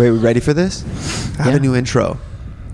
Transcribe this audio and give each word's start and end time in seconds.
Wait, 0.00 0.10
we 0.10 0.16
ready 0.16 0.40
for 0.40 0.54
this? 0.54 0.82
I 1.38 1.42
have 1.42 1.52
Yeah. 1.52 1.56
a 1.56 1.60
new 1.60 1.74
intro. 1.76 2.16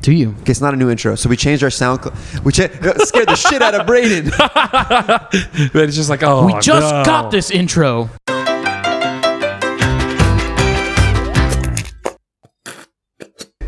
Do 0.00 0.12
you? 0.12 0.28
Okay, 0.42 0.52
it's 0.52 0.60
not 0.60 0.74
a 0.74 0.76
new 0.76 0.88
intro. 0.90 1.16
So 1.16 1.28
we 1.28 1.36
changed 1.36 1.64
our 1.64 1.70
sound. 1.70 2.04
Cl- 2.04 2.14
we 2.44 2.52
cha- 2.52 2.68
scared 2.98 3.28
the 3.28 3.34
shit 3.34 3.60
out 3.62 3.74
of 3.74 3.84
Braden. 3.84 4.30
But 4.38 5.28
it's 5.74 5.96
just 5.96 6.08
like, 6.08 6.22
oh, 6.22 6.46
we 6.46 6.52
just 6.60 6.88
no. 6.94 7.04
got 7.04 7.32
this 7.32 7.50
intro. 7.50 8.08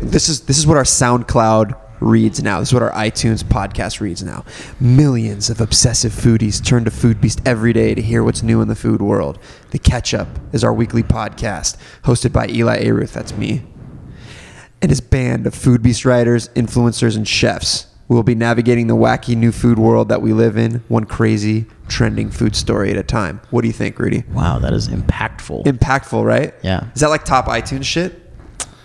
this 0.01 0.29
is 0.29 0.41
this 0.41 0.57
is 0.57 0.65
what 0.65 0.77
our 0.77 0.83
SoundCloud 0.83 1.77
reads 1.99 2.41
now. 2.41 2.59
This 2.59 2.69
is 2.69 2.73
what 2.73 2.83
our 2.83 2.91
iTunes 2.91 3.43
podcast 3.43 3.99
reads 3.99 4.23
now. 4.23 4.45
Millions 4.79 5.49
of 5.49 5.61
obsessive 5.61 6.11
foodies 6.11 6.63
turn 6.63 6.85
to 6.85 6.91
Foodbeast 6.91 7.41
every 7.45 7.73
day 7.73 7.93
to 7.95 8.01
hear 8.01 8.23
what's 8.23 8.43
new 8.43 8.61
in 8.61 8.67
the 8.67 8.75
food 8.75 9.01
world. 9.01 9.39
The 9.71 9.79
Catch 9.79 10.13
Up 10.13 10.27
is 10.53 10.63
our 10.63 10.73
weekly 10.73 11.03
podcast 11.03 11.77
hosted 12.03 12.33
by 12.33 12.45
Elie 12.47 12.85
Ayrouth, 12.85 13.13
that's 13.13 13.35
me, 13.35 13.63
and 14.81 14.91
his 14.91 15.01
band 15.01 15.45
of 15.45 15.53
Foodbeast 15.53 16.05
writers, 16.05 16.49
influencers, 16.49 17.15
and 17.15 17.27
chefs. 17.27 17.87
We 18.07 18.15
will 18.15 18.23
be 18.23 18.33
navigating 18.33 18.87
the 18.87 18.95
wacky 18.95 19.35
new 19.35 19.51
food 19.51 19.77
world 19.77 20.09
that 20.09 20.21
we 20.21 20.33
live 20.33 20.57
in, 20.57 20.83
one 20.87 21.05
crazy, 21.05 21.67
trending 21.87 22.31
food 22.31 22.55
story 22.55 22.89
at 22.89 22.97
a 22.97 23.03
time. 23.03 23.39
What 23.51 23.61
do 23.61 23.67
you 23.67 23.73
think, 23.73 23.99
Rudy? 23.99 24.23
Wow, 24.31 24.57
that 24.59 24.73
is 24.73 24.87
impactful. 24.87 25.65
Impactful, 25.65 26.25
right? 26.25 26.55
Yeah. 26.63 26.89
Is 26.95 27.01
that 27.01 27.09
like 27.09 27.23
top 27.23 27.45
iTunes 27.45 27.85
shit? 27.85 28.28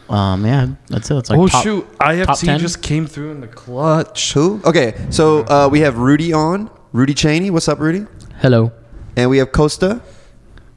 Um, 0.08 0.44
yeah, 0.44 0.68
that's 0.88 1.10
it. 1.10 1.16
It's 1.16 1.30
like 1.30 1.38
Oh 1.38 1.48
top, 1.48 1.62
shoot! 1.62 1.86
top 1.98 2.10
IFC 2.10 2.44
10? 2.46 2.60
just 2.60 2.82
came 2.82 3.06
through 3.06 3.30
in 3.32 3.40
the 3.40 3.46
clutch. 3.48 4.32
Who? 4.34 4.60
Okay, 4.64 4.94
so 5.10 5.40
uh, 5.44 5.68
we 5.70 5.80
have 5.80 5.98
Rudy 5.98 6.32
on. 6.32 6.70
Rudy 6.92 7.14
Cheney. 7.14 7.50
What's 7.50 7.68
up, 7.68 7.80
Rudy? 7.80 8.06
Hello. 8.40 8.70
And 9.16 9.30
we 9.30 9.38
have 9.38 9.50
Costa. 9.52 10.00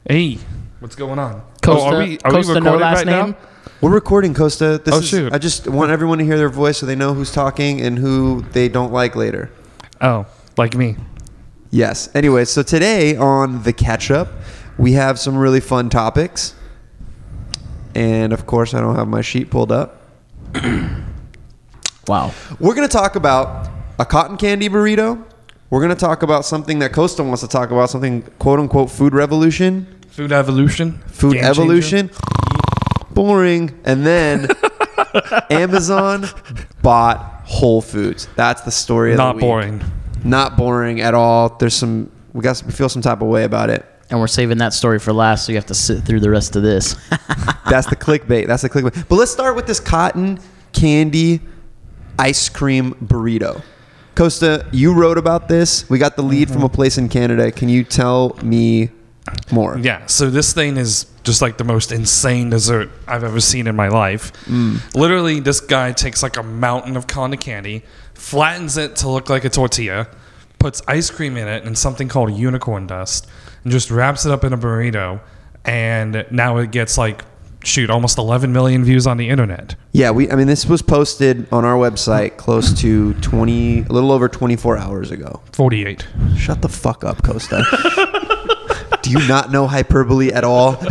Hey, 0.10 0.38
what's 0.80 0.96
going 0.96 1.20
on? 1.20 1.42
Costa, 1.62 1.90
oh, 1.90 1.96
are 1.96 2.00
we, 2.00 2.18
are 2.24 2.32
Costa 2.32 2.54
we 2.54 2.60
no 2.62 2.74
recording 2.74 2.80
last 2.82 2.98
right 2.98 3.06
name. 3.06 3.32
now? 3.32 3.38
We're 3.82 3.92
recording 3.92 4.34
Costa. 4.34 4.82
This 4.84 4.96
Oh, 4.96 5.00
is, 5.00 5.08
shoot. 5.08 5.34
I 5.34 5.38
just 5.38 5.68
want 5.68 5.92
everyone 5.92 6.18
to 6.20 6.24
hear 6.26 6.38
their 6.38 6.50
voice 6.50 6.78
so 6.80 6.86
they 6.86 6.96
know 6.96 7.14
who's 7.14 7.32
talking 7.32 7.82
and 7.82 7.98
who 8.00 8.42
they 8.54 8.70
don't 8.70 8.92
like 8.92 9.16
later. 9.16 9.52
Oh, 10.02 10.26
like 10.58 10.76
me. 10.76 10.96
Yes. 11.70 12.10
Anyway, 12.16 12.46
so 12.46 12.64
today 12.64 13.16
on 13.18 13.62
the 13.64 13.74
catch 13.74 14.10
up, 14.10 14.30
we 14.78 14.94
have 14.94 15.20
some 15.20 15.36
really 15.38 15.60
fun 15.60 15.90
topics. 15.90 16.56
And 17.96 18.34
of 18.34 18.46
course, 18.46 18.74
I 18.74 18.82
don't 18.82 18.96
have 18.96 19.08
my 19.08 19.22
sheet 19.22 19.50
pulled 19.50 19.72
up. 19.72 20.02
Wow. 22.08 22.34
We're 22.60 22.74
going 22.74 22.88
to 22.88 22.92
talk 22.94 23.18
about 23.18 23.70
a 24.00 24.06
cotton 24.06 24.38
candy 24.38 24.70
burrito. 24.70 25.22
We're 25.70 25.82
going 25.82 25.94
to 25.94 26.00
talk 26.00 26.24
about 26.24 26.46
something 26.46 26.80
that 26.80 26.94
Costa 26.94 27.22
wants 27.22 27.42
to 27.42 27.48
talk 27.50 27.70
about, 27.70 27.90
something 27.90 28.22
quote 28.40 28.60
unquote 28.60 28.90
food 28.90 29.14
revolution. 29.14 29.86
Food 30.08 30.32
evolution. 30.32 31.00
Food 31.08 31.34
Game 31.34 31.44
changer. 31.44 31.62
evolution. 31.62 32.10
Boring. 33.12 33.78
And 33.84 34.06
then 34.06 34.48
Amazon 35.50 36.26
bought 36.82 37.42
Whole 37.46 37.82
Foods. 37.82 38.30
That's 38.36 38.62
the 38.62 38.72
story 38.72 39.12
of 39.12 39.18
the 39.18 39.24
Not 39.24 39.40
boring. 39.40 39.84
Not 40.24 40.56
boring 40.56 41.02
at 41.02 41.14
all. 41.14 41.50
There's 41.58 41.76
some 41.76 42.10
we 42.34 42.42
got 42.42 42.64
we 42.66 42.72
feel 42.72 42.88
some 42.90 43.02
type 43.02 43.22
of 43.22 43.28
way 43.28 43.44
about 43.44 43.70
it. 43.70 43.86
And 44.10 44.20
we're 44.20 44.28
saving 44.28 44.60
that 44.60 44.74
story 44.74 45.00
for 45.00 45.12
last, 45.12 45.46
so 45.46 45.52
you 45.52 45.58
have 45.58 45.66
to 45.66 45.74
sit 45.74 46.04
through 46.06 46.22
the 46.22 46.30
rest 46.30 46.56
of 46.56 46.64
this. 46.64 46.94
That's 47.70 47.88
the 47.88 47.98
clickbait. 47.98 48.48
That's 48.48 48.62
the 48.62 48.70
clickbait. 48.70 49.08
But 49.10 49.16
let's 49.16 49.32
start 49.32 49.56
with 49.56 49.68
this 49.68 49.80
cotton 49.80 50.40
candy 50.72 51.42
ice 52.18 52.50
cream 52.50 52.94
burrito. 52.96 53.62
Costa, 54.16 54.66
you 54.72 54.94
wrote 54.94 55.18
about 55.18 55.48
this. 55.48 55.88
We 55.90 56.00
got 56.00 56.16
the 56.16 56.24
lead 56.24 56.50
from 56.50 56.64
a 56.64 56.66
mm-hmm. 56.66 56.76
place 56.76 56.98
in 56.98 57.10
Canada. 57.10 57.52
Can 57.52 57.70
you 57.70 57.84
tell 57.84 58.36
me 58.42 58.90
more? 59.52 59.78
Yeah, 59.78 60.06
so 60.08 60.30
this 60.30 60.54
thing 60.54 60.78
is 60.78 61.06
just 61.24 61.42
like 61.42 61.58
the 61.58 61.64
most 61.64 61.92
insane 61.92 62.50
dessert 62.50 62.90
I've 63.08 63.24
ever 63.24 63.40
seen 63.40 63.68
in 63.68 63.76
my 63.76 63.90
life. 63.90 64.32
Mm. 64.46 64.96
Literally, 64.96 65.40
this 65.40 65.60
guy 65.60 65.92
takes 65.92 66.24
like 66.24 66.38
a 66.38 66.44
mountain 66.44 66.98
of 66.98 67.06
cotton 67.06 67.38
candy, 67.38 67.84
flattens 68.14 68.78
it 68.78 68.96
to 68.98 69.10
look 69.10 69.30
like 69.30 69.46
a 69.46 69.50
tortilla, 69.50 70.08
puts 70.60 70.82
ice 70.88 71.10
cream 71.10 71.38
in 71.38 71.48
it 71.48 71.64
and 71.66 71.78
something 71.78 72.08
called 72.08 72.34
unicorn 72.34 72.88
dust, 72.88 73.28
and 73.64 73.72
just 73.72 73.92
wraps 73.92 74.26
it 74.26 74.32
up 74.32 74.44
in 74.44 74.54
a 74.54 74.58
burrito. 74.58 75.20
And 75.66 76.26
now 76.32 76.58
it 76.58 76.72
gets 76.72 76.98
like, 76.98 77.24
shoot, 77.64 77.90
almost 77.90 78.18
11 78.18 78.54
million 78.54 78.84
views 78.86 79.06
on 79.06 79.18
the 79.18 79.28
internet. 79.30 79.76
Yeah, 79.92 80.12
we. 80.12 80.32
I 80.32 80.36
mean, 80.36 80.48
this 80.48 80.66
was 80.66 80.82
posted 80.82 81.52
on 81.52 81.66
our 81.66 81.76
website 81.76 82.38
close 82.38 82.72
to 82.82 83.14
twenty, 83.16 83.80
a 83.80 83.90
little 83.92 84.12
over 84.12 84.30
twenty-four 84.30 84.78
hours 84.78 85.12
ago. 85.12 85.42
48. 85.54 86.08
Shut 86.38 86.62
the 86.62 86.70
fuck 86.70 87.04
up, 87.04 87.24
Costa. 87.24 87.64
Do 89.08 89.20
you 89.22 89.28
not 89.28 89.52
know 89.52 89.68
hyperbole 89.68 90.32
at 90.32 90.44
all? 90.44 90.78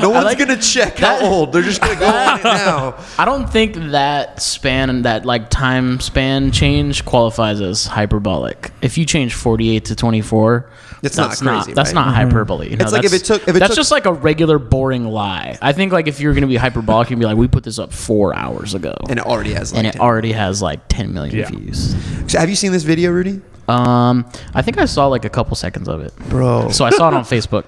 No 0.00 0.10
one's 0.10 0.24
like- 0.26 0.38
gonna 0.38 0.56
check 0.60 0.96
that- 0.96 1.20
how 1.22 1.26
old. 1.26 1.52
They're 1.52 1.62
just 1.62 1.80
gonna 1.80 1.98
go 1.98 2.06
on 2.06 2.38
it 2.40 2.44
now. 2.44 3.02
I 3.18 3.24
don't 3.24 3.48
think 3.50 3.74
that 3.92 4.42
span, 4.42 4.90
and 4.90 5.04
that 5.04 5.24
like 5.24 5.48
time 5.50 6.00
span 6.00 6.50
change 6.52 7.04
qualifies 7.04 7.60
as 7.60 7.86
hyperbolic. 7.86 8.70
If 8.82 8.98
you 8.98 9.04
change 9.06 9.34
48 9.34 9.86
to 9.86 9.96
24, 9.96 10.70
It's 11.02 11.16
not 11.16 11.28
that's 11.30 11.40
crazy, 11.42 11.72
That's 11.72 11.88
right? 11.90 11.94
not 11.94 12.06
mm-hmm. 12.08 12.14
hyperbole. 12.30 12.70
You 12.70 12.76
know, 12.76 12.82
It's 12.84 12.92
like 12.92 13.04
if 13.04 13.10
that's- 13.10 13.30
it 13.30 13.32
took- 13.40 13.48
if 13.48 13.56
it 13.56 13.58
that's 13.60 13.70
took- 13.70 13.76
just 13.76 13.90
like 13.90 14.06
a 14.06 14.12
regular 14.12 14.58
boring 14.58 15.06
lie. 15.06 15.56
I 15.62 15.72
think 15.72 15.92
like 15.92 16.06
if 16.08 16.20
you're 16.20 16.34
gonna 16.34 16.46
be 16.46 16.56
hyperbolic, 16.56 17.10
you'd 17.10 17.18
be 17.18 17.24
like, 17.26 17.36
we 17.36 17.48
put 17.48 17.64
this 17.64 17.78
up 17.78 17.92
four 17.92 18.34
hours 18.36 18.74
ago, 18.74 18.94
And 19.08 19.18
it 19.18 19.24
already 19.26 19.54
has. 19.54 19.72
Like 19.72 19.78
and 19.78 19.86
it 19.86 19.92
10. 19.92 20.00
already 20.02 20.32
has 20.32 20.60
like 20.62 20.80
10 20.88 21.12
million 21.14 21.36
Yeah. 21.36 21.48
views. 21.50 21.94
So 22.28 22.38
have 22.38 22.50
you 22.50 22.56
seen 22.56 22.72
this 22.72 22.82
video, 22.82 23.10
Rudy? 23.10 23.40
Um, 23.68 24.30
I 24.54 24.62
think 24.62 24.78
I 24.78 24.84
saw 24.84 25.06
like 25.06 25.24
a 25.24 25.28
couple 25.28 25.56
seconds 25.56 25.88
of 25.88 26.00
it. 26.00 26.14
Bro, 26.28 26.70
So 26.70 26.84
I 26.84 26.90
saw 26.90 27.08
it 27.08 27.14
on 27.14 27.24
Facebook. 27.24 27.64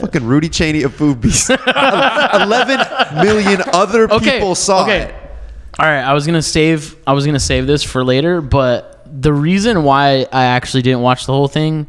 fucking 0.00 0.24
Rudy 0.24 0.48
Cheney 0.48 0.82
of 0.82 0.96
Foodbeast. 0.96 1.50
Eleven 2.42 2.80
million 3.24 3.62
other 3.72 4.10
okay, 4.10 4.38
people 4.38 4.54
saw 4.54 4.84
okay. 4.84 5.00
it. 5.02 5.14
All 5.78 5.86
right, 5.86 6.02
I 6.02 6.12
was 6.12 6.24
gonna 6.24 6.42
save. 6.42 6.96
I 7.06 7.12
was 7.12 7.26
gonna 7.26 7.40
save 7.40 7.66
this 7.66 7.82
for 7.82 8.04
later, 8.04 8.40
but 8.40 9.06
the 9.20 9.32
reason 9.32 9.82
why 9.82 10.26
I 10.32 10.44
actually 10.44 10.82
didn't 10.82 11.02
watch 11.02 11.26
the 11.26 11.32
whole 11.32 11.48
thing 11.48 11.88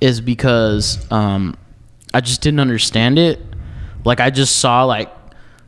is 0.00 0.20
because 0.20 1.10
um, 1.10 1.56
I 2.12 2.20
just 2.20 2.42
didn't 2.42 2.60
understand 2.60 3.18
it. 3.18 3.40
Like 4.04 4.20
I 4.20 4.30
just 4.30 4.56
saw 4.56 4.84
like 4.84 5.12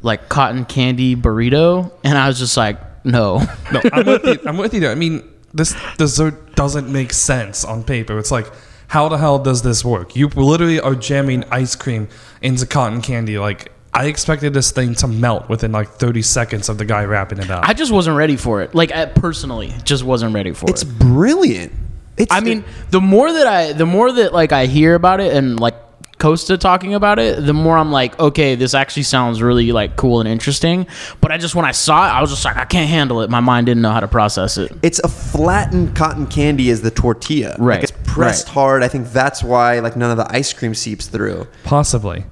like 0.02 0.28
cotton 0.28 0.64
candy 0.64 1.16
burrito, 1.16 1.92
and 2.04 2.16
I 2.16 2.28
was 2.28 2.38
just 2.38 2.56
like, 2.56 2.78
no. 3.04 3.38
No, 3.72 3.80
I'm 3.92 4.06
with 4.06 4.24
you. 4.24 4.38
I'm 4.46 4.56
with 4.58 4.74
you. 4.74 4.80
There. 4.80 4.90
I 4.90 4.94
mean, 4.94 5.28
this 5.56 5.74
dessert 5.96 6.54
doesn't 6.54 6.90
make 6.90 7.12
sense 7.12 7.64
on 7.64 7.82
paper. 7.82 8.18
It's 8.18 8.30
like, 8.30 8.46
how 8.88 9.08
the 9.08 9.18
hell 9.18 9.38
does 9.38 9.62
this 9.62 9.84
work? 9.84 10.14
You 10.14 10.28
literally 10.28 10.80
are 10.80 10.94
jamming 10.94 11.44
ice 11.50 11.74
cream 11.74 12.08
into 12.40 12.66
cotton 12.66 13.02
candy. 13.02 13.38
Like, 13.38 13.72
I 13.92 14.06
expected 14.06 14.52
this 14.52 14.70
thing 14.70 14.94
to 14.96 15.08
melt 15.08 15.48
within 15.48 15.72
like 15.72 15.88
30 15.88 16.20
seconds 16.22 16.68
of 16.68 16.76
the 16.76 16.84
guy 16.84 17.04
wrapping 17.04 17.38
it 17.38 17.50
up. 17.50 17.66
I 17.66 17.72
just 17.72 17.90
wasn't 17.90 18.16
ready 18.18 18.36
for 18.36 18.60
it. 18.60 18.74
Like 18.74 18.92
I 18.92 19.06
personally, 19.06 19.72
just 19.84 20.04
wasn't 20.04 20.34
ready 20.34 20.52
for 20.52 20.66
it. 20.66 20.72
It's 20.72 20.82
it. 20.82 20.98
brilliant. 20.98 21.72
It's, 22.18 22.32
I 22.32 22.40
mean, 22.40 22.64
the 22.90 23.00
more 23.00 23.32
that 23.32 23.46
I, 23.46 23.72
the 23.72 23.86
more 23.86 24.12
that 24.12 24.34
like 24.34 24.52
I 24.52 24.66
hear 24.66 24.94
about 24.94 25.20
it 25.20 25.34
and 25.34 25.58
like 25.58 25.74
Costa 26.19 26.56
talking 26.56 26.94
about 26.94 27.19
it, 27.19 27.44
the 27.44 27.53
more 27.53 27.77
I'm 27.77 27.93
like, 27.93 28.19
okay, 28.19 28.54
this 28.54 28.72
actually 28.72 29.03
sounds 29.03 29.43
really 29.43 29.71
like 29.72 29.97
cool 29.97 30.21
and 30.21 30.28
interesting. 30.28 30.87
But 31.21 31.31
I 31.31 31.37
just 31.37 31.54
when 31.54 31.65
I 31.66 31.72
saw 31.72 32.06
it, 32.06 32.10
I 32.10 32.21
was 32.22 32.31
just 32.31 32.44
like, 32.44 32.56
I 32.56 32.65
can't 32.65 32.88
handle 32.88 33.21
it. 33.21 33.28
My 33.28 33.41
mind 33.41 33.66
didn't 33.66 33.82
know 33.82 33.91
how 33.91 34.00
to 34.00 34.09
process 34.09 34.56
it. 34.56 34.72
it's 34.82 34.99
a 35.00 35.09
flattened 35.09 35.94
cotton 35.94 36.27
candy 36.27 36.71
as 36.71 36.81
the 36.81 36.91
tortilla. 36.91 37.54
Right, 37.59 37.77
Like 37.77 37.82
it's 37.82 37.93
pressed 38.04 38.47
right. 38.47 38.54
hard. 38.54 38.82
I 38.82 38.88
think 38.88 39.09
that's 39.09 39.43
why 39.43 39.81
like 39.81 39.97
none 39.97 40.10
of 40.10 40.16
the 40.16 40.34
ice 40.34 40.53
cream 40.53 40.75
seeps 40.75 41.06
through. 41.06 41.47
Possibly. 41.65 42.25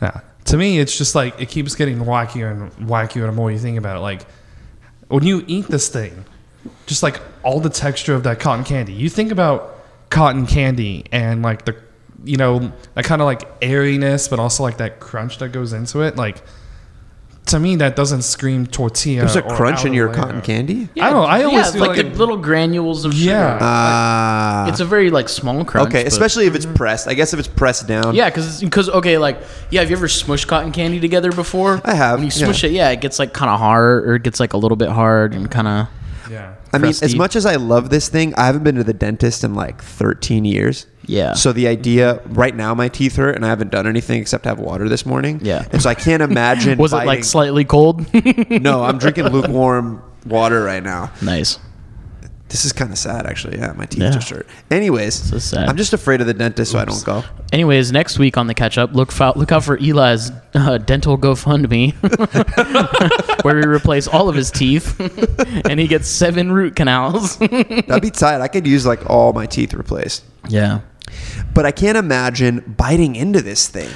Yeah. 0.00 0.20
To 0.46 0.56
me, 0.56 0.78
it's 0.78 0.96
just 0.96 1.14
like 1.14 1.40
it 1.40 1.48
keeps 1.48 1.74
getting 1.74 1.98
wackier 1.98 2.50
and 2.50 2.70
wackier 2.88 3.26
the 3.26 3.32
more 3.32 3.50
you 3.50 3.58
think 3.58 3.78
about 3.78 3.96
it. 3.96 4.00
Like 4.00 4.26
when 5.08 5.24
you 5.24 5.42
eat 5.48 5.66
this 5.66 5.88
thing, 5.88 6.24
just 6.86 7.02
like 7.02 7.20
all 7.42 7.60
the 7.60 7.70
texture 7.70 8.14
of 8.14 8.22
that 8.22 8.38
cotton 8.40 8.64
candy. 8.64 8.92
You 8.92 9.08
think 9.08 9.32
about 9.32 9.80
cotton 10.10 10.46
candy 10.46 11.04
and 11.10 11.42
like 11.42 11.64
the, 11.64 11.76
you 12.24 12.36
know, 12.36 12.72
that 12.94 13.04
kind 13.04 13.20
of 13.20 13.26
like 13.26 13.42
airiness, 13.62 14.28
but 14.28 14.38
also 14.38 14.62
like 14.62 14.78
that 14.78 15.00
crunch 15.00 15.38
that 15.38 15.50
goes 15.50 15.72
into 15.72 16.00
it. 16.00 16.16
Like 16.16 16.42
to 17.46 17.58
me, 17.58 17.76
that 17.76 17.94
doesn't 17.94 18.22
scream 18.22 18.66
tortilla. 18.66 19.20
There's 19.20 19.36
a 19.36 19.44
or 19.44 19.54
crunch 19.54 19.84
in 19.84 19.92
your 19.92 20.08
layer. 20.08 20.16
cotton 20.16 20.40
candy. 20.40 20.88
I 20.96 21.10
don't 21.10 21.12
know. 21.12 21.24
I 21.24 21.42
always 21.42 21.66
yeah, 21.66 21.72
feel 21.72 21.80
like, 21.82 21.96
like, 21.98 22.12
the 22.12 22.18
little 22.18 22.38
granules 22.38 23.04
of 23.04 23.12
sugar. 23.12 23.32
Yeah. 23.32 23.58
Ah. 23.60 24.68
It's 24.68 24.80
a 24.80 24.84
very 24.84 25.10
like 25.10 25.28
small 25.28 25.64
crunch. 25.64 25.88
okay, 25.88 26.06
especially 26.06 26.46
if 26.46 26.54
it's 26.54 26.66
pressed. 26.66 27.06
I 27.06 27.14
guess 27.14 27.34
if 27.34 27.38
it's 27.38 27.48
pressed 27.48 27.86
down. 27.86 28.14
Yeah, 28.14 28.30
because 28.30 28.60
because 28.60 28.88
okay, 28.88 29.18
like 29.18 29.38
yeah, 29.70 29.80
have 29.80 29.90
you 29.90 29.96
ever 29.96 30.06
smushed 30.06 30.46
cotton 30.46 30.72
candy 30.72 31.00
together 31.00 31.32
before? 31.32 31.82
I 31.84 31.94
have, 31.94 32.18
When 32.18 32.28
you 32.28 32.32
yeah. 32.34 32.46
smush 32.46 32.64
it, 32.64 32.70
yeah, 32.72 32.90
it 32.90 33.00
gets 33.02 33.18
like 33.18 33.34
kind 33.34 33.50
of 33.50 33.58
hard, 33.58 34.08
or 34.08 34.14
it 34.14 34.22
gets 34.22 34.40
like 34.40 34.54
a 34.54 34.58
little 34.58 34.76
bit 34.76 34.88
hard 34.88 35.34
and 35.34 35.50
kind 35.50 35.68
of. 35.68 35.88
yeah. 36.30 36.54
I 36.74 36.78
mean, 36.78 36.90
as 37.02 37.14
much 37.14 37.36
as 37.36 37.46
I 37.46 37.56
love 37.56 37.90
this 37.90 38.08
thing, 38.08 38.34
I 38.34 38.46
haven't 38.46 38.64
been 38.64 38.74
to 38.76 38.84
the 38.84 38.92
dentist 38.92 39.44
in 39.44 39.54
like 39.54 39.82
13 39.82 40.44
years. 40.44 40.86
Yeah. 41.06 41.34
So 41.34 41.52
the 41.52 41.68
idea, 41.68 42.20
right 42.26 42.54
now, 42.54 42.74
my 42.74 42.88
teeth 42.88 43.16
hurt, 43.16 43.36
and 43.36 43.44
I 43.44 43.48
haven't 43.48 43.70
done 43.70 43.86
anything 43.86 44.20
except 44.20 44.44
have 44.46 44.58
water 44.58 44.88
this 44.88 45.04
morning. 45.04 45.40
Yeah. 45.42 45.66
And 45.70 45.82
so 45.82 45.90
I 45.90 45.94
can't 45.94 46.22
imagine. 46.30 46.78
Was 46.78 46.92
it 46.92 47.04
like 47.04 47.24
slightly 47.24 47.64
cold? 47.64 48.04
No, 48.50 48.82
I'm 48.84 48.98
drinking 48.98 49.28
lukewarm 49.32 50.02
water 50.26 50.62
right 50.62 50.82
now. 50.82 51.12
nice. 51.22 51.58
This 52.54 52.64
is 52.64 52.72
kind 52.72 52.92
of 52.92 52.98
sad, 52.98 53.26
actually. 53.26 53.58
Yeah, 53.58 53.72
my 53.72 53.84
teeth 53.84 54.00
Yeah. 54.04 54.10
just 54.10 54.30
hurt. 54.30 54.46
Anyways, 54.70 55.16
So 55.16 55.38
sad. 55.40 55.68
I'm 55.68 55.76
just 55.76 55.92
afraid 55.92 56.20
of 56.20 56.28
the 56.28 56.34
dentist, 56.34 56.70
so 56.70 56.78
I 56.78 56.84
don't 56.84 57.04
go. 57.04 57.24
Anyways, 57.52 57.90
next 57.90 58.16
week 58.16 58.36
on 58.36 58.46
the 58.46 58.54
catch 58.54 58.78
up, 58.78 58.94
look 58.94 59.10
look 59.18 59.50
out 59.50 59.64
for 59.64 59.76
Eli's 59.78 60.30
uh, 60.54 60.78
dental 60.78 61.18
GoFundMe, 61.18 61.94
where 63.44 63.56
we 63.56 63.66
replace 63.66 64.06
all 64.06 64.28
of 64.28 64.36
his 64.36 64.52
teeth, 64.52 64.94
and 65.68 65.80
he 65.80 65.88
gets 65.88 66.06
seven 66.06 66.52
root 66.52 66.76
canals. 66.76 67.36
That'd 67.38 68.02
be 68.02 68.10
tight. 68.10 68.40
I 68.40 68.46
could 68.46 68.68
use 68.68 68.86
like 68.86 69.10
all 69.10 69.32
my 69.32 69.46
teeth 69.46 69.74
replaced, 69.74 70.22
yeah, 70.48 70.82
but 71.54 71.66
I 71.66 71.72
can't 71.72 71.98
imagine 71.98 72.74
biting 72.76 73.16
into 73.16 73.42
this 73.42 73.66
thing. 73.66 73.90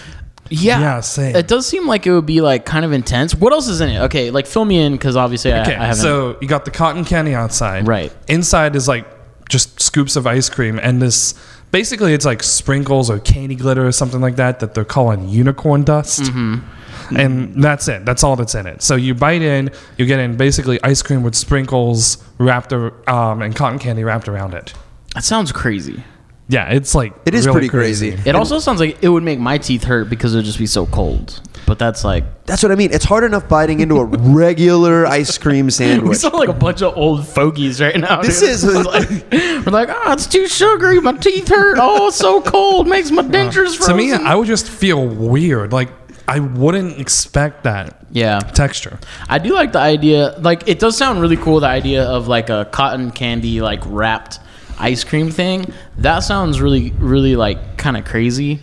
Yeah, 0.50 0.80
Yeah, 0.80 1.00
same. 1.00 1.36
It 1.36 1.48
does 1.48 1.66
seem 1.66 1.86
like 1.86 2.06
it 2.06 2.12
would 2.12 2.26
be 2.26 2.40
like 2.40 2.64
kind 2.64 2.84
of 2.84 2.92
intense. 2.92 3.34
What 3.34 3.52
else 3.52 3.68
is 3.68 3.80
in 3.80 3.90
it? 3.90 4.00
Okay, 4.02 4.30
like 4.30 4.46
fill 4.46 4.64
me 4.64 4.78
in 4.78 4.92
because 4.92 5.16
obviously 5.16 5.52
I, 5.52 5.62
Okay, 5.62 5.74
I 5.74 5.86
haven't. 5.86 6.02
so 6.02 6.36
you 6.40 6.48
got 6.48 6.64
the 6.64 6.70
cotton 6.70 7.04
candy 7.04 7.34
outside. 7.34 7.86
Right. 7.86 8.12
Inside 8.28 8.76
is 8.76 8.88
like 8.88 9.06
just 9.48 9.80
scoops 9.80 10.16
of 10.16 10.26
ice 10.26 10.48
cream, 10.48 10.78
and 10.78 11.00
this 11.00 11.34
basically 11.70 12.14
it's 12.14 12.24
like 12.24 12.42
sprinkles 12.42 13.10
or 13.10 13.18
candy 13.18 13.54
glitter 13.54 13.86
or 13.86 13.92
something 13.92 14.20
like 14.20 14.36
that 14.36 14.60
that 14.60 14.74
they're 14.74 14.84
calling 14.84 15.28
unicorn 15.28 15.84
dust. 15.84 16.22
Mm-hmm. 16.22 17.16
And 17.16 17.62
that's 17.62 17.88
it. 17.88 18.04
That's 18.04 18.22
all 18.22 18.36
that's 18.36 18.54
in 18.54 18.66
it. 18.66 18.82
So 18.82 18.94
you 18.94 19.14
bite 19.14 19.40
in, 19.40 19.70
you 19.96 20.04
get 20.04 20.18
in 20.18 20.36
basically 20.36 20.78
ice 20.82 21.00
cream 21.00 21.22
with 21.22 21.34
sprinkles 21.34 22.22
wrapped 22.36 22.72
um, 22.72 23.40
and 23.40 23.56
cotton 23.56 23.78
candy 23.78 24.04
wrapped 24.04 24.28
around 24.28 24.52
it. 24.52 24.74
that 25.14 25.24
sounds 25.24 25.50
crazy. 25.50 26.04
Yeah, 26.48 26.70
it's 26.70 26.94
like 26.94 27.12
It 27.26 27.34
is 27.34 27.46
really 27.46 27.58
pretty 27.58 27.68
crazy. 27.68 28.08
It 28.24 28.34
also 28.34 28.58
sounds 28.58 28.80
like 28.80 29.02
it 29.02 29.08
would 29.08 29.22
make 29.22 29.38
my 29.38 29.58
teeth 29.58 29.84
hurt 29.84 30.08
because 30.08 30.34
it 30.34 30.38
would 30.38 30.44
just 30.46 30.58
be 30.58 30.66
so 30.66 30.86
cold. 30.86 31.40
But 31.66 31.78
that's 31.78 32.04
like 32.04 32.46
That's 32.46 32.62
what 32.62 32.72
I 32.72 32.74
mean. 32.74 32.90
It's 32.92 33.04
hard 33.04 33.24
enough 33.24 33.46
biting 33.48 33.80
into 33.80 33.96
a 33.96 34.04
regular 34.04 35.06
ice 35.06 35.36
cream 35.36 35.70
sandwich. 35.70 36.08
we 36.08 36.14
sandwich. 36.14 36.18
sound 36.18 36.34
like 36.34 36.48
a 36.48 36.58
bunch 36.58 36.80
of 36.80 36.96
old 36.96 37.28
fogies 37.28 37.80
right 37.82 37.98
now. 37.98 38.22
This 38.22 38.40
dude. 38.40 38.48
is- 38.48 38.64
We're 38.66 38.82
like, 38.82 39.10
we're 39.32 39.72
like, 39.72 39.88
oh, 39.90 40.12
it's 40.12 40.26
too 40.26 40.46
sugary. 40.48 41.00
My 41.00 41.12
teeth 41.12 41.48
hurt. 41.48 41.76
Oh, 41.78 42.08
it's 42.08 42.16
so 42.16 42.40
cold. 42.40 42.88
Makes 42.88 43.10
my 43.10 43.22
dentures 43.22 43.84
To 43.86 43.94
me, 43.94 44.12
I 44.12 44.34
would 44.34 44.46
just 44.46 44.68
feel 44.70 45.06
weird. 45.06 45.72
Like 45.72 45.90
I 46.26 46.40
wouldn't 46.40 46.98
expect 46.98 47.64
that 47.64 48.06
yeah, 48.10 48.38
texture. 48.38 48.98
I 49.28 49.38
do 49.38 49.52
like 49.54 49.72
the 49.72 49.78
idea. 49.80 50.34
Like, 50.38 50.66
it 50.68 50.78
does 50.78 50.96
sound 50.96 51.20
really 51.20 51.36
cool. 51.36 51.60
The 51.60 51.66
idea 51.66 52.04
of 52.04 52.28
like 52.28 52.48
a 52.48 52.66
cotton 52.70 53.10
candy 53.10 53.60
like 53.60 53.80
wrapped 53.86 54.40
ice 54.78 55.04
cream 55.04 55.30
thing. 55.30 55.72
That 55.98 56.20
sounds 56.20 56.60
really, 56.60 56.90
really 56.98 57.36
like 57.36 57.76
kind 57.76 57.96
of 57.96 58.04
crazy. 58.04 58.60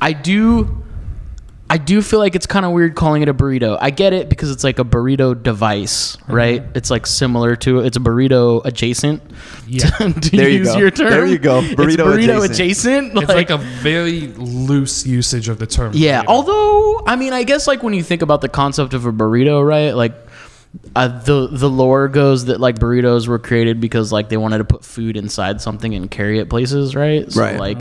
I 0.00 0.12
do. 0.12 0.76
I 1.72 1.78
do 1.78 2.02
feel 2.02 2.18
like 2.18 2.34
it's 2.34 2.46
kind 2.46 2.66
of 2.66 2.72
weird 2.72 2.96
calling 2.96 3.22
it 3.22 3.28
a 3.28 3.34
burrito. 3.34 3.78
I 3.80 3.90
get 3.90 4.12
it 4.12 4.28
because 4.28 4.50
it's 4.50 4.64
like 4.64 4.80
a 4.80 4.84
burrito 4.84 5.40
device, 5.40 6.16
mm-hmm. 6.16 6.32
right? 6.32 6.64
It's 6.74 6.90
like 6.90 7.06
similar 7.06 7.54
to 7.56 7.78
it's 7.78 7.96
a 7.96 8.00
burrito 8.00 8.64
adjacent. 8.64 9.22
Yeah. 9.68 9.88
to 9.98 10.30
There 10.32 10.48
you 10.48 10.64
go. 10.64 10.76
your 10.76 10.90
term. 10.90 11.10
There 11.10 11.26
you 11.26 11.38
go. 11.38 11.60
It's 11.60 11.74
Burrito 11.74 12.06
burrito 12.06 12.44
adjacent. 12.44 13.12
adjacent. 13.12 13.18
It's 13.18 13.28
like, 13.28 13.50
a 13.50 13.58
very 13.58 14.28
loose 14.36 15.06
usage 15.06 15.48
of 15.48 15.60
the 15.60 15.66
term. 15.68 15.92
yeah. 15.94 16.24
burrito. 16.24 16.26
Although 16.26 17.02
I 17.06 17.14
mean, 17.14 17.32
I 17.32 17.44
guess 17.44 17.68
like 17.68 17.84
when 17.84 17.94
you 17.94 18.02
think 18.02 18.22
about 18.22 18.40
the 18.40 18.48
concept 18.48 18.92
of 18.92 19.06
a 19.06 19.12
burrito, 19.12 19.64
right? 19.64 19.92
Like 19.92 20.14
uh, 20.94 21.08
the 21.24 21.48
the 21.50 21.68
lore 21.68 22.08
goes 22.08 22.44
that 22.46 22.60
like 22.60 22.78
burritos 22.78 23.26
were 23.28 23.38
created 23.38 23.80
because 23.80 24.12
like 24.12 24.28
they 24.28 24.36
wanted 24.36 24.58
to 24.58 24.64
put 24.64 24.84
food 24.84 25.16
inside 25.16 25.60
something 25.60 25.94
and 25.94 26.10
carry 26.10 26.38
it 26.38 26.48
places, 26.48 26.94
right? 26.94 27.30
So, 27.30 27.40
Right. 27.40 27.58
Like, 27.58 27.80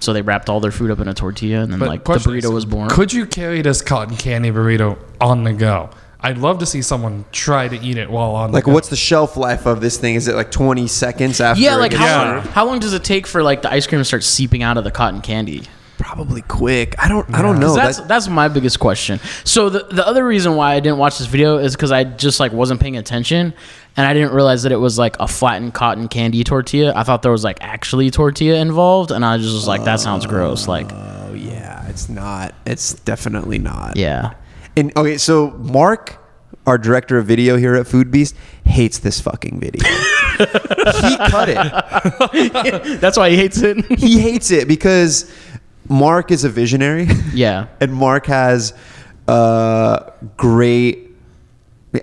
so 0.00 0.12
they 0.12 0.22
wrapped 0.22 0.48
all 0.48 0.60
their 0.60 0.70
food 0.70 0.90
up 0.92 1.00
in 1.00 1.08
a 1.08 1.14
tortilla, 1.14 1.60
and 1.62 1.72
then 1.72 1.80
But 1.80 1.88
like 1.88 2.04
the 2.04 2.14
burrito 2.14 2.44
is, 2.44 2.50
was 2.50 2.64
born. 2.64 2.88
Could 2.90 3.12
you 3.12 3.26
carry 3.26 3.62
this 3.62 3.82
cotton 3.82 4.16
candy 4.16 4.50
burrito 4.52 4.96
on 5.20 5.42
the 5.44 5.52
go? 5.52 5.90
I'd 6.20 6.38
love 6.38 6.58
to 6.60 6.66
see 6.66 6.82
someone 6.82 7.24
try 7.30 7.68
to 7.68 7.76
eat 7.80 7.96
it 7.96 8.10
while 8.10 8.32
on 8.34 8.50
Like, 8.50 8.64
the 8.64 8.70
go. 8.70 8.74
what's 8.74 8.88
the 8.88 8.96
shelf 8.96 9.36
life 9.36 9.66
of 9.66 9.80
this 9.80 9.98
thing? 9.98 10.16
Is 10.16 10.26
it 10.26 10.34
like 10.34 10.50
20 10.50 10.88
seconds 10.88 11.40
after? 11.40 11.62
yeah, 11.62 11.76
like 11.76 11.92
how 11.92 12.04
Yeah. 12.06 12.34
long? 12.34 12.42
How 12.46 12.64
long 12.66 12.78
does 12.80 12.92
it 12.92 13.04
take 13.04 13.26
for 13.26 13.42
like 13.42 13.62
the 13.62 13.70
ice 13.72 13.86
cream 13.86 14.00
to 14.00 14.04
start 14.04 14.24
seeping 14.24 14.62
out 14.62 14.76
of 14.76 14.82
the 14.84 14.90
cotton 14.90 15.20
candy? 15.20 15.62
Probably 15.98 16.42
quick. 16.42 16.94
I 16.98 17.08
don't. 17.08 17.28
I 17.34 17.42
don't 17.42 17.58
know. 17.60 17.74
that's 17.74 17.98
That- 17.98 18.08
that's 18.08 18.28
my 18.28 18.48
biggest 18.48 18.78
question. 18.80 19.20
So 19.44 19.68
the 19.68 19.84
the 19.90 20.06
other 20.06 20.24
reason 20.24 20.54
why 20.56 20.74
I 20.74 20.80
didn't 20.80 20.98
watch 20.98 21.18
this 21.18 21.26
video 21.26 21.58
is 21.58 21.74
because 21.74 21.92
I 21.92 22.04
just 22.04 22.38
like 22.40 22.52
wasn't 22.52 22.80
paying 22.80 22.96
attention, 22.96 23.52
and 23.96 24.06
I 24.06 24.14
didn't 24.14 24.32
realize 24.32 24.62
that 24.62 24.70
it 24.72 24.76
was 24.76 24.96
like 24.98 25.16
a 25.18 25.26
flattened 25.26 25.74
cotton 25.74 26.06
candy 26.08 26.44
tortilla. 26.44 26.92
I 26.94 27.02
thought 27.02 27.22
there 27.22 27.32
was 27.32 27.42
like 27.44 27.58
actually 27.60 28.10
tortilla 28.10 28.58
involved, 28.60 29.10
and 29.10 29.24
I 29.24 29.38
just 29.38 29.52
was 29.52 29.66
like, 29.66 29.84
that 29.84 30.00
sounds 30.00 30.24
gross. 30.24 30.68
Like, 30.68 30.86
oh 30.92 31.34
yeah, 31.34 31.86
it's 31.88 32.08
not. 32.08 32.54
It's 32.64 32.94
definitely 32.94 33.58
not. 33.58 33.96
yeah, 33.96 34.34
And 34.76 34.96
okay, 34.96 35.18
so 35.18 35.50
Mark, 35.50 36.16
our 36.64 36.78
director 36.78 37.18
of 37.18 37.26
video 37.26 37.56
here 37.56 37.74
at 37.74 37.86
Foodbeast, 37.86 38.34
hates 38.64 38.98
this 38.98 39.20
fucking 39.20 39.58
video. 39.58 39.82
he 40.38 41.16
cut 41.28 41.48
it. 41.48 43.00
that's 43.00 43.16
why 43.16 43.30
he 43.30 43.36
hates 43.36 43.60
it. 43.62 43.84
He 43.98 44.20
hates 44.20 44.50
it 44.52 44.68
because 44.68 45.32
Mark 45.88 46.30
is 46.30 46.44
a 46.44 46.48
visionary. 46.48 47.04
yeah, 47.34 47.66
and 47.80 47.92
Mark 47.92 48.26
has 48.26 48.72
uh, 49.26 50.10
great. 50.36 51.06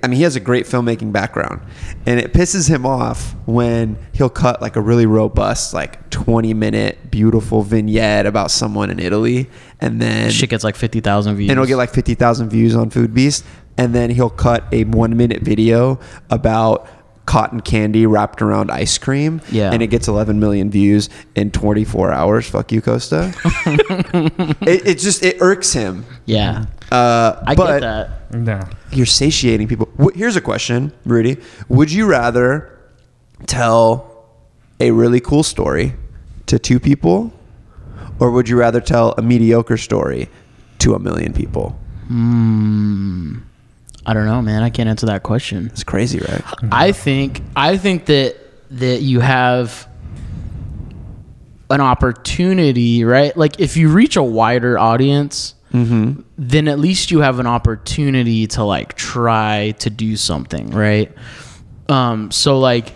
I 0.04 0.08
mean, 0.08 0.18
he 0.18 0.24
has 0.24 0.36
a 0.36 0.40
great 0.40 0.66
filmmaking 0.66 1.12
background, 1.12 1.62
and 2.08 2.20
it 2.20 2.34
pisses 2.34 2.68
him 2.68 2.88
off 2.88 3.36
when 3.46 3.98
he'll 4.14 4.32
cut 4.32 4.60
like 4.62 4.76
a 4.76 4.82
really 4.82 5.06
robust, 5.06 5.74
like 5.74 6.10
twenty 6.10 6.54
minute, 6.56 7.12
beautiful 7.12 7.62
vignette 7.62 8.26
about 8.26 8.50
someone 8.50 8.90
in 8.90 9.00
Italy, 9.00 9.48
and 9.80 10.02
then 10.02 10.31
shit 10.31 10.50
gets 10.50 10.64
like 10.64 10.76
fifty 10.76 11.02
thousand 11.02 11.36
views. 11.36 11.50
and 11.50 11.58
it'll 11.58 11.68
get 11.68 11.76
like 11.78 11.92
fifty 11.92 12.16
thousand 12.16 12.50
views 12.50 12.76
on 12.76 12.90
Foodbeast, 12.90 13.44
and 13.78 13.94
then 13.94 14.10
he'll 14.10 14.30
cut 14.30 14.64
a 14.72 14.86
one 14.86 15.16
minute 15.16 15.44
video 15.44 16.00
about 16.31 16.88
cotton 17.25 17.60
candy 17.60 18.06
wrapped 18.06 18.42
around 18.42 18.69
ice 18.72 18.98
cream, 18.98 19.42
Yeah. 19.51 19.72
and 19.72 19.81
it 19.81 19.88
gets 19.88 20.07
eleven 20.07 20.39
million 20.39 20.69
views 20.69 21.10
in 21.36 21.51
twenty 21.51 21.83
four 21.83 22.12
hours. 22.12 22.48
Fuck 22.50 22.72
you, 22.72 22.81
Costa. 22.81 23.33
it, 24.62 24.88
it 24.88 25.00
just 25.00 25.24
it 25.24 25.38
irks 25.42 25.74
him. 25.74 26.06
yeah. 26.25 26.66
Uh, 26.92 27.42
I 27.48 27.56
but 27.56 27.80
get 27.80 27.81
that. 27.81 28.33
No. 28.36 28.60
You're 28.92 29.06
satiating 29.07 29.68
people. 29.68 29.89
Here's 30.13 30.36
a 30.36 30.42
question, 30.42 30.92
Rudy. 31.06 31.38
Would 31.68 31.92
you 31.92 32.06
rather 32.06 32.80
tell 33.48 34.28
a 34.80 34.92
really 34.92 35.19
cool 35.19 35.42
story 35.44 35.94
to 36.45 36.60
two 36.60 36.80
people, 36.80 37.33
or 38.19 38.30
would 38.30 38.48
you 38.48 38.56
rather 38.57 38.80
tell 38.81 39.13
a 39.18 39.21
mediocre 39.24 39.78
story 39.78 40.30
to 40.80 40.94
a 40.94 41.00
million 41.00 41.33
people? 41.33 41.78
I 44.06 44.13
don't 44.13 44.25
know, 44.25 44.42
man. 44.42 44.62
I 44.63 44.69
can't 44.69 44.88
answer 44.88 45.07
that 45.07 45.24
question. 45.24 45.68
It's 45.68 45.84
crazy, 45.84 46.19
right? 46.19 46.44
I 46.72 46.92
think 46.92 47.42
I 47.56 47.78
think 47.78 48.06
that 48.06 48.36
that 48.72 49.02
you 49.02 49.19
have 49.19 49.88
an 51.69 51.81
opportunity, 51.81 53.04
right? 53.04 53.36
Like 53.36 53.60
if 53.60 53.75
you 53.78 53.90
reach 53.90 54.16
a 54.16 54.24
wider 54.24 54.78
audience, 54.78 55.56
then 56.38 56.68
at 56.69 56.80
least 56.80 57.12
you 57.12 57.19
have 57.19 57.40
an 57.40 57.48
opportunity 57.48 58.48
to 58.48 58.63
like 58.63 58.94
try 58.96 59.72
to 59.80 59.90
do 59.90 60.16
something, 60.16 60.69
right? 60.69 61.12
Um, 61.90 62.31
so 62.31 62.59
like 62.59 62.94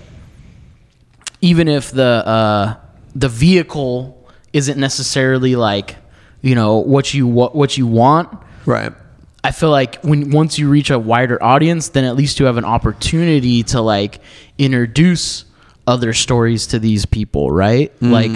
even 1.42 1.68
if 1.68 1.92
the 1.92 2.04
uh, 2.26 2.76
the 3.16 3.28
vehicle 3.28 4.16
isn't 4.54 4.80
necessarily 4.80 5.56
like 5.58 5.98
you 6.42 6.56
know 6.56 6.78
what 6.78 7.14
you 7.14 7.28
what, 7.28 7.54
what 7.56 7.78
you 7.78 7.86
want, 7.88 8.30
Right. 8.66 8.94
I 9.44 9.52
feel 9.52 9.70
like 9.70 10.02
when 10.02 10.32
once 10.32 10.60
you 10.60 10.70
reach 10.70 10.90
a 10.90 11.00
wider 11.00 11.42
audience, 11.42 11.90
then 11.90 12.04
at 12.04 12.16
least 12.16 12.40
you 12.40 12.46
have 12.46 12.58
an 12.58 12.66
opportunity 12.66 13.64
to 13.64 13.82
like 13.82 14.20
introduce 14.58 15.46
other 15.88 16.14
stories 16.14 16.68
to 16.68 16.80
these 16.80 17.06
people, 17.06 17.50
right? 17.50 17.92
Like, 18.02 18.32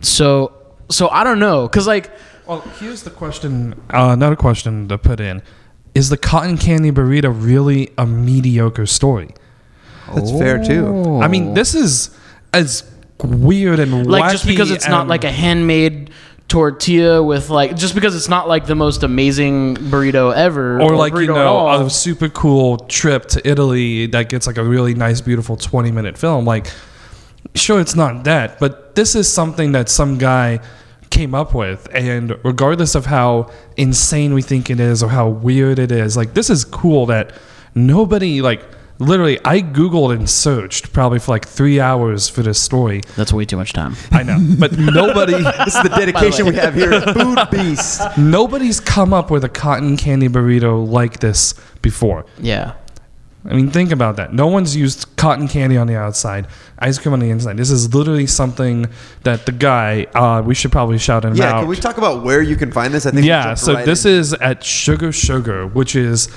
so 0.00 0.52
so 0.90 1.08
I 1.08 1.24
don't 1.24 1.38
know, 1.40 1.68
cause 1.68 1.86
like 1.86 2.10
Well, 2.46 2.60
here's 2.78 3.02
the 3.02 3.10
question. 3.10 3.74
Uh, 3.90 4.10
another 4.12 4.36
question 4.36 4.86
to 4.88 4.98
put 4.98 5.18
in: 5.18 5.42
Is 5.94 6.08
the 6.08 6.16
cotton 6.16 6.56
candy 6.56 6.92
burrito 6.92 7.34
really 7.34 7.90
a 7.98 8.06
mediocre 8.06 8.86
story? 8.86 9.30
That's 10.14 10.30
fair 10.30 10.62
too. 10.62 11.20
I 11.20 11.28
mean, 11.28 11.54
this 11.54 11.74
is 11.74 12.16
as 12.52 12.84
weird 13.22 13.80
and 13.80 14.06
like 14.06 14.30
just 14.32 14.46
because 14.46 14.70
it's 14.70 14.88
not 14.88 15.08
like 15.08 15.24
a 15.24 15.32
handmade 15.32 16.10
tortilla 16.48 17.22
with 17.22 17.48
like 17.48 17.74
just 17.74 17.94
because 17.94 18.14
it's 18.14 18.28
not 18.28 18.46
like 18.46 18.66
the 18.66 18.74
most 18.74 19.02
amazing 19.02 19.76
burrito 19.76 20.34
ever 20.34 20.80
or 20.80 20.94
like 20.94 21.14
you 21.14 21.26
know 21.26 21.86
a 21.86 21.88
super 21.88 22.28
cool 22.28 22.78
trip 22.78 23.26
to 23.26 23.48
Italy 23.48 24.06
that 24.06 24.28
gets 24.28 24.46
like 24.46 24.58
a 24.58 24.64
really 24.64 24.94
nice, 24.94 25.20
beautiful 25.20 25.56
twenty 25.56 25.90
minute 25.90 26.18
film. 26.18 26.44
Like, 26.44 26.66
sure, 27.54 27.80
it's 27.80 27.96
not 27.96 28.24
that, 28.24 28.60
but 28.60 28.94
this 28.94 29.14
is 29.14 29.32
something 29.32 29.72
that 29.72 29.88
some 29.88 30.18
guy 30.18 30.60
came 31.10 31.34
up 31.34 31.54
with, 31.54 31.88
and 31.92 32.36
regardless 32.44 32.94
of 32.94 33.06
how 33.06 33.50
insane 33.76 34.34
we 34.34 34.42
think 34.42 34.68
it 34.68 34.80
is 34.80 35.02
or 35.02 35.08
how 35.08 35.28
weird 35.28 35.78
it 35.78 35.90
is, 35.90 36.16
like 36.16 36.34
this 36.34 36.50
is 36.50 36.64
cool 36.64 37.06
that 37.06 37.32
nobody 37.74 38.42
like. 38.42 38.62
Literally, 39.00 39.38
I 39.44 39.60
googled 39.60 40.14
and 40.14 40.30
searched 40.30 40.92
probably 40.92 41.18
for 41.18 41.32
like 41.32 41.46
three 41.46 41.80
hours 41.80 42.28
for 42.28 42.42
this 42.42 42.60
story. 42.62 43.00
That's 43.16 43.32
way 43.32 43.44
too 43.44 43.56
much 43.56 43.72
time. 43.72 43.96
I 44.12 44.22
know, 44.22 44.38
but 44.58 44.72
nobody, 44.78 45.32
This 45.64 45.74
is 45.74 45.82
the 45.82 45.88
dedication 45.96 46.46
we 46.46 46.54
have 46.54 46.74
here 46.74 46.92
at 46.92 47.12
Food 47.16 47.38
Beast. 47.50 48.00
nobody's 48.16 48.78
come 48.78 49.12
up 49.12 49.30
with 49.32 49.42
a 49.44 49.48
cotton 49.48 49.96
candy 49.96 50.28
burrito 50.28 50.88
like 50.88 51.18
this 51.18 51.54
before. 51.82 52.24
Yeah. 52.38 52.74
I 53.46 53.52
mean, 53.52 53.68
think 53.70 53.90
about 53.92 54.16
that. 54.16 54.32
No 54.32 54.46
one's 54.46 54.74
used 54.74 55.06
cotton 55.16 55.48
candy 55.48 55.76
on 55.76 55.86
the 55.86 55.96
outside, 55.96 56.46
ice 56.78 56.98
cream 56.98 57.12
on 57.12 57.18
the 57.18 57.28
inside. 57.28 57.58
This 57.58 57.70
is 57.70 57.94
literally 57.94 58.26
something 58.26 58.86
that 59.24 59.44
the 59.44 59.52
guy. 59.52 60.04
Uh, 60.14 60.40
we 60.40 60.54
should 60.54 60.72
probably 60.72 60.96
shout 60.96 61.26
him 61.26 61.34
Yeah, 61.34 61.52
out. 61.52 61.60
can 61.60 61.68
we 61.68 61.76
talk 61.76 61.98
about 61.98 62.22
where 62.24 62.40
you 62.40 62.56
can 62.56 62.72
find 62.72 62.94
this? 62.94 63.04
I 63.04 63.10
think 63.10 63.22
we 63.24 63.28
yeah. 63.28 63.42
jumped 63.42 63.60
So 63.60 63.74
right 63.74 63.84
this 63.84 64.06
in. 64.06 64.12
is 64.12 64.32
at 64.34 64.64
Sugar 64.64 65.12
Sugar, 65.12 65.66
which 65.66 65.94
is 65.94 66.30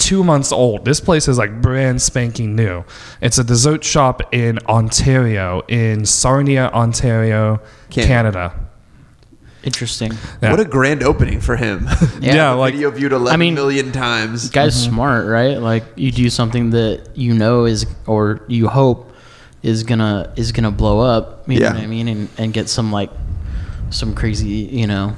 two 0.00 0.24
months 0.24 0.50
old. 0.50 0.84
This 0.84 0.98
place 1.00 1.28
is 1.28 1.38
like 1.38 1.60
brand 1.62 2.00
spanking 2.02 2.56
new. 2.56 2.82
It's 3.20 3.38
a 3.38 3.44
dessert 3.44 3.84
shop 3.84 4.22
in 4.34 4.58
Ontario, 4.66 5.62
in 5.68 6.04
Sarnia, 6.06 6.70
Ontario, 6.74 7.60
Canada. 7.90 8.08
Canada. 8.50 8.66
Interesting. 9.62 10.12
Yeah. 10.42 10.52
What 10.52 10.60
a 10.60 10.64
grand 10.64 11.02
opening 11.02 11.40
for 11.40 11.54
him. 11.56 11.86
Yeah, 12.20 12.34
Yeah, 12.34 12.50
like 12.52 12.72
Video 12.74 12.90
viewed 12.90 13.12
11 13.12 13.32
I 13.32 13.36
mean- 13.36 13.54
million 13.54 13.92
times. 13.92 14.48
Guy's 14.50 14.74
Mm-hmm. 14.74 14.92
smart, 14.94 15.26
right? 15.26 15.58
Like 15.60 15.84
you 15.96 16.10
do 16.10 16.30
something 16.30 16.70
that 16.70 17.10
you 17.14 17.34
know 17.34 17.66
is 17.66 17.84
or 18.06 18.40
you 18.48 18.68
hope 18.68 19.12
is 19.62 19.82
gonna 19.84 20.32
is 20.36 20.52
gonna 20.52 20.70
blow 20.70 21.00
up. 21.00 21.46
You 21.46 21.60
Yeah. 21.60 21.68
know 21.70 21.74
what 21.74 21.84
I 21.84 21.86
mean? 21.88 22.08
And 22.08 22.28
and 22.38 22.52
get 22.54 22.68
some 22.70 22.90
like 22.90 23.10
some 23.90 24.14
crazy, 24.14 24.48
you 24.48 24.86
know, 24.86 25.14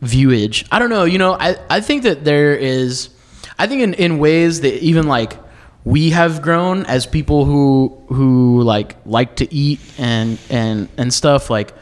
viewage. 0.00 0.64
I 0.72 0.78
don't 0.80 0.90
know, 0.90 1.04
you 1.04 1.18
know, 1.18 1.34
I, 1.38 1.56
I 1.70 1.80
think 1.80 2.02
that 2.02 2.24
there 2.24 2.54
is 2.56 3.10
I 3.58 3.66
think 3.66 3.82
in, 3.82 3.94
in 3.94 4.18
ways 4.18 4.60
that 4.62 4.82
even 4.82 5.06
like 5.06 5.36
we 5.84 6.10
have 6.10 6.42
grown 6.42 6.84
as 6.86 7.06
people 7.06 7.44
who 7.44 7.96
who 8.08 8.62
like 8.62 8.96
like 9.06 9.36
to 9.36 9.52
eat 9.54 9.80
and 9.98 10.38
and 10.50 10.88
and 10.96 11.12
stuff 11.14 11.48
like 11.50 11.72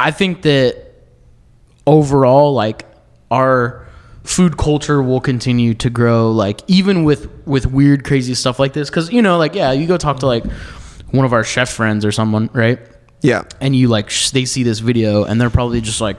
I 0.00 0.10
think 0.10 0.42
that 0.42 0.92
overall 1.86 2.52
like 2.54 2.84
our 3.30 3.86
food 4.24 4.56
culture 4.58 5.02
will 5.02 5.20
continue 5.20 5.72
to 5.74 5.88
grow 5.90 6.30
like 6.30 6.60
even 6.66 7.02
with 7.04 7.28
with 7.46 7.66
weird 7.66 8.04
crazy 8.04 8.34
stuff 8.34 8.58
like 8.58 8.74
this 8.74 8.90
cuz 8.90 9.10
you 9.10 9.22
know 9.22 9.38
like 9.38 9.54
yeah 9.54 9.72
you 9.72 9.86
go 9.86 9.96
talk 9.96 10.18
to 10.20 10.26
like 10.26 10.44
one 11.12 11.24
of 11.24 11.32
our 11.32 11.42
chef 11.42 11.70
friends 11.70 12.04
or 12.04 12.12
someone 12.12 12.50
right 12.52 12.78
Yeah. 13.22 13.42
and 13.60 13.74
you 13.74 13.88
like 13.88 14.10
sh- 14.10 14.30
they 14.30 14.44
see 14.44 14.62
this 14.62 14.80
video 14.80 15.24
and 15.24 15.40
they're 15.40 15.48
probably 15.50 15.80
just 15.80 16.00
like 16.02 16.18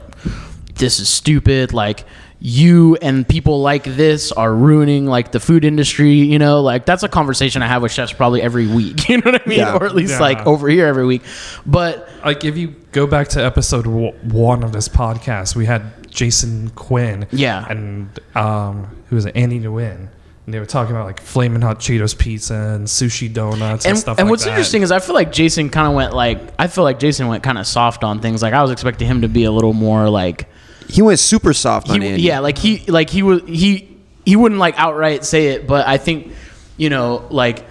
this 0.74 0.98
is 0.98 1.08
stupid 1.08 1.72
like 1.72 2.04
you 2.42 2.96
and 3.02 3.28
people 3.28 3.60
like 3.60 3.84
this 3.84 4.32
are 4.32 4.54
ruining 4.54 5.04
like 5.06 5.30
the 5.30 5.38
food 5.38 5.62
industry 5.62 6.12
you 6.12 6.38
know 6.38 6.62
like 6.62 6.86
that's 6.86 7.02
a 7.02 7.08
conversation 7.08 7.60
i 7.60 7.66
have 7.66 7.82
with 7.82 7.92
chefs 7.92 8.14
probably 8.14 8.40
every 8.40 8.66
week 8.66 9.08
you 9.10 9.18
know 9.18 9.30
what 9.30 9.42
i 9.42 9.46
mean 9.46 9.58
Yeah. 9.58 9.76
or 9.76 9.84
at 9.84 9.94
least 9.94 10.12
Yeah. 10.14 10.20
like 10.20 10.46
over 10.46 10.66
here 10.68 10.86
every 10.86 11.04
week 11.04 11.20
but 11.66 12.08
like 12.24 12.42
if 12.46 12.56
you 12.56 12.68
go 12.92 13.06
back 13.06 13.28
to 13.28 13.44
episode 13.44 13.84
w- 13.84 14.12
one 14.22 14.62
of 14.64 14.72
this 14.72 14.88
podcast, 14.88 15.54
we 15.54 15.64
had 15.66 16.10
Jason 16.10 16.70
Quinn, 16.70 17.26
Yeah. 17.30 17.64
and 17.70 18.08
um, 18.34 18.88
who 19.08 19.14
was 19.16 19.26
it, 19.26 19.36
Andy 19.36 19.60
Nguyen, 19.60 20.08
and 20.44 20.54
they 20.54 20.58
were 20.58 20.66
talking 20.66 20.94
about 20.96 21.06
like 21.06 21.20
flaming 21.20 21.62
hot 21.62 21.78
Cheetos 21.78 22.18
pizza 22.18 22.54
and 22.54 22.86
sushi 22.88 23.32
donuts 23.32 23.84
and, 23.84 23.90
and, 23.92 23.98
stuff. 23.98 24.18
and 24.18 24.26
like 24.26 24.30
what's 24.30 24.44
that. 24.44 24.50
interesting 24.50 24.82
is 24.82 24.90
I 24.90 24.98
feel 24.98 25.14
like 25.14 25.30
Jason 25.30 25.70
kind 25.70 25.86
of 25.86 25.94
went 25.94 26.14
like 26.14 26.40
I 26.58 26.66
feel 26.66 26.82
like 26.84 26.98
Jason 26.98 27.28
went 27.28 27.42
kind 27.44 27.58
of 27.58 27.66
soft 27.66 28.02
on 28.02 28.20
things. 28.20 28.42
Like 28.42 28.54
I 28.54 28.60
was 28.62 28.70
expecting 28.72 29.06
him 29.06 29.20
to 29.22 29.28
be 29.28 29.44
a 29.44 29.52
little 29.52 29.72
more 29.72 30.10
like 30.10 30.48
He 30.92 31.02
went 31.02 31.18
super 31.18 31.52
soft 31.52 31.88
on 31.90 32.00
he, 32.00 32.08
Andy. 32.08 32.22
yeah, 32.22 32.40
like 32.40 32.58
he 32.58 32.78
like 32.86 33.10
he 33.10 33.22
was 33.22 33.42
he 33.42 33.96
he 34.24 34.36
wouldn't 34.36 34.58
like 34.60 34.78
outright 34.78 35.24
say 35.24 35.48
it, 35.48 35.66
but 35.66 35.86
I 35.86 35.98
think 35.98 36.32
you 36.76 36.90
know 36.90 37.26
like 37.30 37.64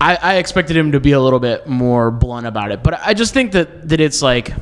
I, 0.00 0.16
I 0.16 0.34
expected 0.36 0.76
him 0.76 0.92
to 0.92 1.00
be 1.00 1.12
a 1.12 1.20
little 1.20 1.40
bit 1.40 1.66
more 1.66 2.10
blunt 2.10 2.46
about 2.46 2.72
it, 2.72 2.82
but 2.82 3.00
I 3.02 3.14
just 3.14 3.32
think 3.32 3.52
that 3.52 3.88
that 3.88 4.00
it's 4.00 4.22
like 4.22 4.52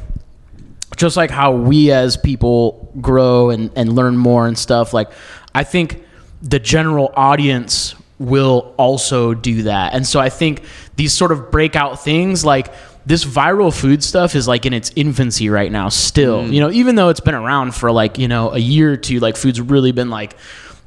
just 1.00 1.16
like 1.16 1.30
how 1.30 1.52
we 1.52 1.90
as 1.90 2.16
people 2.18 2.92
grow 3.00 3.50
and, 3.50 3.70
and 3.74 3.94
learn 3.94 4.16
more 4.16 4.46
and 4.46 4.58
stuff 4.58 4.92
like 4.92 5.10
i 5.54 5.64
think 5.64 6.04
the 6.42 6.58
general 6.58 7.10
audience 7.16 7.94
will 8.18 8.74
also 8.76 9.32
do 9.32 9.62
that 9.62 9.94
and 9.94 10.06
so 10.06 10.20
i 10.20 10.28
think 10.28 10.62
these 10.96 11.12
sort 11.12 11.32
of 11.32 11.50
breakout 11.50 12.02
things 12.02 12.44
like 12.44 12.72
this 13.06 13.24
viral 13.24 13.74
food 13.74 14.02
stuff 14.02 14.34
is 14.34 14.46
like 14.46 14.66
in 14.66 14.72
its 14.72 14.92
infancy 14.96 15.48
right 15.48 15.70
now 15.70 15.88
still. 15.88 16.42
Mm. 16.42 16.52
You 16.52 16.60
know 16.60 16.70
even 16.70 16.94
though 16.94 17.08
it's 17.08 17.20
been 17.20 17.34
around 17.34 17.74
for 17.74 17.90
like 17.90 18.18
you 18.18 18.28
know 18.28 18.52
a 18.52 18.58
year 18.58 18.92
or 18.92 18.96
two 18.96 19.20
like 19.20 19.36
food's 19.36 19.60
really 19.60 19.92
been 19.92 20.10
like 20.10 20.36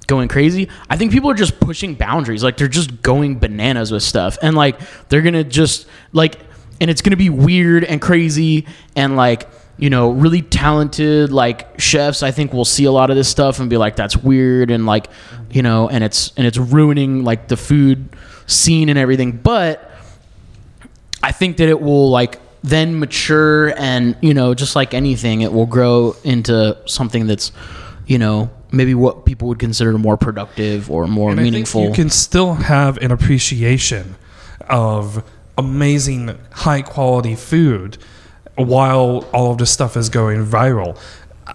going 0.06 0.28
crazy 0.28 0.68
i 0.90 0.98
think 0.98 1.14
people 1.14 1.32
are 1.32 1.36
just 1.36 1.60
pushing 1.60 1.96
boundaries. 1.96 2.44
Like 2.44 2.58
they're 2.58 2.68
just 2.68 3.02
going 3.02 3.40
bananas 3.40 3.92
with 3.92 4.04
stuff. 4.04 4.38
And 4.42 4.56
like 4.56 4.80
they're 5.10 5.22
gonna 5.22 5.44
just 5.44 5.88
like 6.12 6.40
and 6.82 6.90
it's 6.90 7.02
gonna 7.02 7.18
be 7.18 7.30
weird 7.30 7.84
and 7.84 8.02
crazy 8.02 8.68
and 8.96 9.16
like 9.16 9.48
you 9.78 9.90
know 9.90 10.12
really 10.12 10.42
talented 10.44 11.32
like 11.32 11.80
chefs 11.80 12.22
i 12.22 12.30
think 12.30 12.54
will 12.54 12.64
see 12.64 12.86
a 12.86 12.92
lot 12.92 13.10
of 13.10 13.16
this 13.16 13.28
stuff 13.28 13.60
and 13.60 13.72
be 13.72 13.78
like 13.78 13.96
that's 13.96 14.16
weird 14.16 14.70
and 14.70 14.86
like 14.86 15.08
you 15.50 15.64
know 15.64 15.90
and 15.90 16.04
it's 16.04 16.32
and 16.38 16.46
it's 16.46 16.60
ruining 16.60 17.24
like 17.24 17.48
the 17.48 17.58
food 17.58 18.08
scene 18.46 18.90
and 18.90 18.98
everything. 18.98 19.32
But 19.32 19.92
i 21.24 21.32
think 21.32 21.58
that 21.58 21.70
it 21.70 21.82
will 21.82 22.10
like 22.12 22.40
then 22.62 23.00
mature 23.00 23.78
and 23.80 24.16
you 24.22 24.34
know 24.34 24.54
just 24.54 24.76
like 24.76 24.94
anything 24.94 25.42
it 25.42 25.52
will 25.52 25.66
grow 25.66 26.16
into 26.24 26.78
something 26.86 27.26
that's 27.26 27.52
you 28.06 28.18
know 28.18 28.50
maybe 28.72 28.96
what 28.96 29.26
people 29.26 29.48
would 29.48 29.60
consider 29.60 29.98
more 29.98 30.18
productive 30.18 30.90
or 30.90 31.08
more 31.08 31.32
And 31.32 31.40
I 31.40 31.44
think 31.44 31.54
meaningful 31.54 31.84
you 31.84 31.94
can 31.94 32.10
still 32.10 32.56
have 32.56 32.98
an 32.98 33.12
appreciation 33.12 34.16
of 34.68 35.24
amazing, 35.58 36.38
high 36.52 36.82
quality 36.82 37.36
food 37.36 37.98
while 38.56 39.28
all 39.34 39.52
of 39.52 39.58
this 39.58 39.72
stuff 39.72 39.98
is 39.98 40.10
going 40.10 40.46
viral. 40.46 40.98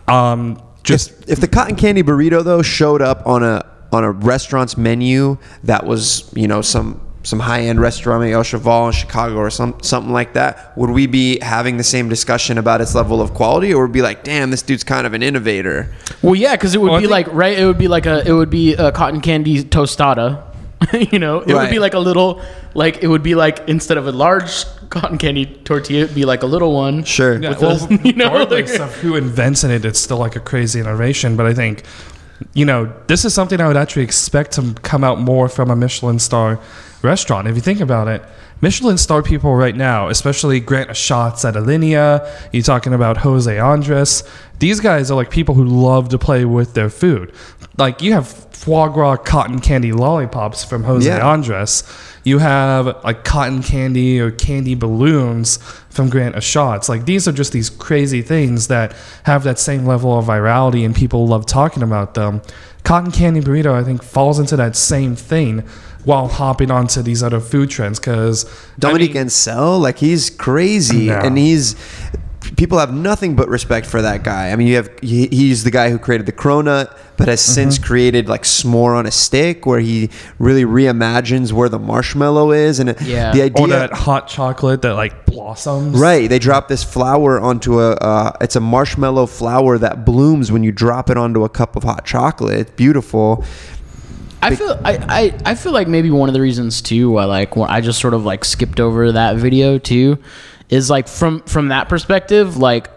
Um, 0.07 0.63
just 0.83 1.11
If, 1.11 1.31
if 1.31 1.41
the 1.41 1.49
cotton 1.49 1.77
candy 1.77 2.03
burrito 2.03 2.43
though 2.45 2.63
showed 2.63 3.03
up 3.03 3.27
on 3.27 3.43
a 3.43 3.67
on 3.91 4.05
a 4.05 4.13
restaurant's 4.13 4.77
menu 4.77 5.39
that 5.65 5.85
was 5.87 6.31
you 6.35 6.47
know 6.47 6.61
some 6.61 7.01
some 7.25 7.41
high 7.41 7.63
end 7.63 7.81
restaurant 7.81 8.23
maybe 8.23 8.33
El 8.33 8.43
Cheval 8.43 8.87
in 8.87 8.93
Chicago 8.93 9.37
or 9.37 9.51
some 9.51 9.75
something 9.83 10.13
like 10.13 10.35
that, 10.35 10.77
would 10.79 10.91
we 10.91 11.07
be 11.07 11.39
having 11.41 11.77
the 11.77 11.85
same 11.85 12.09
discussion 12.09 12.59
about 12.59 12.81
its 12.81 12.95
level 12.95 13.21
of 13.21 13.35
quality, 13.35 13.75
or 13.75 13.83
would 13.83 13.93
be 13.93 14.03
like, 14.03 14.25
damn, 14.25 14.51
this 14.51 14.63
dude's 14.63 14.85
kind 14.85 15.07
of 15.07 15.15
an 15.15 15.23
innovator? 15.23 15.93
Well, 16.23 16.35
yeah, 16.37 16.55
because 16.57 16.75
it 16.75 16.81
would 16.81 16.91
Well, 16.91 17.01
be 17.01 17.07
think- 17.07 17.27
like 17.27 17.35
right. 17.35 17.59
It 17.59 17.67
would 17.67 17.79
be 17.79 17.89
like 17.89 18.07
a 18.07 18.27
it 18.27 18.33
would 18.33 18.51
be 18.51 18.75
a 18.75 18.93
cotton 18.93 19.21
candy 19.21 19.63
tostada. 19.65 20.45
you 21.13 21.19
know, 21.19 21.41
it 21.41 21.53
would 21.53 21.71
be 21.71 21.81
like 21.81 21.95
a 21.95 21.99
little 21.99 22.41
like 22.75 23.03
it 23.03 23.09
would 23.09 23.23
be 23.25 23.35
like 23.35 23.59
instead 23.69 23.99
of 23.99 24.07
a 24.07 24.13
large 24.13 24.65
cotton 24.91 25.19
candy 25.19 25.45
tortilla, 25.65 26.05
it'd 26.05 26.15
be 26.15 26.25
like 26.25 26.45
a 26.45 26.47
little 26.47 26.73
one. 26.73 27.03
Sure. 27.05 27.35
Yeah, 27.43 27.51
well, 27.59 27.77
those- 27.77 27.91
you 28.05 28.13
know, 28.13 28.27
regardless 28.33 28.71
like- 28.79 28.81
of 28.81 28.95
who 28.97 29.17
invents 29.17 29.65
it, 29.65 29.85
it's 29.85 29.99
still 29.99 30.19
like 30.19 30.37
a 30.37 30.41
crazy 30.41 30.79
innovation. 30.79 31.37
But 31.37 31.47
I 31.47 31.53
think, 31.55 31.83
you 32.55 32.65
know, 32.65 32.93
this 33.09 33.25
is 33.25 33.35
something 33.35 33.61
I 33.61 33.67
would 33.67 33.77
actually 33.77 34.05
expect 34.05 34.53
to 34.53 34.73
come 34.83 35.03
out 35.03 35.19
more 35.21 35.49
from 35.49 35.69
a 35.71 35.77
Michelin 35.77 36.21
star 36.21 36.61
restaurant. 37.03 37.49
If 37.49 37.55
you 37.55 37.63
think 37.63 37.81
about 37.81 38.09
it, 38.09 38.23
Michelin 38.61 38.99
star 38.99 39.23
people 39.23 39.55
right 39.55 39.77
now, 39.77 40.09
especially 40.09 40.59
Grant 40.59 40.91
Achatz 40.91 41.45
at 41.49 41.55
Alinea, 41.55 42.29
you're 42.53 42.63
talking 42.63 42.93
about 42.93 43.19
Jose 43.19 43.57
Andres. 43.59 44.25
These 44.59 44.81
guys 44.81 45.11
are 45.11 45.15
like 45.15 45.31
people 45.31 45.55
who 45.55 45.65
love 45.65 46.09
to 46.09 46.19
play 46.19 46.45
with 46.45 46.75
their 46.75 46.91
food. 46.91 47.33
Like 47.77 48.03
you 48.03 48.13
have 48.15 48.27
foie 48.29 48.89
gras 48.89 49.17
cotton 49.19 49.61
candy 49.61 49.93
lollipops 49.93 50.65
from 50.65 50.83
Jose 50.85 51.09
Yeah. 51.09 51.25
Andres. 51.25 51.85
You 52.25 52.39
have 52.39 52.87
like 53.05 53.23
cotton 53.25 53.63
candy 53.63 54.21
or 54.21 54.33
candy 54.33 54.75
balloons 54.75 55.59
from 55.89 56.11
Grant 56.11 56.35
Achatz. 56.35 56.89
Like 56.89 57.05
these 57.05 57.29
are 57.29 57.33
just 57.33 57.53
these 57.53 57.71
crazy 57.71 58.23
things 58.23 58.67
that 58.67 58.95
have 59.23 59.45
that 59.45 59.61
same 59.61 59.87
level 59.87 60.19
of 60.19 60.27
virality 60.27 60.85
and 60.85 60.95
people 60.97 61.29
love 61.29 61.47
talking 61.47 61.83
about 61.85 62.15
them. 62.15 62.43
Cotton 62.83 63.13
candy 63.13 63.41
burrito, 63.41 63.73
I 63.73 63.85
think, 63.85 64.03
falls 64.03 64.39
into 64.41 64.57
that 64.57 64.75
same 64.75 65.15
thing 65.15 65.63
while 66.09 66.27
hopping 66.29 66.71
onto 66.71 67.03
these 67.03 67.23
other 67.23 67.39
food 67.39 67.69
trends 67.69 67.99
because 68.01 68.47
Dominique 68.79 69.15
Ansel, 69.15 69.79
like 69.79 69.99
he's 69.99 70.31
crazy, 70.31 71.05
Yeah. 71.05 71.23
and 71.27 71.37
he's 71.37 71.77
people 72.57 72.79
have 72.79 72.95
nothing 72.95 73.37
but 73.37 73.47
respect 73.49 73.85
for 73.87 74.01
that 74.01 74.23
guy. 74.25 74.51
I 74.51 74.57
mean, 74.57 74.69
you 74.69 74.77
have 74.77 74.89
he, 75.03 75.27
he's 75.27 75.65
the 75.65 75.71
guy 75.71 75.91
who 75.91 75.99
created 75.99 76.25
the 76.25 76.33
cronut, 76.33 76.97
but 77.19 77.29
has 77.29 77.43
since 77.43 77.79
created 77.79 78.27
like 78.27 78.45
s'more 78.45 78.97
on 78.97 79.05
a 79.05 79.11
stick, 79.11 79.67
where 79.67 79.81
he 79.81 80.09
really 80.39 80.65
reimagines 80.65 81.53
where 81.53 81.69
the 81.69 81.79
marshmallow 81.79 82.53
is, 82.53 82.81
and 82.81 82.89
it- 82.91 83.03
Yeah. 83.03 83.33
the 83.33 83.43
or 83.43 83.45
idea. 83.65 83.67
that 83.69 83.93
hot 83.93 84.29
chocolate 84.29 84.81
that 84.83 84.95
like 84.95 85.27
blossoms. 85.27 85.99
Right, 85.99 86.27
they 86.31 86.39
drop 86.39 86.69
this 86.69 86.83
flower 86.83 87.39
onto 87.39 87.81
a. 87.81 87.91
Uh, 87.97 88.33
it's 88.41 88.57
a 88.57 88.61
marshmallow 88.61 89.27
flower 89.27 89.77
that 89.77 90.07
blooms 90.07 90.51
when 90.51 90.63
you 90.63 90.73
drop 90.73 91.11
it 91.11 91.19
onto 91.19 91.45
a 91.45 91.51
cup 91.51 91.77
of 91.77 91.83
hot 91.85 92.07
chocolate. 92.07 92.59
It's 92.61 92.71
beautiful. 92.71 93.45
I 94.43 94.55
feel 94.55 94.81
I, 94.85 94.97
I, 95.09 95.39
I 95.51 95.55
feel 95.55 95.73
like 95.73 95.89
maybe 95.89 96.11
one 96.11 96.29
of 96.29 96.33
the 96.33 96.41
reasons 96.41 96.81
too 96.81 97.11
why 97.11 97.25
like 97.25 97.57
when 97.57 97.69
I 97.69 97.81
just 97.81 98.01
sort 98.01 98.15
of 98.15 98.25
like 98.25 98.45
skipped 98.45 98.81
over 98.81 99.13
that 99.13 99.37
video 99.37 99.79
too 99.79 100.19
is 100.69 100.91
like 100.91 101.09
from 101.09 101.41
from 101.43 101.69
that 101.69 101.89
perspective 101.89 102.57
like 102.57 102.91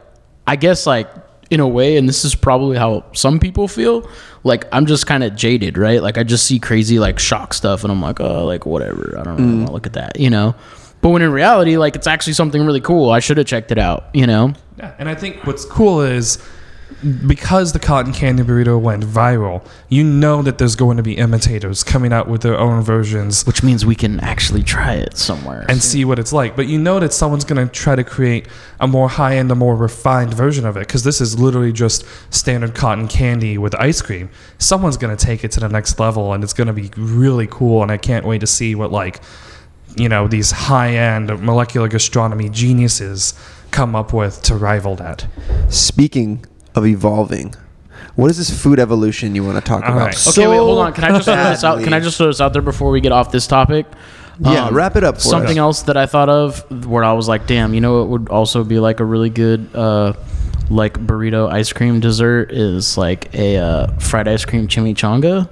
I 0.48 0.56
guess 0.56 0.86
like 0.86 1.10
in 1.50 1.60
a 1.60 1.68
way 1.68 1.98
and 1.98 2.08
this 2.08 2.24
is 2.24 2.34
probably 2.36 2.78
how 2.78 3.04
some 3.14 3.40
people 3.40 3.68
feel 3.68 4.10
like 4.44 4.66
I'm 4.72 4.86
just 4.86 5.08
kind 5.08 5.24
of 5.24 5.36
jaded 5.36 5.78
right? 5.78 6.02
Like 6.02 6.18
I 6.18 6.24
just 6.24 6.46
see 6.46 6.60
crazy 6.60 7.00
like 7.00 7.20
shock 7.20 7.54
stuff 7.54 7.84
and 7.84 7.92
I'm 7.92 8.02
like 8.02 8.20
oh 8.20 8.46
like 8.46 8.66
whatever 8.66 9.16
I 9.20 9.24
don't 9.24 9.38
really 9.38 9.56
want 9.56 9.68
to 9.68 9.74
look 9.74 9.88
at 9.88 9.94
that 9.94 10.20
you 10.20 10.30
know? 10.30 10.56
But 11.02 11.10
when 11.10 11.22
in 11.24 11.32
reality 11.32 11.78
like 11.78 11.96
it's 11.96 12.08
actually 12.08 12.34
something 12.34 12.64
really 12.66 12.82
cool 12.82 13.10
I 13.10 13.20
should 13.20 13.38
have 13.38 13.48
checked 13.48 13.72
it 13.72 13.80
out 13.80 14.06
you 14.14 14.28
know? 14.28 14.54
Yeah, 14.78 14.94
and 15.00 15.10
I 15.10 15.16
think 15.16 15.46
what's 15.46 15.66
cool 15.66 16.02
is 16.02 16.38
because 17.28 17.74
the 17.74 17.80
cotton 17.80 18.14
candy 18.14 18.44
burrito 18.44 18.80
went 18.80 19.04
viral, 19.04 19.66
you 19.90 20.04
know 20.04 20.42
that 20.42 20.58
there's 20.58 20.76
going 20.76 20.98
to 20.98 21.04
be 21.04 21.18
imitators 21.18 21.84
coming 21.84 22.14
out 22.14 22.28
with 22.28 22.42
their 22.42 22.58
own 22.58 22.82
versions 22.82 23.46
Which 23.46 23.64
means 23.64 23.86
we 23.86 23.96
can 23.96 24.20
actually 24.20 24.64
try 24.64 24.94
it 24.96 25.18
somewhere. 25.18 25.66
and 25.70 25.82
see 25.82 26.06
what 26.06 26.20
it's 26.20 26.34
like. 26.34 26.56
But 26.56 26.68
you 26.68 26.80
know 26.80 27.00
that 27.00 27.14
someone's 27.14 27.46
going 27.46 27.68
to 27.68 27.72
try 27.72 27.96
to 27.96 28.04
create 28.04 28.48
a 28.80 28.88
more 28.88 29.10
high 29.10 29.38
end, 29.38 29.52
a 29.52 29.56
more 29.56 29.76
refined 29.76 30.34
version 30.34 30.66
of 30.66 30.78
it 30.78 30.82
because 30.82 31.04
this 31.04 31.22
is 31.22 31.40
literally 31.40 31.72
just 31.72 32.06
standard 32.30 32.76
cotton 32.76 33.08
candy 33.08 33.58
with 33.58 33.76
ice 33.76 34.02
cream. 34.02 34.30
Someone's 34.58 34.98
going 34.98 35.16
to 35.16 35.26
take 35.26 35.44
it 35.44 35.52
to 35.54 35.60
the 35.60 35.70
next 35.70 36.00
level 36.00 36.34
and 36.34 36.44
it's 36.44 36.54
going 36.54 36.68
to 36.68 36.74
be 36.74 36.92
really 36.98 37.48
cool. 37.48 37.82
And 37.82 37.92
I 37.92 37.98
can't 37.98 38.26
wait 38.26 38.42
to 38.42 38.48
see 38.48 38.76
what, 38.76 38.92
like, 38.92 39.22
you 39.98 40.08
know, 40.08 40.28
these 40.28 40.52
high 40.52 40.96
end 40.96 41.28
molecular 41.42 41.88
gastronomy 41.88 42.50
geniuses 42.50 43.34
come 43.72 43.96
up 43.96 44.14
with 44.14 44.42
to 44.44 44.56
rival 44.56 44.96
that. 44.98 45.28
Speaking 45.70 46.46
of 46.76 46.86
evolving, 46.86 47.54
what 48.16 48.30
is 48.32 48.38
this 48.38 48.62
food 48.62 48.80
evolution 48.80 49.36
you 49.36 49.44
want 49.44 49.58
to 49.58 49.62
talk 49.62 49.84
All 49.84 49.92
about? 49.94 50.06
right. 50.08 50.28
okay, 50.30 50.48
wait, 50.48 50.58
hold 50.58 50.80
on. 50.80 50.94
Can 50.94 51.04
I 51.06 51.10
just 51.10 51.26
throw 51.26 51.36
this 51.36 51.64
out? 51.64 51.84
Can 51.84 51.94
I 51.94 52.00
just 52.00 52.18
throw 52.18 52.28
this 52.28 52.42
out 52.42 52.54
there 52.54 52.62
before 52.62 52.92
we 52.92 53.02
get 53.02 53.12
off 53.12 53.32
this 53.32 53.48
topic? 53.48 53.86
Yeah, 54.40 54.66
Um, 54.68 54.74
wrap 54.76 54.96
it 54.96 55.04
up 55.04 55.16
for 55.16 55.22
Something 55.22 55.58
us. 55.60 55.62
else 55.62 55.82
that 55.84 55.98
I 55.98 56.06
thought 56.08 56.30
of 56.30 56.86
where 56.86 57.04
I 57.04 57.14
was 57.14 57.28
like, 57.28 57.46
damn, 57.48 57.74
you 57.74 57.82
know, 57.82 58.02
it 58.04 58.08
would 58.08 58.30
also 58.30 58.64
be 58.64 58.80
like 58.80 59.00
a 59.00 59.06
really 59.06 59.30
good, 59.30 59.70
uh, 59.76 60.14
like 60.70 60.94
burrito 60.94 61.52
ice 61.52 61.72
cream 61.74 62.00
dessert 62.00 62.52
is 62.52 62.98
like 62.98 63.34
a 63.36 63.58
uh, 63.58 63.88
fried 64.00 64.28
ice 64.28 64.46
cream 64.46 64.68
chimichanga. 64.68 65.50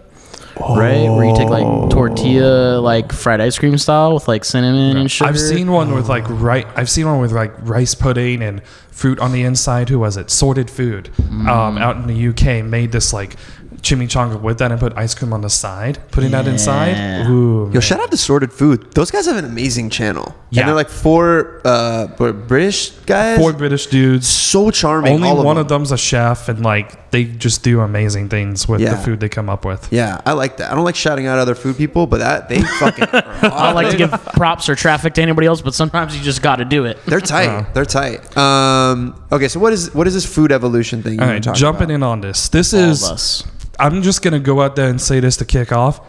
Right, 0.59 1.09
where 1.09 1.25
you 1.25 1.35
take 1.35 1.49
like 1.49 1.89
tortilla, 1.89 2.79
like 2.79 3.11
fried 3.13 3.41
ice 3.41 3.57
cream 3.57 3.77
style 3.77 4.13
with 4.13 4.27
like 4.27 4.43
cinnamon 4.43 4.97
and 4.97 5.09
sugar. 5.09 5.29
I've 5.29 5.39
seen 5.39 5.71
one 5.71 5.93
with 5.93 6.09
like 6.09 6.25
right. 6.27 6.67
I've 6.75 6.89
seen 6.89 7.05
one 7.07 7.19
with 7.19 7.31
like 7.31 7.53
rice 7.61 7.95
pudding 7.95 8.41
and 8.41 8.61
fruit 8.91 9.19
on 9.19 9.31
the 9.31 9.43
inside. 9.43 9.89
Who 9.89 9.99
was 9.99 10.17
it? 10.17 10.29
Sorted 10.29 10.69
Food, 10.69 11.09
um, 11.19 11.77
out 11.77 11.95
in 11.95 12.07
the 12.07 12.27
UK, 12.29 12.63
made 12.65 12.91
this 12.91 13.13
like 13.13 13.35
chimichanga 13.81 14.39
with 14.41 14.59
that 14.59 14.71
and 14.71 14.79
put 14.79 14.95
ice 14.98 15.13
cream 15.13 15.33
on 15.33 15.41
the 15.41 15.50
side, 15.50 16.00
putting 16.12 16.31
that 16.31 16.48
inside. 16.48 16.89
Yeah. 16.91 17.29
Ooh, 17.29 17.71
Yo, 17.74 17.79
shout 17.79 18.00
out 18.00 18.12
to 18.12 18.17
Sorted 18.17 18.51
Food. 18.53 18.93
Those 18.93 19.12
guys 19.12 19.25
have 19.25 19.38
an 19.38 19.45
amazing 19.45 19.89
channel. 19.89 20.36
Yeah. 20.51 20.62
And 20.62 20.69
they're 20.69 20.75
like 20.75 20.89
four 20.89 21.62
uh, 21.65 22.07
British 22.07 22.89
guys. 23.05 23.38
four 23.38 23.53
British 23.53 23.88
dudes. 23.88 24.27
so 24.27 24.71
charming. 24.71 25.13
Only 25.13 25.27
all 25.29 25.39
of 25.39 25.45
one 25.45 25.55
them. 25.57 25.62
of 25.65 25.69
them's 25.69 25.91
a 25.91 25.98
chef, 25.98 26.50
and 26.50 26.63
like 26.63 27.12
they 27.12 27.24
just 27.25 27.63
do 27.63 27.81
amazing 27.81 28.29
things 28.29 28.67
with 28.67 28.81
Yeah. 28.81 28.91
the 28.95 28.98
food 28.98 29.19
they 29.19 29.29
come 29.29 29.50
up 29.50 29.63
with. 29.65 29.88
Yeah, 29.91 30.21
I 30.25 30.33
like 30.33 30.57
that. 30.57 30.71
I 30.71 30.75
don't 30.75 30.83
like 30.86 30.95
shouting 30.95 31.27
out 31.27 31.38
other 31.39 31.55
food 31.55 31.77
people, 31.77 32.07
but 32.07 32.19
that 32.19 32.50
they 32.50 32.62
fucking. 32.62 33.05
I 33.13 33.71
like 33.74 33.91
to 33.91 33.98
give 33.98 34.12
props 34.33 34.69
or 34.69 34.75
traffic 34.75 35.13
to 35.15 35.21
anybody 35.21 35.45
else, 35.48 35.62
but 35.62 35.74
sometimes 35.75 36.17
you 36.17 36.24
just 36.24 36.41
got 36.41 36.57
to 36.57 36.65
do 36.65 36.86
it. 36.86 36.98
They're 37.05 37.19
tight. 37.36 37.48
Uh. 37.50 37.65
They're 37.74 37.86
tight. 37.86 38.36
Um, 38.38 39.21
okay, 39.31 39.48
so 39.48 39.59
what 39.59 39.71
is 39.74 39.93
what 39.93 40.07
is 40.07 40.13
this 40.15 40.25
food 40.25 40.51
evolution 40.51 41.03
thing? 41.03 41.13
You 41.13 41.19
All 41.21 41.27
wanna 41.27 41.39
right, 41.45 41.55
jumping 41.55 41.83
about? 41.86 41.93
in 41.95 42.03
on 42.03 42.21
this. 42.21 42.50
This 42.50 42.74
All 42.74 42.79
of 42.81 42.89
is 42.89 43.03
us. 43.03 43.43
I'm 43.79 44.01
just 44.01 44.21
gonna 44.21 44.39
go 44.39 44.62
out 44.62 44.75
there 44.75 44.89
and 44.89 45.00
say 45.01 45.19
this 45.19 45.38
to 45.38 45.45
kick 45.45 45.71
off. 45.71 46.05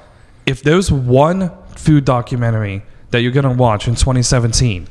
If 0.47 0.62
there's 0.62 0.91
one 0.91 1.50
food 1.77 2.05
documentary 2.05 2.83
that 3.11 3.21
you're 3.21 3.33
gonna 3.33 3.53
watch 3.53 3.87
in 3.89 3.95
2017, 3.95 4.89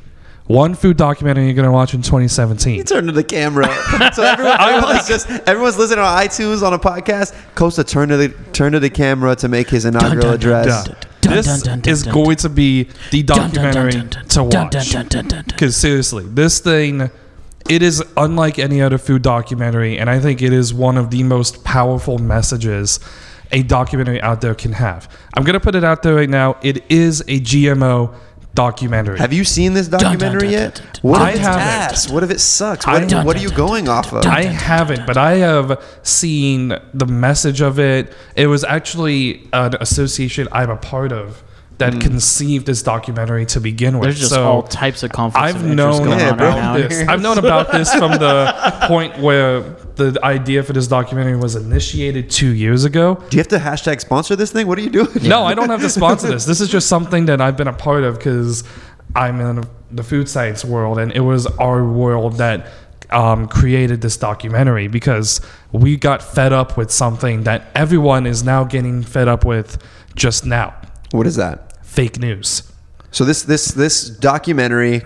one 0.48 0.74
food 0.74 0.98
documentary 0.98 1.46
you're 1.46 1.54
gonna 1.54 1.72
watch 1.72 1.94
in 1.94 2.02
2017. 2.02 2.84
Turn 2.86 3.06
to 3.06 3.12
the 3.12 3.24
camera. 3.24 3.68
so 4.14 4.24
everyone, 4.24 4.60
everyone's 4.60 5.08
just 5.08 5.30
everyone's 5.48 5.78
listening 5.78 6.04
on 6.04 6.18
iTunes 6.26 6.66
on 6.66 6.74
a 6.74 6.80
podcast. 6.80 7.36
Costa 7.56 7.84
turn 7.84 8.10
to 8.10 8.18
the 8.18 8.30
turn 8.54 8.72
to 8.72 8.80
the 8.80 8.90
camera 8.90 9.36
to 9.36 9.48
make 9.48 9.70
his 9.70 9.86
inaugural 9.86 10.22
dun, 10.22 10.34
address. 10.34 10.86
Done. 10.88 10.98
Dun, 11.22 11.34
this 11.36 11.46
dun, 11.46 11.60
dun, 11.60 11.80
dun, 11.82 11.92
is 11.92 12.04
dun, 12.04 12.14
going 12.14 12.36
to 12.38 12.50
be 12.50 12.88
the 13.12 13.24
Dun, 13.24 13.38
dun, 13.38 13.52
dun, 13.52 13.64
documentary 13.74 13.92
dun, 13.92 14.10
dun, 14.10 14.26
to 14.26 14.44
watch. 14.44 14.54
dun, 14.54 14.70
dun, 14.72 14.86
dun, 14.90 15.08
dun, 15.08 15.28
dun. 15.28 15.44
Because 15.48 15.76
seriously, 15.76 16.24
this 16.26 16.60
thing, 16.60 17.12
it 17.68 17.82
is 17.82 18.04
unlike 18.16 18.58
any 18.60 18.82
other 18.82 18.98
food 18.98 19.22
documentary, 19.22 19.98
and 19.98 20.10
I 20.10 20.20
think 20.20 20.42
it 20.42 20.54
is 20.54 20.74
one 20.74 20.98
of 20.98 21.10
the 21.12 21.24
most 21.24 21.64
powerful 21.64 22.18
messages 22.18 23.00
a 23.52 23.64
documentary 23.64 24.22
out 24.22 24.42
there 24.42 24.54
can 24.56 24.74
have. 24.74 25.10
I'm 25.36 25.44
gonna 25.44 25.60
put 25.60 25.74
it 25.76 25.84
out 25.84 26.04
there 26.04 26.14
right 26.16 26.30
now. 26.30 26.58
It 26.62 26.84
is 26.92 27.22
a 27.22 27.40
GMO 27.40 28.14
documentary. 28.56 29.18
Have 29.20 29.34
you 29.34 29.44
seen 29.44 29.74
this 29.74 29.88
documentary 29.88 30.50
yet? 30.50 30.76
dun, 30.76 30.86
dun, 30.86 31.00
What 31.02 31.22
if 31.30 31.36
it's 31.38 31.46
I 31.48 31.50
haven't. 31.52 31.94
ass? 31.94 32.10
What 32.10 32.24
if 32.24 32.32
it 32.32 32.40
sucks? 32.40 32.88
I- 32.88 33.00
What, 33.00 33.10
Dun, 33.10 33.26
what 33.26 33.36
are 33.38 33.40
you 33.42 33.52
going 33.52 33.88
off 33.88 34.12
of? 34.14 34.26
I 34.26 34.44
haven't, 34.44 35.06
but 35.08 35.18
I 35.18 35.36
have 35.38 35.82
seen 36.04 36.74
the 36.94 37.06
message 37.06 37.62
of 37.62 37.80
it. 37.80 38.14
It 38.36 38.48
was 38.48 38.64
actually 38.64 39.48
an 39.54 39.76
association 39.80 40.48
I'm 40.52 40.70
a 40.70 40.78
part 40.78 41.12
of 41.12 41.44
that 41.80 42.00
conceived 42.00 42.66
this 42.66 42.84
documentary 42.84 43.46
to 43.48 43.60
begin 43.60 44.00
with. 44.00 44.08
There's 44.08 44.20
just 44.20 44.32
so 44.34 44.44
all 44.44 44.64
types 44.64 45.02
of 45.04 45.12
conflicts 45.12 45.56
I've 45.56 45.64
of 45.64 45.70
known 45.70 46.04
going 46.04 46.20
Yeah, 46.20 46.32
on 46.32 46.38
bro. 46.38 46.50
right 46.50 46.90
this. 46.90 47.08
I've 47.10 47.22
known 47.22 47.38
about 47.38 47.72
this 47.72 47.94
from 47.94 48.12
the 48.12 48.54
point 48.88 49.18
where 49.20 49.62
the 49.96 50.20
idea 50.24 50.62
for 50.64 50.74
this 50.74 50.88
documentary 50.88 51.38
was 51.38 51.56
initiated 51.56 52.30
two 52.30 52.50
years 52.54 52.86
ago. 52.86 53.16
Do 53.30 53.38
you 53.38 53.40
have 53.40 53.48
to 53.50 53.58
hashtag 53.58 54.00
sponsor 54.02 54.36
this 54.36 54.52
thing? 54.52 54.68
What 54.68 54.78
are 54.78 54.82
you 54.82 54.90
doing? 54.90 55.10
No, 55.24 55.44
I 55.44 55.54
don't 55.56 55.70
have 55.70 55.82
to 55.82 55.90
sponsor 55.90 56.28
this. 56.28 56.46
This 56.46 56.62
is 56.62 56.70
just 56.70 56.88
something 56.88 57.26
that 57.26 57.42
I've 57.42 57.58
been 57.58 57.68
a 57.68 57.74
part 57.74 58.04
of 58.04 58.18
because 58.18 58.64
I'm 59.16 59.40
in 59.42 59.66
the 59.92 60.04
food 60.04 60.30
science 60.30 60.64
world, 60.64 61.00
and 61.00 61.12
it 61.14 61.22
was 61.22 61.48
our 61.48 61.84
world 61.84 62.34
that 62.38 62.68
um, 63.10 63.48
created 63.48 64.02
this 64.02 64.18
documentary 64.18 64.88
because 64.88 65.42
we 65.72 65.98
got 65.98 66.22
fed 66.22 66.54
up 66.54 66.78
with 66.78 66.92
something 66.92 67.44
that 67.44 67.68
everyone 67.74 68.28
is 68.28 68.44
now 68.44 68.64
getting 68.64 69.02
fed 69.02 69.28
up 69.28 69.46
with 69.46 69.82
just 70.16 70.46
now 70.46 70.76
What 71.12 71.26
is 71.26 71.36
that? 71.38 71.69
Fake 71.90 72.20
news. 72.20 72.72
So 73.12 73.26
this 73.26 73.44
this 73.44 73.70
this 73.70 74.10
documentary 74.10 75.02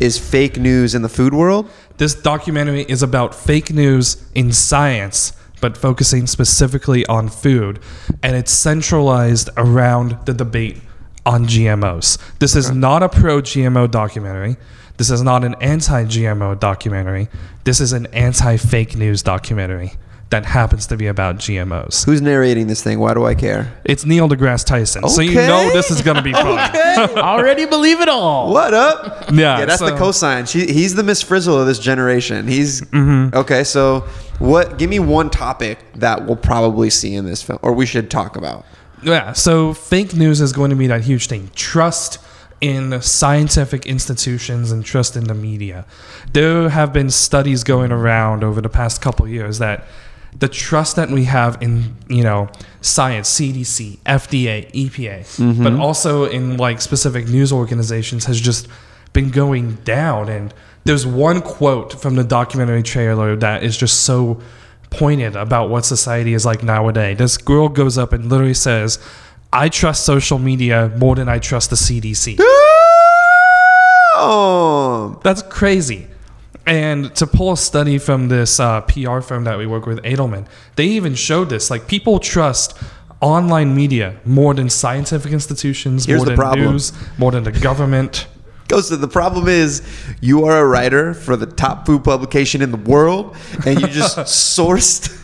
is 0.00 0.18
fake 0.18 0.56
news 0.58 0.94
in 0.94 1.02
the 1.02 1.08
food 1.08 1.34
world. 1.34 1.70
This 1.98 2.14
documentary 2.14 2.82
is 2.82 3.02
about 3.02 3.34
fake 3.34 3.72
news 3.72 4.24
in 4.34 4.52
science, 4.52 5.32
but 5.60 5.76
focusing 5.76 6.26
specifically 6.26 7.06
on 7.06 7.28
food, 7.28 7.80
and 8.22 8.34
it's 8.34 8.52
centralized 8.52 9.50
around 9.56 10.18
the 10.26 10.34
debate 10.34 10.80
on 11.24 11.46
GMOs. 11.46 12.18
This 12.38 12.56
is 12.56 12.70
not 12.70 13.02
a 13.02 13.08
pro 13.08 13.42
GMO 13.42 13.90
documentary. 13.90 14.56
This 14.96 15.10
is 15.10 15.22
not 15.22 15.44
an 15.44 15.54
anti 15.60 16.04
GMO 16.04 16.58
documentary. 16.58 17.28
This 17.64 17.80
is 17.80 17.92
an 17.92 18.06
anti 18.06 18.56
fake 18.56 18.96
news 18.96 19.22
documentary 19.22 19.92
that 20.30 20.44
happens 20.44 20.88
to 20.88 20.96
be 20.96 21.06
about 21.06 21.36
GMOs. 21.36 22.04
Who's 22.04 22.20
narrating 22.20 22.66
this 22.66 22.82
thing? 22.82 22.98
Why 22.98 23.14
do 23.14 23.24
I 23.24 23.34
care? 23.36 23.72
It's 23.84 24.04
Neil 24.04 24.28
deGrasse 24.28 24.64
Tyson, 24.66 25.08
so 25.08 25.22
you 25.22 25.30
Okay. 25.38 25.46
know 25.46 25.70
this 25.72 25.90
is 25.90 26.02
going 26.02 26.16
to 26.16 26.22
be 26.22 26.32
fun. 26.32 26.58
Already 27.16 27.64
believe 27.64 28.00
it 28.00 28.08
all. 28.08 28.52
What 28.52 28.74
up? 28.74 29.30
Yeah, 29.32 29.58
Yeah, 29.60 29.64
that's 29.66 29.80
the 29.80 29.96
so- 29.96 29.96
cosign. 29.96 30.48
She, 30.48 30.66
he's 30.72 30.94
the 30.96 31.04
Miss 31.04 31.22
Frizzle 31.22 31.60
of 31.60 31.66
this 31.68 31.78
generation. 31.78 32.48
He's 32.48 32.80
Mm-hmm. 32.82 33.36
okay. 33.36 33.62
So, 33.62 34.00
what? 34.40 34.78
Give 34.78 34.90
me 34.90 34.98
one 34.98 35.30
topic 35.30 35.78
that 35.94 36.26
we'll 36.26 36.36
probably 36.36 36.90
see 36.90 37.14
in 37.14 37.24
this 37.24 37.42
film, 37.42 37.58
or 37.62 37.72
we 37.72 37.86
should 37.86 38.10
talk 38.10 38.36
about. 38.36 38.64
Yeah, 39.02 39.32
so 39.32 39.74
fake 39.74 40.14
news 40.14 40.40
is 40.40 40.52
going 40.52 40.70
to 40.70 40.76
be 40.76 40.88
that 40.88 41.02
huge 41.04 41.28
thing. 41.28 41.50
Trust 41.54 42.18
in 42.60 43.00
scientific 43.02 43.86
institutions 43.86 44.72
and 44.72 44.84
trust 44.84 45.16
in 45.16 45.24
the 45.24 45.34
media. 45.34 45.84
There 46.32 46.70
have 46.70 46.92
been 46.92 47.10
studies 47.10 47.62
going 47.62 47.92
around 47.92 48.42
over 48.42 48.60
the 48.62 48.70
past 48.70 49.00
couple 49.02 49.28
years 49.28 49.58
that 49.58 49.84
the 50.38 50.48
trust 50.48 50.96
that 50.96 51.10
we 51.10 51.24
have 51.24 51.60
in, 51.62 51.96
you 52.08 52.22
know, 52.22 52.48
science, 52.80 53.30
CDC, 53.30 53.98
FDA, 54.00 54.70
EPA, 54.72 55.20
mm-hmm. 55.20 55.62
but 55.62 55.72
also 55.74 56.24
in 56.24 56.56
like 56.56 56.80
specific 56.80 57.26
news 57.26 57.52
organizations 57.52 58.26
has 58.26 58.40
just 58.40 58.68
been 59.12 59.30
going 59.30 59.76
down 59.76 60.28
and 60.28 60.52
there's 60.84 61.06
one 61.06 61.40
quote 61.42 62.00
from 62.00 62.14
the 62.14 62.22
documentary 62.22 62.82
trailer 62.82 63.34
that 63.36 63.64
is 63.64 63.76
just 63.76 64.04
so 64.04 64.40
pointed 64.90 65.34
about 65.34 65.68
what 65.68 65.84
society 65.84 66.32
is 66.32 66.46
like 66.46 66.62
nowadays. 66.62 67.18
This 67.18 67.36
girl 67.38 67.68
goes 67.68 67.98
up 67.98 68.12
and 68.12 68.28
literally 68.28 68.54
says, 68.54 68.98
I 69.52 69.68
trust 69.68 70.04
social 70.04 70.38
media 70.38 70.92
more 70.96 71.16
than 71.16 71.28
I 71.28 71.38
trust 71.38 71.70
the 71.70 71.76
CDC. 71.76 72.36
Oh, 74.18 75.20
That's 75.22 75.42
crazy. 75.42 76.06
And 76.66 77.14
to 77.14 77.26
pull 77.28 77.52
a 77.52 77.56
study 77.56 77.98
from 77.98 78.28
this 78.28 78.58
uh, 78.58 78.80
PR 78.82 79.20
firm 79.20 79.44
that 79.44 79.56
we 79.56 79.66
work 79.66 79.86
with, 79.86 80.02
Edelman, 80.02 80.46
they 80.74 80.86
even 80.86 81.14
showed 81.14 81.48
this. 81.48 81.70
Like 81.70 81.86
people 81.86 82.18
trust 82.18 82.76
online 83.20 83.74
media 83.74 84.16
more 84.24 84.52
than 84.52 84.68
scientific 84.68 85.32
institutions, 85.32 86.06
Here's 86.06 86.18
more 86.18 86.26
than 86.26 86.36
problem. 86.36 86.72
news, 86.72 86.92
more 87.18 87.30
than 87.30 87.44
the 87.44 87.52
government. 87.52 88.26
goes 88.68 88.88
to 88.88 88.96
the 88.96 89.08
problem 89.08 89.46
is 89.48 89.82
you 90.20 90.44
are 90.44 90.58
a 90.58 90.66
writer 90.66 91.14
for 91.14 91.36
the 91.36 91.46
top 91.46 91.86
food 91.86 92.02
publication 92.02 92.60
in 92.62 92.72
the 92.72 92.76
world, 92.76 93.36
and 93.64 93.80
you 93.80 93.86
just 93.86 94.16
sourced 94.58 95.22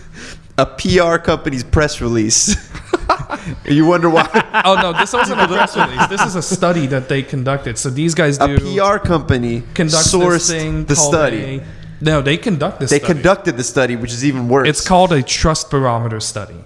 a 0.59 0.67
PR 0.67 1.19
company's 1.19 1.65
press 1.65 2.01
release. 2.01 2.57
you 3.65 3.87
wonder 3.87 4.09
why 4.11 4.29
Oh 4.65 4.75
no, 4.75 4.93
this 4.93 5.13
wasn't 5.13 5.41
a 5.41 5.47
press 5.47 5.77
release. 5.77 6.07
This 6.09 6.23
is 6.23 6.37
a 6.37 6.43
study 6.43 6.87
that 6.89 7.09
they 7.09 7.23
conducted. 7.23 7.79
So 7.79 7.91
these 7.91 8.15
guys 8.15 8.39
do 8.39 8.57
a 8.57 8.59
PR 8.59 8.99
company 8.99 9.63
conduct 9.75 10.07
sourced 10.07 10.49
this 10.49 10.51
thing 10.51 10.85
the 10.85 10.97
study. 10.97 11.59
a- 11.59 11.65
no, 12.01 12.21
they 12.21 12.37
conduct 12.37 12.81
this. 12.81 12.91
they 12.91 12.99
study. 12.99 13.15
conducted 13.15 13.57
the 13.57 13.63
study, 13.65 13.95
which 13.95 14.13
is 14.13 14.25
even 14.25 14.49
worse. 14.49 14.69
It's 14.69 14.87
called 14.87 15.13
a 15.13 15.23
trust 15.23 15.71
barometer 15.71 16.19
study. 16.19 16.57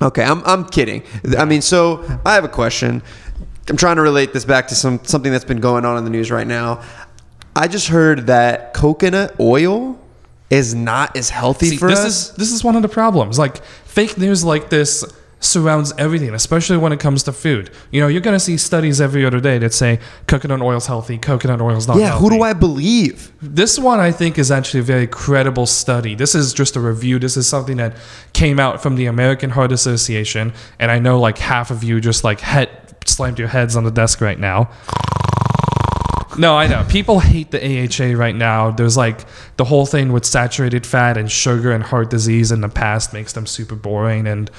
Okay, 0.00 0.22
I'm, 0.22 0.42
I'm 0.44 0.64
kidding. 0.66 1.02
I 1.36 1.44
mean, 1.44 1.62
so 1.62 2.04
I 2.24 2.34
have 2.34 2.44
a 2.44 2.48
question. 2.48 3.02
I'm 3.68 3.76
trying 3.76 3.96
to 3.96 4.02
relate 4.02 4.32
this 4.32 4.44
back 4.44 4.68
to 4.68 4.74
some 4.74 5.02
something 5.04 5.32
that's 5.32 5.44
been 5.44 5.60
going 5.60 5.84
on 5.84 5.96
in 5.98 6.04
the 6.04 6.10
news 6.10 6.30
right 6.30 6.46
now. 6.46 6.82
I 7.56 7.68
just 7.68 7.88
heard 7.88 8.26
that 8.26 8.74
coconut 8.74 9.34
oil 9.40 9.98
is 10.50 10.74
not 10.74 11.16
as 11.16 11.30
healthy 11.30 11.70
See, 11.70 11.76
for 11.76 11.88
this 11.88 12.00
us. 12.00 12.30
is 12.30 12.36
this 12.36 12.52
is 12.52 12.62
one 12.62 12.76
of 12.76 12.82
the 12.82 12.88
problems. 12.88 13.38
Like 13.38 13.64
fake 13.64 14.18
news 14.18 14.44
like 14.44 14.70
this 14.70 15.04
surrounds 15.44 15.92
everything, 15.98 16.34
especially 16.34 16.76
when 16.76 16.92
it 16.92 17.00
comes 17.00 17.22
to 17.24 17.32
food. 17.32 17.70
You 17.90 18.00
know, 18.00 18.08
you're 18.08 18.20
gonna 18.20 18.40
see 18.40 18.56
studies 18.56 19.00
every 19.00 19.24
other 19.24 19.40
day 19.40 19.58
that 19.58 19.72
say 19.72 20.00
coconut 20.26 20.62
oil's 20.62 20.86
healthy, 20.86 21.18
coconut 21.18 21.60
oil's 21.60 21.86
not 21.86 21.98
yeah, 21.98 22.08
healthy. 22.08 22.22
who 22.22 22.30
do 22.30 22.42
I 22.42 22.52
believe? 22.52 23.32
This 23.40 23.78
one 23.78 24.00
I 24.00 24.12
think 24.12 24.38
is 24.38 24.50
actually 24.50 24.80
a 24.80 24.84
very 24.84 25.06
credible 25.06 25.66
study. 25.66 26.14
This 26.14 26.34
is 26.34 26.52
just 26.52 26.76
a 26.76 26.80
review. 26.80 27.18
This 27.18 27.36
is 27.36 27.46
something 27.46 27.76
that 27.76 27.96
came 28.32 28.58
out 28.58 28.82
from 28.82 28.96
the 28.96 29.06
American 29.06 29.50
Heart 29.50 29.72
Association, 29.72 30.52
and 30.78 30.90
I 30.90 30.98
know 30.98 31.20
like 31.20 31.38
half 31.38 31.70
of 31.70 31.84
you 31.84 32.00
just 32.00 32.24
like 32.24 32.40
head 32.40 32.70
slammed 33.06 33.38
your 33.38 33.48
heads 33.48 33.76
on 33.76 33.84
the 33.84 33.90
desk 33.90 34.20
right 34.20 34.38
now. 34.38 34.70
No, 36.36 36.56
I 36.56 36.66
know. 36.66 36.84
People 36.88 37.20
hate 37.20 37.50
the 37.52 37.60
AHA 37.60 38.18
right 38.18 38.34
now. 38.34 38.70
There's 38.70 38.96
like 38.96 39.24
the 39.56 39.64
whole 39.64 39.86
thing 39.86 40.12
with 40.12 40.24
saturated 40.24 40.84
fat 40.84 41.16
and 41.16 41.30
sugar 41.30 41.70
and 41.70 41.84
heart 41.84 42.10
disease 42.10 42.50
in 42.50 42.60
the 42.60 42.68
past 42.68 43.12
makes 43.12 43.32
them 43.32 43.46
super 43.46 43.76
boring 43.76 44.26
and 44.26 44.50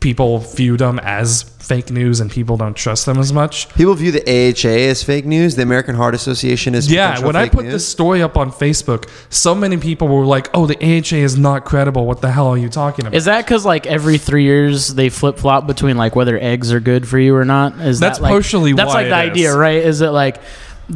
people 0.00 0.38
view 0.38 0.76
them 0.76 0.98
as 0.98 1.42
fake 1.42 1.90
news 1.90 2.18
and 2.18 2.30
people 2.30 2.56
don't 2.56 2.74
trust 2.74 3.06
them 3.06 3.18
as 3.18 3.32
much. 3.32 3.68
People 3.74 3.94
view 3.94 4.10
the 4.10 4.22
AHA 4.22 4.88
as 4.88 5.04
fake 5.04 5.24
news. 5.24 5.54
The 5.54 5.62
American 5.62 5.94
Heart 5.94 6.14
Association 6.14 6.74
is 6.74 6.88
fake. 6.88 6.96
Yeah, 6.96 7.10
potential 7.10 7.26
when 7.26 7.36
I 7.36 7.48
put 7.48 7.64
news. 7.64 7.74
this 7.74 7.88
story 7.88 8.22
up 8.22 8.36
on 8.36 8.50
Facebook, 8.50 9.08
so 9.28 9.54
many 9.54 9.76
people 9.76 10.08
were 10.08 10.24
like, 10.24 10.50
"Oh, 10.52 10.66
the 10.66 10.76
AHA 10.76 11.22
is 11.22 11.38
not 11.38 11.64
credible. 11.64 12.06
What 12.06 12.22
the 12.22 12.32
hell 12.32 12.48
are 12.48 12.58
you 12.58 12.68
talking 12.68 13.06
about?" 13.06 13.16
Is 13.16 13.26
that 13.26 13.44
because 13.44 13.64
like 13.64 13.86
every 13.86 14.18
three 14.18 14.44
years 14.44 14.88
they 14.88 15.10
flip 15.10 15.38
flop 15.38 15.66
between 15.66 15.96
like 15.96 16.16
whether 16.16 16.38
eggs 16.40 16.72
are 16.72 16.80
good 16.80 17.06
for 17.06 17.18
you 17.18 17.36
or 17.36 17.44
not? 17.44 17.78
Is 17.80 18.00
That's 18.00 18.18
that, 18.18 18.24
like, 18.24 18.32
partially 18.32 18.72
that's 18.72 18.88
why 18.88 19.02
like 19.02 19.10
the 19.10 19.16
it 19.16 19.30
idea, 19.30 19.56
right? 19.56 19.82
Is 19.82 20.00
it 20.00 20.10
like 20.10 20.40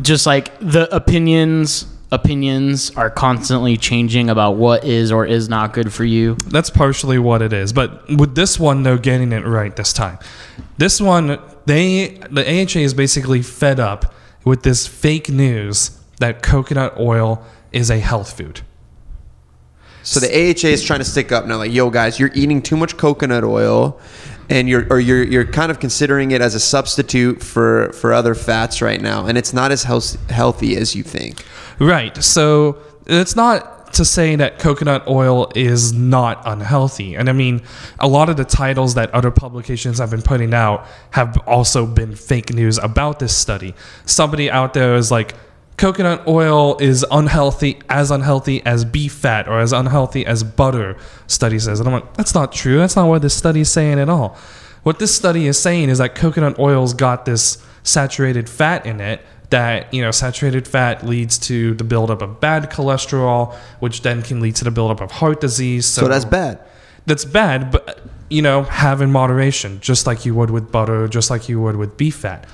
just 0.03 0.27
like 0.27 0.59
the 0.59 0.93
opinions 0.95 1.87
opinions 2.15 2.91
are 2.97 3.11
constantly 3.11 3.77
changing 3.77 4.31
about 4.31 4.53
what 4.53 4.85
is 4.85 5.11
or 5.13 5.27
is 5.27 5.49
not 5.49 5.73
good 5.73 5.93
for 5.93 6.05
you? 6.05 6.37
That's 6.47 6.71
partially 6.71 7.19
what 7.19 7.43
it 7.43 7.53
is. 7.53 7.73
But 7.73 8.09
with 8.09 8.35
this 8.35 8.59
one, 8.59 8.83
they're 8.83 8.99
getting 8.99 9.33
it 9.33 9.45
right 9.45 9.75
this 9.75 9.93
time. 9.93 10.19
This 10.79 11.01
one, 11.01 11.39
they 11.67 12.21
the 12.31 12.43
AHA 12.43 12.81
is 12.81 12.95
basically 12.95 13.43
fed 13.43 13.81
up 13.81 14.15
with 14.45 14.63
this 14.63 14.87
fake 14.87 15.29
news 15.29 15.99
that 16.21 16.43
coconut 16.43 16.99
oil 16.99 17.45
is 17.73 17.91
a 17.91 17.99
health 17.99 18.37
food. 18.37 18.61
So 20.05 20.21
the 20.21 20.29
AHA 20.29 20.69
is 20.69 20.85
trying 20.85 20.99
to 20.99 21.05
stick 21.05 21.33
up 21.33 21.47
now, 21.47 21.57
like, 21.57 21.73
yo, 21.73 21.89
guys, 21.89 22.21
you're 22.21 22.31
eating 22.35 22.61
too 22.61 22.77
much 22.77 22.99
coconut 22.99 23.43
oil, 23.43 23.99
and 24.49 24.69
you're 24.69 24.87
or 24.91 25.01
you're 25.01 25.23
you're 25.23 25.45
kind 25.45 25.71
of 25.71 25.81
considering 25.81 26.31
it 26.31 26.41
as 26.41 26.55
a 26.55 26.61
substitute 26.61 27.43
for 27.43 27.93
for 27.93 28.13
other 28.13 28.35
fats 28.35 28.83
right 28.83 29.01
now, 29.01 29.27
and 29.27 29.39
it's 29.39 29.53
not 29.53 29.73
as 29.73 29.85
health, 29.85 30.31
healthy 30.31 30.77
as 30.77 30.95
you 30.95 31.03
think. 31.03 31.45
Right. 31.79 32.23
So 32.23 32.79
it's 33.07 33.37
not 33.37 33.93
to 33.95 34.05
say 34.05 34.35
that 34.37 34.59
coconut 34.59 35.07
oil 35.07 35.51
is 35.55 35.93
not 35.93 36.43
unhealthy. 36.45 37.15
And 37.15 37.29
I 37.29 37.33
mean, 37.33 37.63
a 38.01 38.09
lot 38.09 38.29
of 38.29 38.37
the 38.37 38.45
titles 38.45 38.95
that 38.95 39.11
other 39.13 39.31
publications 39.31 39.99
have 39.99 40.11
been 40.11 40.23
putting 40.23 40.53
out 40.53 40.87
have 41.11 41.39
also 41.47 41.87
been 41.87 42.15
fake 42.17 42.53
news 42.53 42.79
about 42.79 43.21
this 43.21 43.37
study. 43.37 43.75
Somebody 44.05 44.51
out 44.51 44.75
there 44.75 44.97
is 44.97 45.11
like, 45.13 45.35
coconut 45.77 46.27
oil 46.27 46.77
is 46.79 47.05
unhealthy, 47.11 47.81
as 47.89 48.11
unhealthy 48.11 48.65
as 48.65 48.85
beef 48.85 49.13
fat 49.13 49.49
or 49.49 49.61
as 49.61 49.73
unhealthy 49.73 50.25
as 50.25 50.43
butter, 50.45 50.97
study 51.27 51.59
says. 51.59 51.81
And 51.81 51.89
I'm 51.89 51.95
like, 51.95 52.15
that's 52.15 52.35
not 52.35 52.53
true. 52.53 52.79
That's 52.79 52.97
not 52.97 53.09
what 53.09 53.23
this 53.23 53.35
study 53.35 53.61
is 53.61 53.71
saying 53.71 53.99
at 53.99 54.09
all. 54.09 54.37
What 54.83 54.99
this 54.99 55.15
study 55.15 55.47
is 55.47 55.59
saying 55.59 55.89
is 55.89 55.99
that 55.99 56.15
coconut 56.15 56.59
oil's 56.59 56.95
got 56.95 57.25
this 57.25 57.65
saturated 57.83 58.49
fat 58.49 58.87
in 58.87 59.01
it 59.01 59.21
that 59.51 59.93
you 59.93 60.03
know 60.03 60.11
saturated 60.11 60.67
fat 60.67 61.05
leads 61.07 61.39
to 61.39 61.75
the 61.75 61.85
buildup 61.85 62.23
of 62.23 62.41
bad 62.41 62.71
cholesterol 62.71 63.55
which 63.79 64.03
then 64.03 64.23
can 64.23 64.41
lead 64.41 64.57
to 64.57 64.65
the 64.65 64.71
buildup 64.71 65.01
of 65.01 65.11
heart 65.11 65.41
disease 65.41 65.85
so, 65.87 66.03
So 66.03 66.09
that's 66.09 66.25
bad. 66.25 66.59
that's 67.05 67.27
bad 67.27 67.71
but 67.71 68.01
you 68.31 68.41
know 68.41 68.63
have 68.63 69.03
in 69.03 69.13
moderation 69.13 69.81
just 69.81 70.07
like 70.07 70.25
you 70.25 70.35
would 70.35 70.51
with 70.51 70.73
butter 70.73 71.09
just 71.09 71.31
like 71.31 71.49
you 71.49 71.61
would 71.61 71.77
with 71.77 71.97
beef 71.99 72.17
fat 72.17 72.47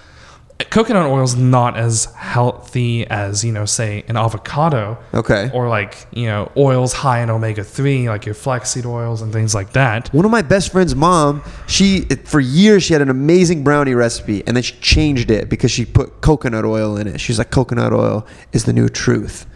coconut 0.64 1.06
oil 1.06 1.22
is 1.22 1.36
not 1.36 1.76
as 1.76 2.06
healthy 2.16 3.06
as 3.06 3.44
you 3.44 3.52
know 3.52 3.64
say 3.64 4.04
an 4.08 4.16
avocado 4.16 4.98
Okay. 5.14 5.50
or 5.54 5.68
like 5.68 6.06
you 6.12 6.26
know 6.26 6.50
oils 6.56 6.92
high 6.92 7.20
in 7.22 7.30
omega-3 7.30 8.06
like 8.08 8.26
your 8.26 8.34
flaxseed 8.34 8.84
oils 8.84 9.22
and 9.22 9.32
things 9.32 9.54
like 9.54 9.72
that 9.72 10.12
One 10.12 10.24
of 10.24 10.30
my 10.30 10.42
best 10.42 10.72
friend's 10.72 10.94
mom, 10.94 11.42
she 11.66 12.02
for 12.24 12.40
years 12.40 12.82
she 12.82 12.92
had 12.92 13.02
an 13.02 13.10
amazing 13.10 13.64
brownie 13.64 13.94
recipe, 13.94 14.42
and 14.46 14.56
then 14.56 14.62
she 14.62 14.74
changed 14.80 15.30
it 15.30 15.48
because 15.48 15.70
she 15.70 15.84
put 15.84 16.20
coconut 16.20 16.64
oil 16.64 16.96
in 16.96 17.06
it. 17.06 17.20
She's 17.20 17.38
like, 17.38 17.50
coconut 17.50 17.92
oil 17.92 18.26
is 18.52 18.64
the 18.64 18.72
new 18.72 18.88
truth, 18.88 19.46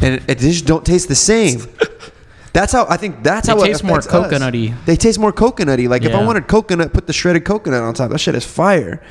and 0.00 0.14
it, 0.16 0.22
it 0.30 0.38
just 0.38 0.66
don't 0.66 0.84
taste 0.86 1.08
the 1.08 1.14
same. 1.14 1.60
That's 2.52 2.72
how 2.72 2.86
I 2.88 2.96
think. 2.96 3.22
That's 3.22 3.46
They 3.48 3.52
how 3.52 3.62
it 3.62 3.66
taste 3.66 3.84
more 3.84 3.98
affects 3.98 4.14
us. 4.14 4.32
coconutty. 4.32 4.74
They 4.86 4.96
taste 4.96 5.18
more 5.18 5.32
coconutty. 5.32 5.88
Like 5.90 6.04
if 6.04 6.14
I 6.14 6.24
wanted 6.24 6.48
coconut, 6.48 6.92
put 6.94 7.06
the 7.06 7.12
shredded 7.12 7.44
coconut 7.44 7.82
on 7.82 7.92
top. 7.94 8.10
That 8.10 8.18
shit 8.18 8.34
is 8.34 8.46
fire. 8.46 9.02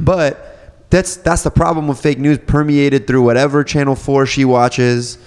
But 0.00 0.47
that's 0.90 1.16
that's 1.16 1.42
the 1.42 1.50
problem 1.50 1.88
with 1.88 2.00
fake 2.00 2.18
news 2.18 2.38
permeated 2.38 3.06
through 3.06 3.22
whatever 3.22 3.62
channel 3.62 3.94
four 3.94 4.24
she 4.24 4.44
watches, 4.44 5.18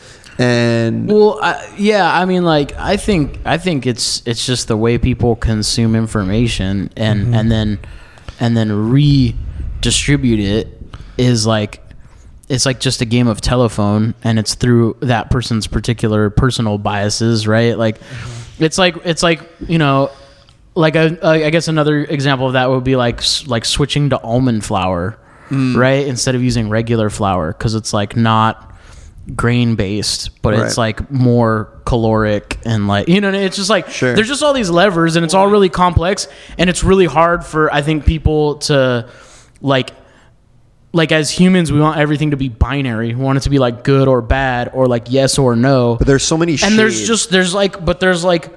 and 0.41 1.08
Well, 1.08 1.39
I, 1.41 1.74
yeah, 1.78 2.12
I 2.12 2.26
mean, 2.26 2.43
like, 2.43 2.74
I 2.76 2.97
think, 2.97 3.39
I 3.45 3.58
think 3.58 3.86
it's 3.86 4.26
it's 4.26 4.45
just 4.45 4.67
the 4.67 4.78
way 4.78 4.97
people 4.97 5.36
consume 5.36 5.95
information 5.95 6.89
and 6.95 7.26
mm-hmm. 7.26 7.34
and 7.36 7.52
then 7.52 7.80
and 8.39 8.58
then 8.58 8.71
redistribute 8.89 10.39
it 10.39 10.82
is 11.17 11.45
like 11.45 11.84
it's 12.50 12.65
like 12.65 12.80
just 12.80 13.02
a 13.02 13.06
game 13.06 13.28
of 13.28 13.39
telephone, 13.39 14.15
and 14.24 14.39
it's 14.39 14.56
through 14.56 14.97
that 15.02 15.30
person's 15.30 15.67
particular 15.67 16.32
personal 16.32 16.80
biases, 16.80 17.47
right? 17.47 17.78
Like, 17.78 18.00
mm-hmm. 18.00 18.63
it's 18.63 18.78
like 18.78 18.95
it's 19.06 19.24
like 19.24 19.41
you 19.67 19.78
know. 19.78 20.12
Like 20.74 20.95
a, 20.95 21.19
I 21.21 21.50
guess 21.50 21.67
another 21.67 21.97
example 22.06 22.47
of 22.47 22.54
that 22.54 22.69
would 22.69 22.86
be 22.86 22.95
like 22.95 23.21
like 23.45 23.65
switching 23.65 24.12
to 24.12 24.21
almond 24.21 24.63
flour, 24.63 25.19
Mm. 25.51 25.75
right? 25.75 26.07
Instead 26.07 26.35
of 26.35 26.41
using 26.43 26.69
regular 26.69 27.09
flour 27.09 27.51
because 27.53 27.75
it's 27.75 27.93
like 27.93 28.15
not 28.15 28.73
grain 29.35 29.75
based, 29.75 30.41
but 30.41 30.53
it's 30.55 30.77
like 30.77 31.11
more 31.11 31.79
caloric 31.85 32.57
and 32.65 32.87
like 32.87 33.07
you 33.07 33.21
know 33.21 33.31
it's 33.31 33.57
just 33.57 33.69
like 33.69 33.89
Sure. 33.89 34.15
there's 34.15 34.27
just 34.27 34.41
all 34.41 34.53
these 34.53 34.69
levers 34.69 35.15
and 35.15 35.23
it's 35.25 35.33
all 35.33 35.47
really 35.47 35.69
complex 35.69 36.27
and 36.57 36.69
it's 36.69 36.83
really 36.83 37.05
hard 37.05 37.45
for 37.45 37.71
I 37.73 37.81
think 37.81 38.05
people 38.05 38.55
to 38.59 39.09
like 39.61 39.91
like 40.93 41.11
as 41.11 41.29
humans 41.29 41.71
we 41.71 41.79
want 41.79 41.97
everything 41.99 42.31
to 42.31 42.37
be 42.37 42.49
binary. 42.49 43.09
We 43.13 43.21
want 43.21 43.37
it 43.37 43.41
to 43.41 43.49
be 43.49 43.59
like 43.59 43.83
good 43.83 44.07
or 44.07 44.21
bad 44.21 44.71
or 44.73 44.87
like 44.87 45.05
yes 45.09 45.37
or 45.37 45.55
no. 45.55 45.95
but 45.97 46.07
there's 46.07 46.23
so 46.23 46.37
many. 46.37 46.57
and 46.63 46.77
there's 46.77 47.05
just 47.07 47.29
there's 47.29 47.53
like 47.53 47.83
but 47.83 47.99
there's 47.99 48.23
like 48.23 48.49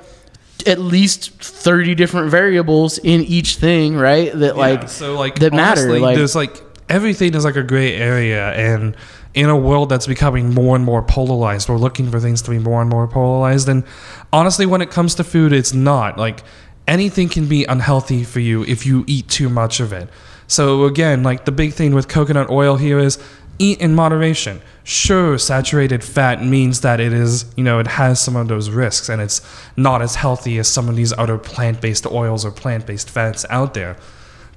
at 0.67 0.79
least 0.79 1.31
30 1.43 1.95
different 1.95 2.31
variables 2.31 2.99
in 2.99 3.23
each 3.23 3.57
thing, 3.57 3.97
right? 3.97 4.33
That 4.33 4.57
like 4.57 4.89
so 4.89 5.19
like 5.19 5.39
that 5.41 5.53
matter 5.53 5.99
like 5.99 6.17
there's 6.17 6.35
like 6.35 6.57
everything 6.89 7.35
is 7.35 7.45
like 7.45 7.57
a 7.57 7.63
gray 7.63 7.95
area 7.95 8.53
and 8.53 8.97
in 9.33 9.49
a 9.49 9.57
world 9.57 9.89
that's 9.89 10.07
becoming 10.07 10.55
more 10.55 10.77
and 10.77 10.85
more 10.85 11.03
polarized 11.03 11.69
we're 11.69 11.77
looking 11.77 12.11
for 12.11 12.21
things 12.21 12.43
to 12.43 12.51
be 12.51 12.59
more 12.59 12.81
and 12.81 12.91
more 12.91 13.09
polarized 13.09 13.69
and 13.69 13.85
honestly 14.33 14.67
when 14.67 14.81
it 14.81 14.91
comes 14.91 15.15
to 15.15 15.25
food 15.25 15.53
it's 15.53 15.73
not. 15.73 16.19
Like 16.19 16.43
anything 16.87 17.29
can 17.29 17.49
be 17.49 17.65
unhealthy 17.65 18.25
for 18.25 18.41
you 18.41 18.65
if 18.65 18.85
you 18.85 19.05
eat 19.07 19.29
too 19.29 19.49
much 19.49 19.81
of 19.81 19.93
it. 19.93 20.09
So 20.47 20.85
again 20.85 21.23
like 21.23 21.45
the 21.45 21.53
big 21.53 21.73
thing 21.73 21.95
with 21.95 22.09
coconut 22.09 22.51
oil 22.51 22.77
here 22.77 22.99
is 22.99 23.19
eat 23.59 23.81
in 23.81 23.95
moderation. 23.95 24.61
Sure 24.83 25.39
saturated 25.39 26.05
fat 26.05 26.45
means 26.45 26.83
that 26.83 27.01
it 27.01 27.13
is 27.13 27.47
you 27.57 27.65
know 27.65 27.79
it 27.79 27.87
has 27.87 28.21
some 28.21 28.37
of 28.37 28.49
those 28.49 28.69
risks 28.69 29.09
and 29.09 29.23
it's 29.23 29.41
not 29.77 30.03
as 30.03 30.17
healthy 30.17 30.59
as 30.59 30.69
some 30.69 30.89
of 30.89 30.97
these 30.97 31.13
other 31.17 31.39
plant-based 31.39 32.07
oils 32.07 32.45
or 32.45 32.51
plant-based 32.51 33.09
fats 33.09 33.47
out 33.49 33.75
there 33.75 33.97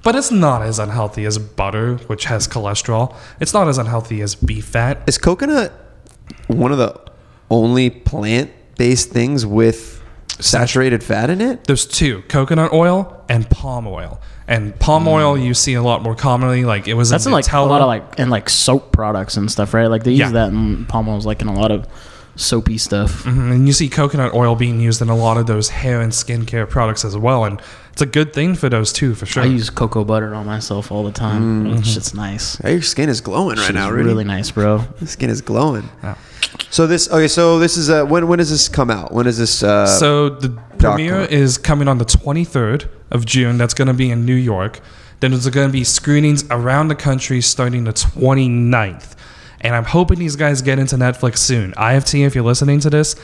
but 0.02 0.14
it's 0.16 0.30
not 0.30 0.62
as 0.62 0.78
unhealthy 0.78 1.24
as 1.24 1.38
butter, 1.38 1.96
which 2.06 2.26
has 2.26 2.46
cholesterol. 2.48 3.14
It's 3.40 3.52
not 3.54 3.68
as 3.68 3.78
unhealthy 3.78 4.20
as 4.22 4.34
beef 4.34 4.64
fat. 4.66 5.02
Is 5.06 5.18
coconut 5.18 5.72
one 6.46 6.72
of 6.72 6.78
the 6.78 6.98
only 7.50 7.90
plant-based 7.90 9.10
things 9.10 9.44
with 9.46 10.02
saturated 10.38 11.02
fat 11.02 11.30
in 11.30 11.40
it? 11.40 11.64
There's 11.64 11.86
two 11.86 12.22
coconut 12.28 12.72
oil 12.72 13.24
and 13.28 13.48
palm 13.50 13.86
oil. 13.86 14.20
And 14.46 14.78
palm 14.80 15.06
oil 15.06 15.36
you 15.36 15.52
see 15.52 15.74
a 15.74 15.82
lot 15.82 16.02
more 16.02 16.14
commonly. 16.14 16.64
Like 16.64 16.88
it 16.88 16.94
was 16.94 17.08
Mm. 17.08 17.10
that's 17.12 17.26
in 17.26 17.30
in 17.30 17.34
like 17.34 17.44
Nutella. 17.46 17.66
a 17.66 17.70
lot 17.70 17.80
of 17.82 17.86
like 17.86 18.18
and 18.18 18.30
like 18.30 18.48
soap 18.48 18.92
products 18.92 19.36
and 19.36 19.50
stuff, 19.50 19.74
right? 19.74 19.88
Like 19.88 20.04
they 20.04 20.12
use 20.12 20.20
Yeah. 20.20 20.30
that 20.30 20.48
in 20.48 20.86
palm 20.86 21.08
oil's 21.08 21.26
like 21.26 21.42
in 21.42 21.48
a 21.48 21.52
lot 21.54 21.70
of 21.70 21.86
soapy 22.36 22.78
stuff. 22.78 23.24
Mhm, 23.24 23.50
And 23.52 23.66
you 23.66 23.72
see 23.74 23.88
coconut 23.88 24.32
oil 24.32 24.54
being 24.54 24.80
used 24.80 25.02
in 25.02 25.08
a 25.10 25.16
lot 25.16 25.36
of 25.36 25.46
those 25.46 25.68
hair 25.70 26.00
and 26.00 26.12
skincare 26.12 26.68
products 26.68 27.04
as 27.04 27.16
well. 27.16 27.44
And 27.44 27.60
it's 27.98 28.02
a 28.04 28.06
good 28.06 28.32
thing 28.32 28.54
for 28.54 28.68
those 28.68 28.92
too, 28.92 29.16
for 29.16 29.26
sure. 29.26 29.42
I 29.42 29.46
use 29.46 29.70
cocoa 29.70 30.04
butter 30.04 30.32
on 30.32 30.46
myself 30.46 30.92
all 30.92 31.02
the 31.02 31.10
time. 31.10 31.64
Mm-hmm. 31.64 31.82
Shit's 31.82 32.14
nice. 32.14 32.54
Hey, 32.58 32.74
your 32.74 32.82
skin 32.82 33.08
is 33.08 33.20
glowing 33.20 33.56
right 33.56 33.66
Shit's 33.66 33.74
now, 33.74 33.90
Rudy. 33.90 34.04
really 34.06 34.22
nice, 34.22 34.52
bro. 34.52 34.84
Your 35.00 35.08
skin 35.08 35.28
is 35.30 35.40
glowing. 35.40 35.88
Yeah. 36.04 36.16
So 36.70 36.86
this 36.86 37.10
okay. 37.10 37.26
So 37.26 37.58
this 37.58 37.76
is 37.76 37.90
uh, 37.90 38.04
when 38.04 38.28
when 38.28 38.38
does 38.38 38.50
this 38.50 38.68
come 38.68 38.88
out? 38.88 39.10
When 39.10 39.26
is 39.26 39.36
this? 39.36 39.64
Uh, 39.64 39.84
so 39.84 40.28
the 40.28 40.50
premiere 40.78 41.22
document. 41.22 41.32
is 41.32 41.58
coming 41.58 41.88
on 41.88 41.98
the 41.98 42.04
23rd 42.04 42.88
of 43.10 43.26
June. 43.26 43.58
That's 43.58 43.74
going 43.74 43.88
to 43.88 43.94
be 43.94 44.12
in 44.12 44.24
New 44.24 44.36
York. 44.36 44.78
Then 45.18 45.32
there's 45.32 45.48
going 45.48 45.66
to 45.66 45.72
be 45.72 45.82
screenings 45.82 46.44
around 46.52 46.86
the 46.88 46.94
country 46.94 47.40
starting 47.40 47.82
the 47.82 47.92
29th. 47.92 49.16
And 49.60 49.74
I'm 49.74 49.82
hoping 49.82 50.20
these 50.20 50.36
guys 50.36 50.62
get 50.62 50.78
into 50.78 50.94
Netflix 50.94 51.38
soon. 51.38 51.72
IFT, 51.72 52.24
if 52.24 52.36
you're 52.36 52.44
listening 52.44 52.78
to 52.78 52.90
this, 52.90 53.16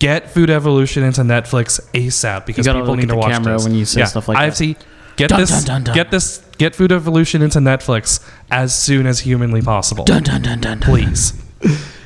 get 0.00 0.28
Food 0.28 0.50
Evolution 0.50 1.04
into 1.04 1.20
Netflix 1.20 1.80
ASAP 1.92 2.46
because 2.46 2.66
gotta 2.66 2.80
people 2.80 2.94
look 2.94 2.96
need 2.96 3.02
at 3.04 3.08
to 3.08 3.12
the 3.14 3.16
watch 3.18 3.30
camera 3.32 3.52
this. 3.52 3.64
when 3.64 3.74
you 3.76 3.84
say 3.84 4.04
stuff 4.06 4.26
like 4.26 4.36
that. 4.38 4.52
IFT, 4.54 4.76
get 5.16 5.28
Dun, 5.30 5.40
this, 5.40 5.50
dun, 5.50 5.64
dun, 5.64 5.84
dun. 5.84 5.94
get 5.94 6.10
this, 6.10 6.38
get 6.58 6.74
Food 6.74 6.90
Evolution 6.90 7.42
into 7.42 7.60
Netflix 7.60 8.26
as 8.50 8.74
soon 8.76 9.06
as 9.06 9.20
humanly 9.20 9.62
possible. 9.62 10.04
Dun 10.04 10.24
dun 10.24 10.42
dun 10.42 10.60
dun. 10.60 10.80
dun. 10.80 10.88
Please. 10.90 11.32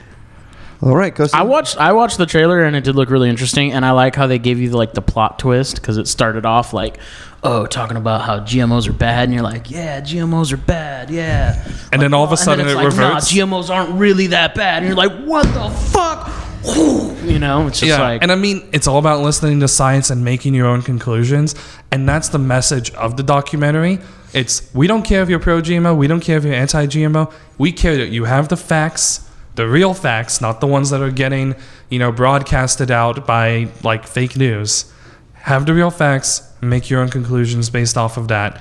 All 0.82 0.94
right, 0.94 1.14
Costa. 1.14 1.34
I 1.36 1.42
watched 1.42 1.78
I 1.78 1.92
watched 1.94 2.18
the 2.18 2.26
trailer 2.26 2.62
and 2.62 2.76
it 2.76 2.84
did 2.84 2.94
look 2.94 3.08
really 3.08 3.30
interesting 3.30 3.72
and 3.72 3.86
I 3.86 3.92
like 3.92 4.14
how 4.16 4.26
they 4.26 4.38
gave 4.38 4.58
you 4.60 4.68
like 4.70 4.92
the 4.92 5.00
plot 5.00 5.38
twist 5.38 5.76
because 5.76 5.96
it 5.96 6.06
started 6.08 6.44
off 6.44 6.74
like 6.74 6.98
oh 7.42 7.64
talking 7.64 7.96
about 7.96 8.20
how 8.22 8.40
GMOs 8.40 8.86
are 8.86 8.92
bad 8.92 9.24
and 9.24 9.32
you're 9.32 9.42
like 9.42 9.70
yeah 9.70 10.02
GMOs 10.02 10.52
are 10.52 10.58
bad 10.58 11.08
yeah 11.08 11.64
And 11.90 12.02
then 12.02 12.12
all 12.12 12.24
of 12.24 12.32
a 12.32 12.36
sudden 12.36 12.66
it's 12.66 12.72
it 12.72 12.76
like, 12.76 12.86
reverts. 12.86 13.34
nah, 13.34 13.46
GMOs 13.46 13.70
aren't 13.70 13.98
really 13.98 14.26
that 14.28 14.54
bad 14.54 14.82
and 14.82 14.86
you're 14.86 14.96
like 14.96 15.24
what 15.24 15.44
the 15.54 15.70
fuck 15.70 16.30
you 16.66 17.38
know 17.38 17.66
it's 17.66 17.80
just 17.80 17.90
yeah, 17.90 18.00
like 18.00 18.22
and 18.22 18.32
I 18.32 18.36
mean, 18.36 18.68
it's 18.72 18.86
all 18.86 18.98
about 18.98 19.20
listening 19.20 19.60
to 19.60 19.68
science 19.68 20.10
and 20.10 20.24
making 20.24 20.54
your 20.54 20.66
own 20.66 20.82
conclusions, 20.82 21.54
and 21.90 22.08
that's 22.08 22.28
the 22.28 22.38
message 22.38 22.90
of 22.92 23.16
the 23.16 23.22
documentary. 23.22 23.98
It's 24.32 24.72
we 24.74 24.86
don't 24.86 25.02
care 25.02 25.22
if 25.22 25.28
you're 25.28 25.40
pro 25.40 25.60
GMO, 25.60 25.96
we 25.96 26.06
don't 26.06 26.20
care 26.20 26.38
if 26.38 26.44
you're 26.44 26.54
anti 26.54 26.86
GMO. 26.86 27.32
We 27.58 27.70
care 27.72 27.96
that 27.96 28.08
you 28.08 28.24
have 28.24 28.48
the 28.48 28.56
facts, 28.56 29.28
the 29.56 29.68
real 29.68 29.94
facts, 29.94 30.40
not 30.40 30.60
the 30.60 30.66
ones 30.66 30.90
that 30.90 31.02
are 31.02 31.10
getting 31.10 31.54
you 31.90 31.98
know 31.98 32.10
broadcasted 32.10 32.90
out 32.90 33.26
by 33.26 33.68
like 33.82 34.06
fake 34.06 34.36
news. 34.36 34.90
Have 35.34 35.66
the 35.66 35.74
real 35.74 35.90
facts, 35.90 36.50
make 36.62 36.88
your 36.88 37.00
own 37.00 37.10
conclusions 37.10 37.68
based 37.68 37.98
off 37.98 38.16
of 38.16 38.28
that. 38.28 38.60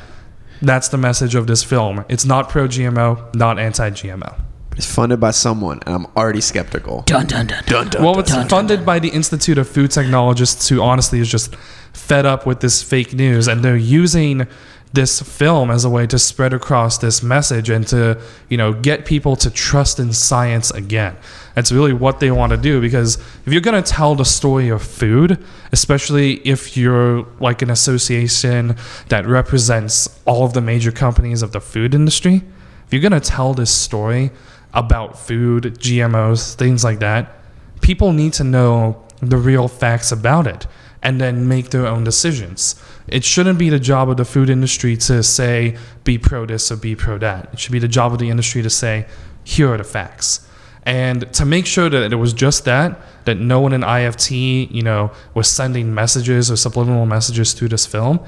That's 0.61 0.89
the 0.89 0.97
message 0.97 1.35
of 1.35 1.47
this 1.47 1.63
film. 1.63 2.03
It's 2.09 2.25
not 2.25 2.49
pro 2.49 2.67
GMO, 2.67 3.33
not 3.33 3.59
anti 3.59 3.89
GMO. 3.91 4.52
It's 4.75 4.91
funded 4.91 5.19
by 5.19 5.31
someone, 5.31 5.79
and 5.85 5.95
I'm 5.95 6.05
already 6.17 6.41
skeptical. 6.41 7.01
dun 7.05 7.27
dun 7.27 7.47
dun 7.47 7.63
dun, 7.65 7.89
dun. 7.89 8.03
Well, 8.03 8.19
it's 8.19 8.31
dun, 8.31 8.41
dun, 8.41 8.49
funded 8.49 8.85
by 8.85 8.99
the 8.99 9.09
Institute 9.09 9.57
of 9.57 9.67
Food 9.67 9.91
Technologists, 9.91 10.67
who 10.69 10.81
honestly 10.81 11.19
is 11.19 11.29
just 11.29 11.55
fed 11.93 12.25
up 12.25 12.45
with 12.45 12.59
this 12.59 12.81
fake 12.81 13.13
news, 13.13 13.47
and 13.47 13.63
they're 13.63 13.75
using 13.75 14.47
this 14.93 15.21
film 15.21 15.71
as 15.71 15.83
a 15.83 15.89
way 15.89 16.05
to 16.05 16.19
spread 16.19 16.53
across 16.53 16.99
this 16.99 17.23
message 17.23 17.67
and 17.67 17.87
to 17.87 18.19
you 18.47 18.55
know 18.55 18.71
get 18.73 19.05
people 19.05 19.35
to 19.35 19.49
trust 19.49 19.99
in 19.99 20.13
science 20.13 20.69
again. 20.71 21.15
That's 21.55 21.71
really 21.71 21.93
what 21.93 22.19
they 22.19 22.31
want 22.31 22.51
to 22.51 22.57
do 22.57 22.79
because 22.79 23.17
if 23.45 23.51
you're 23.51 23.61
going 23.61 23.81
to 23.81 23.91
tell 23.91 24.15
the 24.15 24.25
story 24.25 24.69
of 24.69 24.83
food, 24.83 25.43
especially 25.71 26.35
if 26.47 26.77
you're 26.77 27.27
like 27.39 27.61
an 27.61 27.71
association 27.71 28.75
that 29.09 29.25
represents 29.25 30.19
all 30.25 30.45
of 30.45 30.53
the 30.53 30.61
major 30.61 30.91
companies 30.91 31.41
of 31.41 31.51
the 31.51 31.59
food 31.59 31.95
industry, 31.95 32.43
if 32.85 32.93
you're 32.93 33.01
going 33.01 33.19
to 33.19 33.27
tell 33.27 33.53
this 33.55 33.71
story 33.71 34.31
about 34.73 35.17
food, 35.17 35.63
GMOs, 35.79 36.55
things 36.55 36.83
like 36.83 36.99
that, 36.99 37.35
people 37.81 38.11
need 38.11 38.33
to 38.33 38.43
know 38.43 39.03
the 39.19 39.37
real 39.37 39.67
facts 39.67 40.11
about 40.11 40.47
it 40.47 40.67
and 41.01 41.19
then 41.19 41.47
make 41.47 41.69
their 41.69 41.85
own 41.85 42.03
decisions. 42.03 42.75
It 43.07 43.23
shouldn't 43.23 43.59
be 43.59 43.69
the 43.69 43.79
job 43.79 44.09
of 44.09 44.17
the 44.17 44.25
food 44.25 44.49
industry 44.49 44.95
to 44.97 45.21
say, 45.21 45.77
be 46.03 46.17
pro 46.17 46.45
this 46.45 46.71
or 46.71 46.77
be 46.77 46.95
pro 46.95 47.17
that. 47.17 47.53
It 47.53 47.59
should 47.59 47.73
be 47.73 47.79
the 47.79 47.89
job 47.89 48.13
of 48.13 48.19
the 48.19 48.29
industry 48.29 48.61
to 48.61 48.69
say, 48.69 49.05
here 49.43 49.73
are 49.73 49.77
the 49.77 49.83
facts. 49.83 50.47
And 50.85 51.31
to 51.33 51.45
make 51.45 51.65
sure 51.65 51.89
that 51.89 52.11
it 52.11 52.15
was 52.15 52.33
just 52.33 52.65
that, 52.65 52.99
that 53.25 53.35
no 53.35 53.59
one 53.59 53.73
in 53.73 53.81
IFT, 53.81 54.71
you 54.71 54.81
know, 54.81 55.11
was 55.33 55.49
sending 55.49 55.93
messages 55.93 56.49
or 56.49 56.55
subliminal 56.55 57.05
messages 57.05 57.53
through 57.53 57.69
this 57.69 57.85
film, 57.85 58.19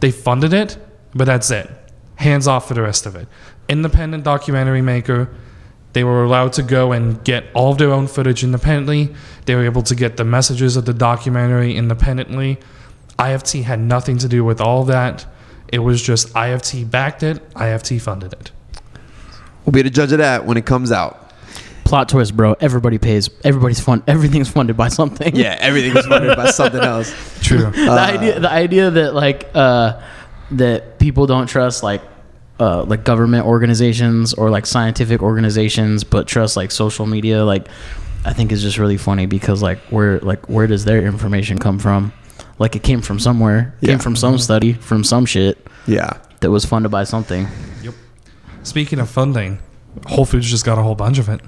they 0.00 0.10
funded 0.10 0.52
it, 0.52 0.78
but 1.14 1.24
that's 1.24 1.50
it. 1.50 1.70
Hands 2.16 2.46
off 2.46 2.68
for 2.68 2.74
the 2.74 2.82
rest 2.82 3.06
of 3.06 3.16
it. 3.16 3.28
Independent 3.68 4.24
documentary 4.24 4.82
maker, 4.82 5.32
they 5.92 6.04
were 6.04 6.24
allowed 6.24 6.52
to 6.54 6.62
go 6.62 6.92
and 6.92 7.22
get 7.24 7.44
all 7.54 7.72
of 7.72 7.78
their 7.78 7.90
own 7.90 8.06
footage 8.06 8.42
independently. 8.44 9.14
They 9.44 9.54
were 9.54 9.64
able 9.64 9.82
to 9.82 9.94
get 9.94 10.16
the 10.16 10.24
messages 10.24 10.76
of 10.76 10.84
the 10.86 10.94
documentary 10.94 11.76
independently. 11.76 12.58
IFT 13.18 13.62
had 13.64 13.78
nothing 13.80 14.18
to 14.18 14.28
do 14.28 14.44
with 14.44 14.60
all 14.60 14.84
that. 14.84 15.26
It 15.68 15.80
was 15.80 16.02
just 16.02 16.32
IFT 16.34 16.90
backed 16.90 17.22
it, 17.22 17.46
IFT 17.54 18.00
funded 18.00 18.32
it. 18.32 18.50
We'll 19.64 19.72
be 19.72 19.82
the 19.82 19.90
judge 19.90 20.12
of 20.12 20.18
that 20.18 20.44
when 20.46 20.56
it 20.56 20.66
comes 20.66 20.90
out. 20.92 21.30
plot 21.84 22.08
twist 22.08 22.34
bro 22.36 22.54
everybody 22.60 22.96
pays 22.98 23.28
everybody's 23.44 23.80
fun 23.80 24.02
everything's 24.06 24.48
funded 24.48 24.76
by 24.76 24.88
something 24.88 25.34
Yeah, 25.36 25.56
everything 25.60 25.92
was 25.94 26.06
funded 26.06 26.36
by 26.36 26.50
something 26.50 26.80
else. 26.80 27.12
True. 27.42 27.70
the 27.70 27.90
idea 27.90 28.40
the 28.40 28.50
idea 28.50 28.90
that 28.90 29.14
like 29.14 29.48
uh 29.54 30.00
that 30.52 30.98
people 30.98 31.26
don't 31.26 31.46
trust 31.48 31.82
like 31.82 32.02
uh 32.60 32.82
like 32.84 33.04
government 33.04 33.46
organizations 33.46 34.34
or 34.34 34.50
like 34.50 34.66
scientific 34.66 35.22
organizations 35.22 36.04
but 36.04 36.26
trust 36.28 36.56
like 36.56 36.70
social 36.70 37.06
media 37.06 37.44
like 37.44 37.66
i 38.24 38.32
think 38.32 38.52
is 38.52 38.60
just 38.62 38.78
really 38.78 38.98
funny 38.98 39.26
because 39.26 39.62
like 39.62 39.78
where 39.90 40.18
like 40.20 40.48
where 40.48 40.66
does 40.66 40.84
their 40.84 41.02
information 41.04 41.58
come 41.58 41.78
from 41.78 42.12
like 42.58 42.76
it 42.76 42.82
came 42.82 43.00
from 43.00 43.18
somewhere 43.18 43.74
Yeah. 43.80 43.90
came 43.90 43.98
from 43.98 44.16
some 44.16 44.38
study 44.38 44.74
from 44.74 45.02
some 45.04 45.24
shit 45.26 45.66
Yeah. 45.86 46.10
that 46.40 46.50
was 46.50 46.64
funded 46.64 46.90
by 46.90 47.04
something 47.04 47.48
Yep. 47.82 47.94
Speaking 48.64 49.00
of 49.00 49.08
funding, 49.10 49.58
Whole 50.06 50.24
Foods 50.24 50.48
just 50.48 50.64
got 50.64 50.78
a 50.78 50.82
whole 50.82 50.94
bunch 50.94 51.18
of 51.18 51.28
it. 51.28 51.40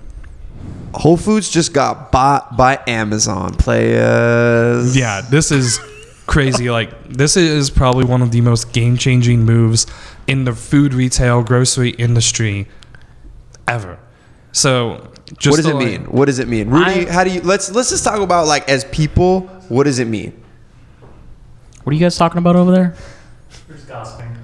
Whole 0.94 1.16
Foods 1.16 1.48
just 1.48 1.72
got 1.72 2.10
bought 2.10 2.56
by 2.56 2.80
Amazon. 2.88 3.54
Players. 3.54 4.96
Yeah, 4.96 5.20
this 5.20 5.52
is 5.52 5.78
crazy. 6.26 6.70
like, 6.70 6.90
this 7.08 7.36
is 7.36 7.70
probably 7.70 8.04
one 8.04 8.20
of 8.22 8.30
the 8.32 8.40
most 8.40 8.72
game 8.72 8.96
changing 8.96 9.44
moves 9.44 9.86
in 10.26 10.44
the 10.44 10.52
food 10.54 10.94
retail 10.94 11.42
grocery 11.42 11.90
industry 11.90 12.66
ever. 13.68 13.98
So, 14.52 15.10
just 15.38 15.52
what 15.52 15.56
does 15.56 15.64
to, 15.66 15.70
it 15.72 15.74
like- 15.74 15.86
mean? 15.86 16.02
What 16.04 16.26
does 16.26 16.38
it 16.38 16.48
mean, 16.48 16.68
Rudy? 16.70 17.08
I- 17.08 17.12
how 17.12 17.24
do 17.24 17.30
you? 17.30 17.40
Let's 17.40 17.70
let's 17.72 17.90
just 17.90 18.04
talk 18.04 18.20
about 18.20 18.46
like 18.46 18.68
as 18.68 18.84
people. 18.86 19.40
What 19.68 19.84
does 19.84 19.98
it 19.98 20.06
mean? 20.06 20.40
what 21.82 21.90
are 21.90 21.94
you 21.94 22.00
guys 22.00 22.16
talking 22.16 22.38
about 22.38 22.56
over 22.56 22.70
there 22.70 22.94
Who's 23.68 23.84
gossiping? 23.84 24.34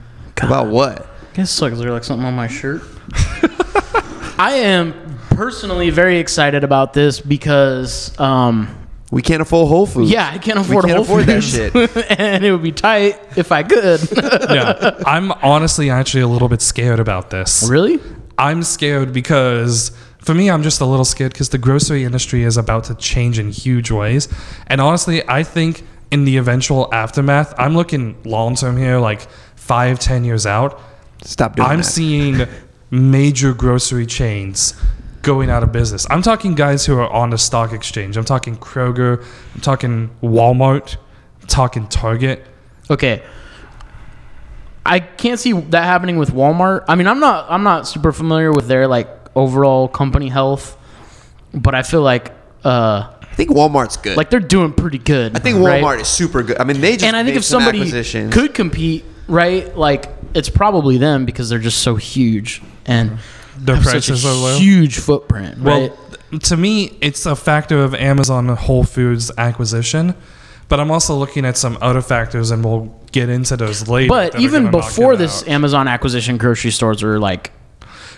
About 0.43 0.67
what? 0.67 1.03
I 1.33 1.35
guess 1.37 1.51
so, 1.51 1.69
'cause 1.71 1.79
there's 1.79 1.91
like 1.91 2.05
something 2.05 2.27
on 2.27 2.35
my 2.35 2.49
shirt. 2.49 2.83
I 4.39 4.53
am 4.63 5.19
personally 5.31 5.89
very 5.91 6.19
excited 6.19 6.65
about 6.65 6.93
this 6.93 7.21
because, 7.21 8.19
um, 8.19 8.75
We 9.11 9.23
can't 9.23 9.43
afford 9.43 9.69
Whole 9.69 9.87
Foods. 9.87 10.11
yeah, 10.11 10.31
I 10.33 10.39
can't 10.39 10.59
afford 10.59 10.85
We 10.85 10.93
afford 10.93 11.27
can't 11.27 11.43
Whole 11.43 11.63
afford 11.73 11.73
that 11.73 11.93
Foods, 11.93 12.07
and 12.19 12.45
it 12.45 12.53
would 12.53 12.63
be 12.63 12.73
tight 12.73 13.19
if 13.37 13.51
I 13.51 13.65
could. 13.65 14.01
yeah, 14.51 15.03
I'm 15.05 15.33
honestly 15.33 15.91
actually 15.91 16.23
a 16.23 16.29
little 16.29 16.49
bit 16.49 16.63
scared 16.63 17.01
about 17.01 17.31
this. 17.31 17.69
really? 17.69 17.99
I'm 18.39 18.63
scared 18.63 19.13
because 19.13 19.91
for 20.19 20.35
me, 20.35 20.51
I'm 20.51 20.63
just 20.63 20.81
a 20.81 20.87
little 20.87 21.05
scared 21.05 21.33
because 21.33 21.49
the 21.49 21.59
grocery 21.59 22.05
industry 22.05 22.45
is 22.45 22.57
about 22.57 22.85
to 22.85 22.95
change 22.95 23.39
in 23.39 23.51
huge 23.51 23.91
ways. 23.91 24.29
And 24.67 24.81
honestly, 24.81 25.27
I 25.29 25.43
think 25.43 25.83
in 26.11 26.25
the 26.25 26.37
eventual 26.37 26.89
aftermath, 26.95 27.53
I'm 27.59 27.75
looking 27.75 28.17
long 28.25 28.55
term 28.55 28.77
here, 28.77 28.99
like 28.99 29.23
five, 29.57 29.99
ten 29.99 30.25
years 30.25 30.47
out. 30.47 30.81
Stop 31.23 31.57
doing 31.57 31.69
I'm 31.69 31.79
that. 31.79 31.85
seeing 31.85 32.47
major 32.91 33.55
grocery 33.55 34.07
chains 34.07 34.75
going 35.23 35.51
out 35.51 35.63
of 35.63 35.73
business. 35.73 36.07
I'm 36.11 36.23
talking 36.23 36.55
guys 36.55 36.87
who 36.87 36.99
are 36.99 37.11
on 37.11 37.31
the 37.31 37.39
stock 37.39 37.73
exchange. 37.73 38.17
I'm 38.17 38.25
talking 38.25 38.57
Kroger. 38.57 39.25
I'm 39.55 39.61
talking 39.61 40.11
Walmart. 40.23 40.97
I'm 41.41 41.47
talking 41.47 41.87
Target. 41.89 42.47
Okay. 42.91 43.23
I 44.85 45.01
can't 45.01 45.39
see 45.39 45.53
that 45.53 45.85
happening 45.85 46.17
with 46.17 46.31
Walmart. 46.31 46.85
I 46.89 46.95
mean, 46.95 47.07
I'm 47.07 47.21
not 47.21 47.47
I'm 47.51 47.63
not 47.63 47.87
super 47.87 48.13
familiar 48.13 48.51
with 48.51 48.67
their 48.67 48.89
like 48.89 49.09
overall 49.37 49.89
company 49.89 50.29
health, 50.29 50.77
but 51.53 51.75
I 51.75 51.83
feel 51.83 52.03
like 52.03 52.33
uh 52.65 53.13
I 53.23 53.35
think 53.35 53.51
Walmart's 53.51 53.97
good. 53.97 54.17
like 54.17 54.31
they're 54.31 54.41
doing 54.41 54.73
pretty 54.73 54.99
good. 54.99 55.37
I 55.37 55.39
think 55.39 55.59
right? 55.59 55.83
Walmart 55.83 56.01
is 56.01 56.09
super 56.09 56.43
good. 56.43 56.59
I 56.59 56.65
mean, 56.65 56.81
they 56.81 56.93
just 56.93 57.05
and 57.05 57.17
I 57.17 57.25
think 57.25 57.37
if 57.37 57.45
some 57.45 57.61
somebody 57.61 57.81
acquisitions. 57.81 58.35
could 58.35 58.55
compete, 58.55 59.05
right? 59.29 59.75
Like 59.77 60.07
it's 60.35 60.51
probably 60.51 60.99
them 60.99 61.25
because 61.25 61.49
they're 61.49 61.59
just 61.59 61.83
so 61.83 61.97
huge 61.97 62.63
and 62.87 63.19
Their 63.61 63.77
have 63.77 63.85
such 63.85 63.93
prices 64.09 64.25
a 64.25 64.29
are 64.29 64.35
low. 64.35 64.59
huge 64.59 64.99
footprint, 64.99 65.59
right? 65.59 65.93
Well, 66.33 66.39
to 66.41 66.57
me, 66.57 66.97
it's 67.01 67.27
a 67.27 67.35
factor 67.37 67.83
of 67.83 67.95
Amazon 67.95 68.49
Whole 68.49 68.85
Foods 68.85 69.31
acquisition, 69.37 70.15
but 70.69 70.79
I'm 70.81 70.91
also 70.91 71.15
looking 71.17 71.45
at 71.45 71.57
some 71.57 71.77
other 71.81 72.01
factors, 72.03 72.51
and 72.51 72.65
we'll 72.65 72.95
get 73.13 73.29
into 73.29 73.57
those 73.57 73.89
later. 73.89 74.09
but 74.09 74.33
that 74.33 74.39
are 74.39 74.43
even 74.43 74.65
gonna 74.65 74.77
knock 74.79 74.87
before 74.89 75.15
it 75.15 75.17
this 75.19 75.43
out. 75.43 75.49
Amazon 75.49 75.89
acquisition, 75.89 76.37
grocery 76.39 76.71
stores 76.71 77.03
were 77.03 77.19
like 77.19 77.51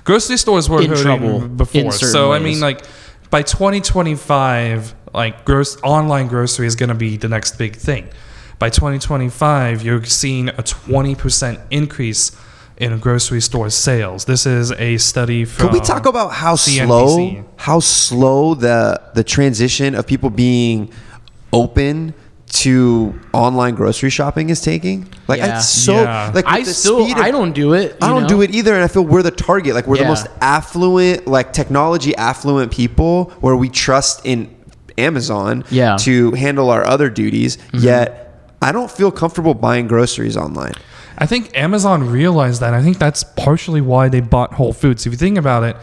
grocery 0.04 0.36
stores 0.36 0.68
were 0.68 0.82
in 0.82 0.88
hurting 0.90 1.02
trouble 1.04 1.40
before. 1.48 1.80
in 1.80 1.90
certain 1.92 2.08
So 2.08 2.32
I 2.32 2.36
ways. 2.38 2.42
mean, 2.44 2.60
like 2.60 2.82
by 3.30 3.42
2025, 3.42 4.94
like 5.14 5.44
gross 5.44 5.76
online 5.82 6.26
grocery 6.28 6.66
is 6.66 6.76
going 6.76 6.88
to 6.88 6.94
be 6.94 7.16
the 7.16 7.28
next 7.28 7.56
big 7.58 7.76
thing. 7.76 8.08
By 8.58 8.68
2025, 8.70 9.82
you're 9.82 10.04
seeing 10.04 10.48
a 10.50 10.62
20% 10.62 11.58
increase 11.70 12.30
in 12.78 12.98
grocery 12.98 13.40
store 13.40 13.70
sales. 13.70 14.24
This 14.24 14.46
is 14.46 14.72
a 14.72 14.96
study 14.98 15.44
from. 15.44 15.66
Can 15.68 15.74
we 15.74 15.80
talk 15.80 16.06
about 16.06 16.28
how 16.32 16.54
CNBC. 16.56 16.86
slow, 16.86 17.44
how 17.56 17.80
slow 17.80 18.54
the 18.54 19.00
the 19.14 19.24
transition 19.24 19.94
of 19.94 20.06
people 20.06 20.30
being 20.30 20.90
open 21.52 22.14
to 22.48 23.18
online 23.32 23.74
grocery 23.74 24.10
shopping 24.10 24.50
is 24.50 24.60
taking? 24.60 25.08
Like 25.28 25.38
Yeah. 25.40 25.56
it's 25.58 25.68
so 25.68 26.02
Yeah. 26.02 26.30
like 26.34 26.44
I 26.46 26.62
still 26.64 27.04
speed 27.04 27.16
of- 27.18 27.22
I 27.24 27.30
don't 27.30 27.52
do 27.52 27.72
it. 27.72 27.96
I 28.02 28.08
don't 28.08 28.22
know? 28.22 28.28
do 28.28 28.42
it 28.42 28.54
either, 28.54 28.74
and 28.74 28.82
I 28.84 28.88
feel 28.88 29.02
we're 29.04 29.22
the 29.22 29.30
target. 29.30 29.74
Like 29.74 29.86
we're 29.86 29.96
the 29.98 30.04
most 30.04 30.26
affluent, 30.40 31.26
like 31.26 31.52
technology 31.52 32.14
affluent 32.16 32.70
people, 32.72 33.32
where 33.40 33.56
we 33.56 33.68
trust 33.68 34.20
in 34.24 34.50
Amazon 34.98 35.64
Yeah. 35.70 35.96
to 36.00 36.32
handle 36.32 36.68
our 36.70 36.86
other 36.86 37.08
duties. 37.08 37.56
Mm-hmm. 37.56 37.78
Yet 37.86 38.18
I 38.60 38.70
don't 38.72 38.90
feel 38.90 39.10
comfortable 39.10 39.54
buying 39.54 39.88
groceries 39.88 40.36
online. 40.36 40.74
I 41.18 41.26
think 41.26 41.56
Amazon 41.56 42.08
realized 42.08 42.60
that. 42.60 42.74
I 42.74 42.82
think 42.82 42.98
that's 42.98 43.24
partially 43.24 43.80
why 43.80 44.08
they 44.08 44.20
bought 44.20 44.54
Whole 44.54 44.72
Foods. 44.72 45.06
If 45.06 45.12
you 45.12 45.18
think 45.18 45.38
about 45.38 45.62
it, 45.62 45.76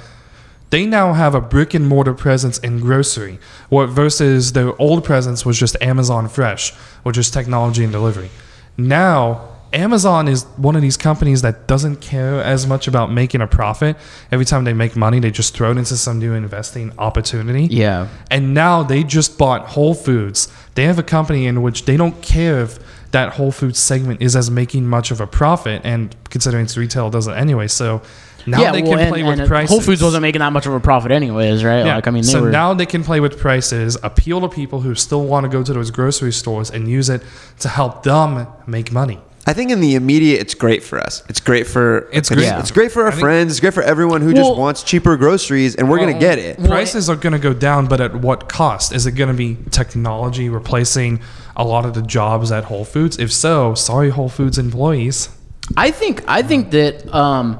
they 0.70 0.86
now 0.86 1.14
have 1.14 1.34
a 1.34 1.42
brick 1.42 1.74
and 1.74 1.88
mortar 1.88 2.14
presence 2.14 2.60
in 2.60 2.80
grocery, 2.80 3.40
what 3.70 3.88
versus 3.88 4.54
their 4.54 4.80
old 4.80 5.04
presence 5.04 5.46
was 5.46 5.58
just 5.58 5.76
Amazon 5.82 6.30
Fresh, 6.30 6.74
which 7.04 7.18
is 7.18 7.32
technology 7.32 7.84
and 7.84 7.92
delivery. 7.92 8.30
Now, 8.78 9.48
Amazon 9.74 10.28
is 10.28 10.46
one 10.58 10.76
of 10.76 10.82
these 10.82 10.98
companies 10.98 11.42
that 11.44 11.68
doesn't 11.68 11.98
care 11.98 12.42
as 12.42 12.66
much 12.66 12.88
about 12.88 13.12
making 13.12 13.42
a 13.42 13.48
profit. 13.48 13.98
Every 14.32 14.46
time 14.46 14.64
they 14.64 14.74
make 14.74 14.96
money, 14.96 15.20
they 15.20 15.32
just 15.32 15.56
throw 15.56 15.72
it 15.72 15.78
into 15.78 15.96
some 15.96 16.18
new 16.18 16.34
investing 16.34 16.92
opportunity. 16.98 17.66
Yeah. 17.66 18.08
And 18.32 18.54
now 18.54 18.82
they 18.84 19.04
just 19.04 19.38
bought 19.38 19.68
Whole 19.70 19.94
Foods. 19.94 20.52
They 20.74 20.86
have 20.86 20.98
a 20.98 21.04
company 21.04 21.46
in 21.46 21.62
which 21.62 21.86
they 21.86 21.98
don't 21.98 22.20
care 22.22 22.62
if 22.62 22.80
that 23.12 23.34
Whole 23.34 23.52
Foods 23.52 23.80
segment 23.80 24.22
is 24.22 24.36
as 24.36 24.52
making 24.52 24.88
much 24.88 25.12
of 25.12 25.20
a 25.22 25.28
profit, 25.28 25.82
and 25.84 26.16
considering 26.30 26.66
it's 26.66 26.78
retail, 26.78 27.08
it 27.08 27.12
doesn't 27.12 27.34
anyway. 27.34 27.68
So 27.68 28.02
now 28.46 28.62
yeah, 28.62 28.72
they 28.72 28.82
well, 28.82 28.92
can 28.92 29.00
and, 29.00 29.10
play 29.10 29.22
and 29.22 29.40
with 29.40 29.48
prices. 29.48 29.70
Whole 29.70 29.82
Foods 29.82 30.02
wasn't 30.02 30.22
making 30.22 30.40
that 30.40 30.54
much 30.54 30.66
of 30.66 30.74
a 30.74 30.80
profit 30.80 31.12
anyways, 31.12 31.64
right? 31.64 31.86
Yeah. 31.86 31.96
Like 31.96 32.08
I 32.08 32.12
mean, 32.12 32.24
they 32.24 32.32
so 32.32 32.44
were 32.44 32.52
now 32.52 32.74
they 32.74 32.86
can 32.86 33.04
play 33.04 33.20
with 33.20 33.40
prices, 33.40 33.98
appeal 34.04 34.42
to 34.42 34.50
people 34.50 34.82
who 34.82 34.96
still 34.96 35.24
want 35.26 35.46
to 35.46 35.50
go 35.50 35.64
to 35.64 35.74
those 35.74 35.92
grocery 35.92 36.32
stores, 36.32 36.70
and 36.70 36.88
use 36.88 37.10
it 37.10 37.22
to 37.60 37.70
help 37.70 38.04
them 38.04 38.48
make 38.68 38.92
money. 38.92 39.20
I 39.48 39.54
think 39.54 39.72
in 39.72 39.82
the 39.82 39.96
immediate, 39.96 40.42
it's 40.42 40.54
great 40.54 40.84
for 40.84 41.00
us. 41.00 41.24
It's 41.28 41.40
great 41.40 41.66
for 41.66 42.08
It's 42.12 42.30
great. 42.30 42.54
It's 42.60 42.70
great 42.70 42.92
for 42.92 43.04
our 43.04 43.08
I 43.08 43.12
think- 43.12 43.22
friends. 43.22 43.54
It's 43.54 43.60
great 43.60 43.74
for 43.74 43.82
everyone 43.82 44.22
who 44.22 44.32
Well- 44.32 44.50
just 44.50 44.60
wants 44.60 44.84
cheaper 44.84 45.18
groceries, 45.18 45.74
and 45.76 45.90
we're 45.90 45.98
gonna 45.98 46.20
get 46.20 46.38
it. 46.38 46.64
Prices 46.64 47.10
are 47.10 47.16
going 47.16 47.34
to 47.34 47.40
go 47.40 47.54
down, 47.54 47.88
but 47.88 48.00
at 48.00 48.16
what 48.16 48.48
cost? 48.48 48.94
Is 48.94 49.08
it 49.08 49.14
going 49.14 49.30
to 49.30 49.34
be 49.34 49.58
technology 49.72 50.50
replacing 50.50 51.20
a 51.60 51.64
lot 51.64 51.86
of 51.86 51.94
the 51.94 52.02
jobs 52.02 52.52
at 52.52 52.64
Whole 52.64 52.86
Foods? 52.86 53.20
If 53.20 53.32
so, 53.32 53.76
sorry, 53.76 54.10
Whole 54.10 54.30
Foods 54.30 54.58
employees. 54.58 55.30
I 55.78 55.92
think 55.92 56.24
I 56.28 56.42
think 56.42 56.72
that 56.72 57.14
um, 57.14 57.60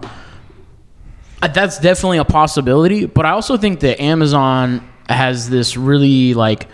uh, 1.42 1.50
that's 1.50 1.78
definitely 1.80 2.18
a 2.18 2.26
possibility, 2.26 3.06
but 3.06 3.26
I 3.26 3.32
also 3.32 3.58
think 3.58 3.82
that 3.82 4.02
Amazon 4.02 4.90
has 5.08 5.50
this 5.50 5.78
really 5.78 6.34
like 6.34 6.68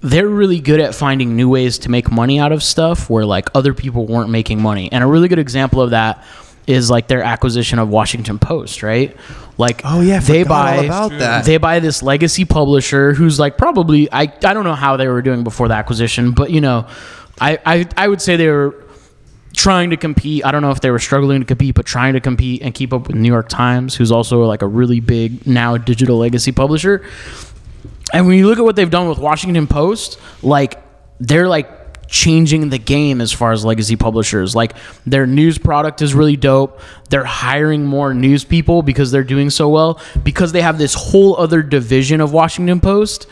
they're 0.00 0.28
really 0.28 0.60
good 0.60 0.80
at 0.80 0.94
finding 0.94 1.36
new 1.36 1.48
ways 1.48 1.78
to 1.80 1.90
make 1.90 2.10
money 2.10 2.38
out 2.38 2.52
of 2.52 2.62
stuff 2.62 3.10
where 3.10 3.24
like 3.24 3.48
other 3.54 3.74
people 3.74 4.06
weren't 4.06 4.30
making 4.30 4.60
money. 4.60 4.90
And 4.90 5.04
a 5.04 5.06
really 5.06 5.28
good 5.28 5.38
example 5.38 5.82
of 5.82 5.90
that 5.90 6.24
is 6.66 6.90
like 6.90 7.06
their 7.08 7.22
acquisition 7.22 7.78
of 7.78 7.88
Washington 7.88 8.38
Post, 8.38 8.82
right? 8.82 9.16
Like 9.58 9.82
Oh, 9.84 10.00
yeah, 10.00 10.20
they 10.20 10.42
buy 10.44 10.76
about 10.84 11.12
that. 11.12 11.44
they 11.44 11.56
buy 11.56 11.80
this 11.80 12.02
legacy 12.02 12.44
publisher 12.44 13.14
who's 13.14 13.38
like 13.40 13.56
probably 13.56 14.10
I 14.12 14.22
I 14.22 14.54
don't 14.54 14.64
know 14.64 14.74
how 14.74 14.96
they 14.96 15.08
were 15.08 15.22
doing 15.22 15.44
before 15.44 15.68
the 15.68 15.74
acquisition, 15.74 16.32
but 16.32 16.50
you 16.50 16.60
know, 16.60 16.86
I 17.40 17.58
I, 17.64 17.86
I 17.96 18.08
would 18.08 18.20
say 18.20 18.36
they 18.36 18.48
were 18.48 18.84
trying 19.54 19.88
to 19.90 19.96
compete. 19.96 20.44
I 20.44 20.50
don't 20.50 20.60
know 20.60 20.70
if 20.70 20.82
they 20.82 20.90
were 20.90 20.98
struggling 20.98 21.40
to 21.40 21.46
compete, 21.46 21.74
but 21.74 21.86
trying 21.86 22.12
to 22.12 22.20
compete 22.20 22.60
and 22.60 22.74
keep 22.74 22.92
up 22.92 23.06
with 23.08 23.16
New 23.16 23.28
York 23.32 23.48
Times, 23.48 23.94
who's 23.94 24.12
also 24.12 24.42
like 24.44 24.60
a 24.60 24.66
really 24.66 25.00
big 25.00 25.46
now 25.46 25.78
digital 25.78 26.18
legacy 26.18 26.52
publisher. 26.52 27.02
And 28.12 28.26
when 28.26 28.36
you 28.38 28.46
look 28.46 28.58
at 28.58 28.64
what 28.64 28.76
they've 28.76 28.90
done 28.90 29.08
with 29.08 29.18
Washington 29.18 29.66
Post, 29.66 30.18
like 30.42 30.78
they're 31.18 31.48
like 31.48 31.85
changing 32.08 32.70
the 32.70 32.78
game 32.78 33.20
as 33.20 33.32
far 33.32 33.52
as 33.52 33.64
legacy 33.64 33.96
publishers. 33.96 34.54
Like 34.54 34.74
their 35.04 35.26
news 35.26 35.58
product 35.58 36.02
is 36.02 36.14
really 36.14 36.36
dope. 36.36 36.80
They're 37.10 37.24
hiring 37.24 37.84
more 37.84 38.14
news 38.14 38.44
people 38.44 38.82
because 38.82 39.10
they're 39.10 39.24
doing 39.24 39.50
so 39.50 39.68
well 39.68 40.00
because 40.22 40.52
they 40.52 40.62
have 40.62 40.78
this 40.78 40.94
whole 40.94 41.36
other 41.36 41.62
division 41.62 42.20
of 42.20 42.32
Washington 42.32 42.80
Post 42.80 43.26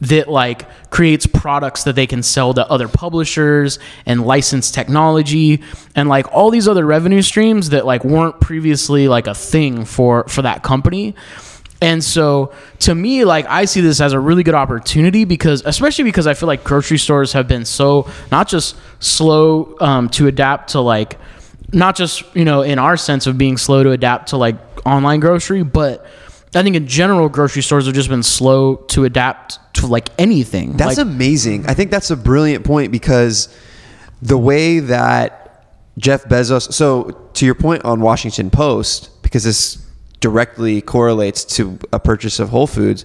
that 0.00 0.28
like 0.28 0.90
creates 0.90 1.26
products 1.26 1.84
that 1.84 1.94
they 1.94 2.06
can 2.06 2.22
sell 2.22 2.52
to 2.52 2.68
other 2.70 2.88
publishers 2.88 3.78
and 4.04 4.26
license 4.26 4.70
technology 4.70 5.62
and 5.94 6.08
like 6.08 6.30
all 6.32 6.50
these 6.50 6.68
other 6.68 6.84
revenue 6.84 7.22
streams 7.22 7.70
that 7.70 7.86
like 7.86 8.04
weren't 8.04 8.38
previously 8.40 9.08
like 9.08 9.26
a 9.26 9.34
thing 9.34 9.84
for 9.84 10.24
for 10.28 10.42
that 10.42 10.62
company 10.62 11.14
and 11.80 12.02
so 12.02 12.52
to 12.80 12.94
me, 12.94 13.24
like 13.24 13.46
I 13.46 13.64
see 13.66 13.80
this 13.80 14.00
as 14.00 14.12
a 14.12 14.20
really 14.20 14.42
good 14.42 14.54
opportunity 14.54 15.24
because, 15.24 15.62
especially 15.64 16.04
because 16.04 16.26
I 16.26 16.34
feel 16.34 16.46
like 16.46 16.64
grocery 16.64 16.98
stores 16.98 17.32
have 17.32 17.48
been 17.48 17.64
so 17.64 18.08
not 18.32 18.48
just 18.48 18.76
slow 19.00 19.76
um, 19.80 20.08
to 20.10 20.26
adapt 20.26 20.70
to 20.70 20.80
like, 20.80 21.18
not 21.72 21.96
just 21.96 22.24
you 22.34 22.44
know 22.44 22.62
in 22.62 22.78
our 22.78 22.96
sense 22.96 23.26
of 23.26 23.36
being 23.36 23.56
slow 23.56 23.82
to 23.82 23.90
adapt 23.90 24.28
to 24.28 24.36
like 24.36 24.56
online 24.86 25.20
grocery, 25.20 25.62
but 25.62 26.06
I 26.54 26.62
think 26.62 26.76
in 26.76 26.86
general 26.86 27.28
grocery 27.28 27.62
stores 27.62 27.86
have 27.86 27.94
just 27.94 28.08
been 28.08 28.22
slow 28.22 28.76
to 28.76 29.04
adapt 29.04 29.58
to 29.74 29.86
like 29.86 30.08
anything. 30.18 30.76
That's 30.76 30.96
like, 30.96 31.06
amazing. 31.06 31.66
I 31.66 31.74
think 31.74 31.90
that's 31.90 32.10
a 32.10 32.16
brilliant 32.16 32.64
point 32.64 32.92
because 32.92 33.54
the 34.22 34.38
way 34.38 34.78
that 34.78 35.46
Jeff 35.98 36.24
Bezos. 36.24 36.72
So 36.72 37.28
to 37.34 37.46
your 37.46 37.54
point 37.54 37.84
on 37.84 38.00
Washington 38.00 38.50
Post, 38.50 39.10
because 39.22 39.44
this 39.44 39.85
directly 40.20 40.80
correlates 40.80 41.44
to 41.56 41.78
a 41.92 41.98
purchase 42.00 42.38
of 42.38 42.48
Whole 42.50 42.66
Foods, 42.66 43.04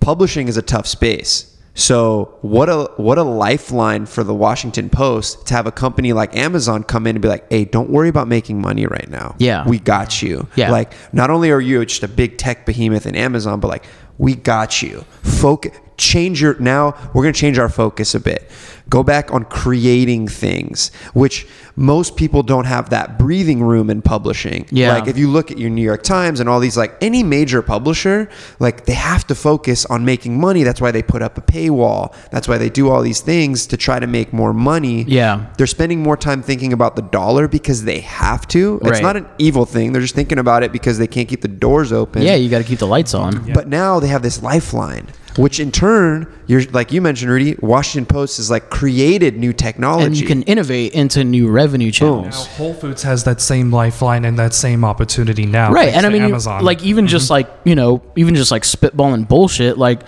publishing 0.00 0.48
is 0.48 0.56
a 0.56 0.62
tough 0.62 0.86
space. 0.86 1.54
So 1.74 2.36
what 2.42 2.68
a 2.68 2.90
what 2.96 3.18
a 3.18 3.22
lifeline 3.22 4.06
for 4.06 4.24
the 4.24 4.34
Washington 4.34 4.90
Post 4.90 5.46
to 5.46 5.54
have 5.54 5.68
a 5.68 5.70
company 5.70 6.12
like 6.12 6.36
Amazon 6.36 6.82
come 6.82 7.06
in 7.06 7.14
and 7.14 7.22
be 7.22 7.28
like, 7.28 7.48
"Hey, 7.52 7.64
don't 7.66 7.88
worry 7.88 8.08
about 8.08 8.26
making 8.26 8.60
money 8.60 8.84
right 8.86 9.08
now. 9.08 9.36
Yeah. 9.38 9.64
we 9.66 9.78
got 9.78 10.20
you. 10.20 10.48
Yeah. 10.56 10.72
like 10.72 10.92
not 11.12 11.30
only 11.30 11.52
are 11.52 11.60
you 11.60 11.84
just 11.86 12.02
a 12.02 12.08
big 12.08 12.36
tech 12.36 12.66
behemoth 12.66 13.06
in 13.06 13.14
Amazon, 13.14 13.60
but 13.60 13.68
like 13.68 13.84
we 14.18 14.34
got 14.34 14.82
you. 14.82 15.04
Focus, 15.22 15.70
change 15.98 16.40
your 16.40 16.58
now. 16.58 16.94
We're 17.12 17.22
gonna 17.24 17.32
change 17.32 17.58
our 17.58 17.68
focus 17.68 18.14
a 18.14 18.20
bit. 18.20 18.50
Go 18.88 19.02
back 19.02 19.30
on 19.34 19.44
creating 19.44 20.28
things, 20.28 20.90
which 21.12 21.46
most 21.76 22.16
people 22.16 22.42
don't 22.42 22.64
have 22.64 22.88
that 22.88 23.18
breathing 23.18 23.62
room 23.62 23.90
in 23.90 24.00
publishing. 24.00 24.66
Yeah. 24.70 24.94
like 24.94 25.08
if 25.08 25.18
you 25.18 25.28
look 25.28 25.50
at 25.50 25.58
your 25.58 25.68
New 25.68 25.82
York 25.82 26.02
Times 26.02 26.40
and 26.40 26.48
all 26.48 26.58
these, 26.58 26.76
like 26.78 26.96
any 27.02 27.22
major 27.22 27.60
publisher, 27.60 28.30
like 28.58 28.86
they 28.86 28.94
have 28.94 29.26
to 29.26 29.34
focus 29.34 29.84
on 29.86 30.06
making 30.06 30.40
money. 30.40 30.62
That's 30.62 30.80
why 30.80 30.90
they 30.90 31.02
put 31.02 31.20
up 31.20 31.36
a 31.36 31.42
paywall. 31.42 32.14
That's 32.30 32.48
why 32.48 32.56
they 32.56 32.70
do 32.70 32.88
all 32.88 33.02
these 33.02 33.20
things 33.20 33.66
to 33.66 33.76
try 33.76 34.00
to 34.00 34.06
make 34.06 34.32
more 34.32 34.54
money. 34.54 35.02
Yeah. 35.06 35.46
They're 35.58 35.66
spending 35.66 36.02
more 36.02 36.16
time 36.16 36.40
thinking 36.42 36.72
about 36.72 36.96
the 36.96 37.02
dollar 37.02 37.46
because 37.46 37.84
they 37.84 38.00
have 38.00 38.48
to. 38.48 38.78
It's 38.82 38.90
Right. 38.92 39.02
not 39.02 39.16
an 39.18 39.26
evil 39.38 39.66
thing. 39.66 39.92
They're 39.92 40.00
just 40.02 40.14
thinking 40.14 40.38
about 40.38 40.62
it 40.62 40.72
because 40.72 40.96
they 40.96 41.06
can't 41.06 41.28
keep 41.28 41.42
the 41.42 41.48
doors 41.48 41.92
open. 41.92 42.22
yeah, 42.22 42.36
you 42.36 42.48
got 42.48 42.58
to 42.58 42.64
keep 42.64 42.78
the 42.78 42.86
lights 42.86 43.12
on. 43.12 43.52
But 43.52 43.68
now 43.68 44.00
they 44.00 44.08
have 44.08 44.22
this 44.22 44.42
lifeline, 44.42 45.08
which 45.38 45.60
in 45.60 45.70
turn, 45.70 46.26
you're 46.46 46.62
like 46.64 46.92
you 46.92 47.00
mentioned, 47.00 47.30
Rudy. 47.30 47.56
Washington 47.60 48.06
Post 48.06 48.38
has 48.38 48.50
like 48.50 48.70
created 48.70 49.38
new 49.38 49.52
technology. 49.52 50.06
And 50.06 50.18
you 50.18 50.26
can 50.26 50.42
innovate 50.42 50.92
into 50.92 51.24
new 51.24 51.48
revenue 51.48 51.86
Now, 51.86 51.92
channels. 51.92 52.46
Whole 52.48 52.74
Foods 52.74 53.02
has 53.04 53.24
that 53.24 53.40
same 53.40 53.70
lifeline 53.70 54.24
and 54.24 54.38
that 54.38 54.52
same 54.52 54.84
opportunity 54.84 55.46
now. 55.46 55.72
right 55.72 55.94
and 55.94 56.04
i 56.04 56.08
mean 56.08 56.22
Amazon. 56.22 56.64
like 56.64 56.82
even 56.82 57.06
just 57.06 57.26
mm-hmm. 57.26 57.32
like 57.34 57.50
you 57.64 57.74
know 57.74 58.02
even 58.16 58.34
just 58.34 58.50
like 58.50 58.62
spitballing 58.62 59.28
bullshit 59.28 59.78
like 59.78 60.02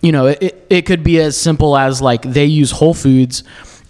you 0.00 0.12
know 0.12 0.26
it, 0.26 0.66
it 0.70 0.82
could 0.82 1.02
be 1.02 1.20
as 1.20 1.36
simple 1.36 1.76
as 1.76 2.00
like 2.00 2.22
they 2.22 2.44
use 2.46 2.70
whole 2.70 2.94
foods 2.94 3.42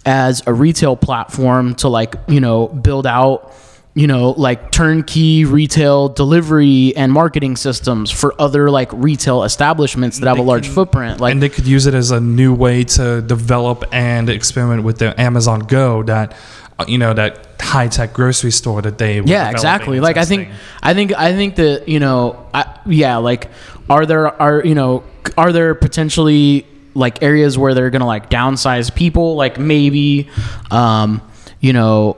as 0.05 0.41
a 0.47 0.53
retail 0.53 0.95
platform 0.95 1.75
to 1.75 1.89
like 1.89 2.15
you 2.27 2.39
know 2.39 2.67
build 2.67 3.05
out 3.05 3.53
you 3.97 4.07
know 4.07 4.31
like 4.31 4.71
turnkey 4.71 5.43
retail 5.45 6.09
delivery 6.09 6.95
and 6.95 7.11
marketing 7.11 7.55
systems 7.55 8.11
for 8.11 8.33
other 8.39 8.69
like 8.69 8.91
retail 8.93 9.43
establishments 9.43 10.19
that 10.19 10.27
have 10.27 10.37
a 10.37 10.41
large 10.41 10.65
can- 10.65 10.73
footprint 10.73 11.19
like 11.19 11.31
and 11.31 11.41
they 11.41 11.49
could 11.49 11.65
use 11.65 11.87
it 11.87 11.93
as 11.93 12.11
a 12.11 12.19
new 12.19 12.53
way 12.53 12.83
to 12.83 13.21
develop 13.23 13.83
and 13.91 14.29
experiment 14.29 14.83
with 14.83 14.99
the 14.99 15.19
Amazon 15.19 15.61
Go 15.61 16.03
that 16.03 16.35
uh, 16.77 16.85
you 16.87 16.97
know 16.97 17.13
that 17.13 17.47
high 17.59 17.87
tech 17.87 18.13
grocery 18.13 18.51
store 18.51 18.81
that 18.81 18.97
they 18.97 19.19
were 19.19 19.27
yeah 19.27 19.49
exactly. 19.49 19.99
like 19.99 20.15
i 20.15 20.23
think 20.23 20.47
i 20.83 20.93
think 20.93 21.11
i 21.13 21.33
think 21.33 21.55
that 21.55 21.89
you 21.89 21.99
know 21.99 22.47
I, 22.53 22.79
yeah 22.85 23.17
like 23.17 23.49
are 23.89 24.05
there 24.05 24.27
are 24.41 24.63
you 24.63 24.75
know 24.75 25.03
are 25.37 25.51
there 25.51 25.73
potentially 25.73 26.65
like 26.97 27.21
areas 27.21 27.57
where 27.57 27.73
they're 27.73 27.91
gonna 27.91 28.07
like 28.07 28.29
downsize 28.29 28.93
people? 28.93 29.35
Like 29.35 29.59
maybe 29.59 30.29
um 30.71 31.21
you 31.59 31.73
know 31.73 32.17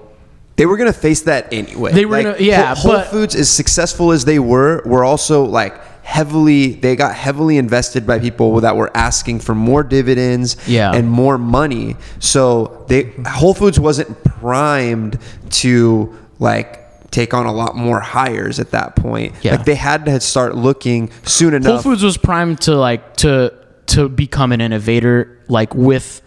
they 0.59 0.65
were 0.65 0.75
gonna 0.75 0.91
face 0.91 1.21
that 1.21 1.51
anyway. 1.53 1.93
They 1.93 2.03
were 2.05 2.17
Like, 2.17 2.25
gonna- 2.25 2.37
yeah, 2.41 2.75
Whole, 2.75 2.91
Whole 2.97 3.01
Foods, 3.05 3.33
as 3.33 3.49
successful 3.49 4.11
as 4.11 4.25
they 4.25 4.39
were, 4.39 4.83
were 4.85 5.05
also 5.05 5.45
like 5.45 5.73
heavily. 6.03 6.73
They 6.73 6.97
got 6.97 7.15
heavily 7.15 7.57
invested 7.57 8.05
by 8.05 8.19
people 8.19 8.59
that 8.59 8.75
were 8.75 8.91
asking 8.93 9.39
for 9.39 9.55
more 9.55 9.83
dividends 9.83 10.57
Yeah. 10.67 10.91
and 10.91 11.09
more 11.09 11.37
money. 11.37 11.95
So 12.19 12.83
they 12.89 13.13
Whole 13.25 13.53
Foods 13.53 13.79
wasn't 13.79 14.21
primed 14.25 15.17
to 15.61 16.13
like 16.39 17.09
take 17.11 17.33
on 17.33 17.45
a 17.45 17.53
lot 17.53 17.75
more 17.75 18.01
hires 18.01 18.59
at 18.59 18.71
that 18.71 18.95
point. 18.97 19.33
Yeah. 19.41 19.51
Like 19.55 19.65
they 19.65 19.75
had 19.75 20.05
to 20.05 20.19
start 20.19 20.55
looking 20.55 21.09
soon 21.23 21.53
enough. 21.53 21.83
whole 21.83 21.93
foods 21.93 22.03
was 22.03 22.17
primed 22.17 22.59
to 22.61 22.75
like 22.75 23.15
to 23.17 23.53
to 23.87 24.09
become 24.09 24.51
an 24.51 24.61
innovator 24.61 25.39
like 25.47 25.73
with 25.73 26.21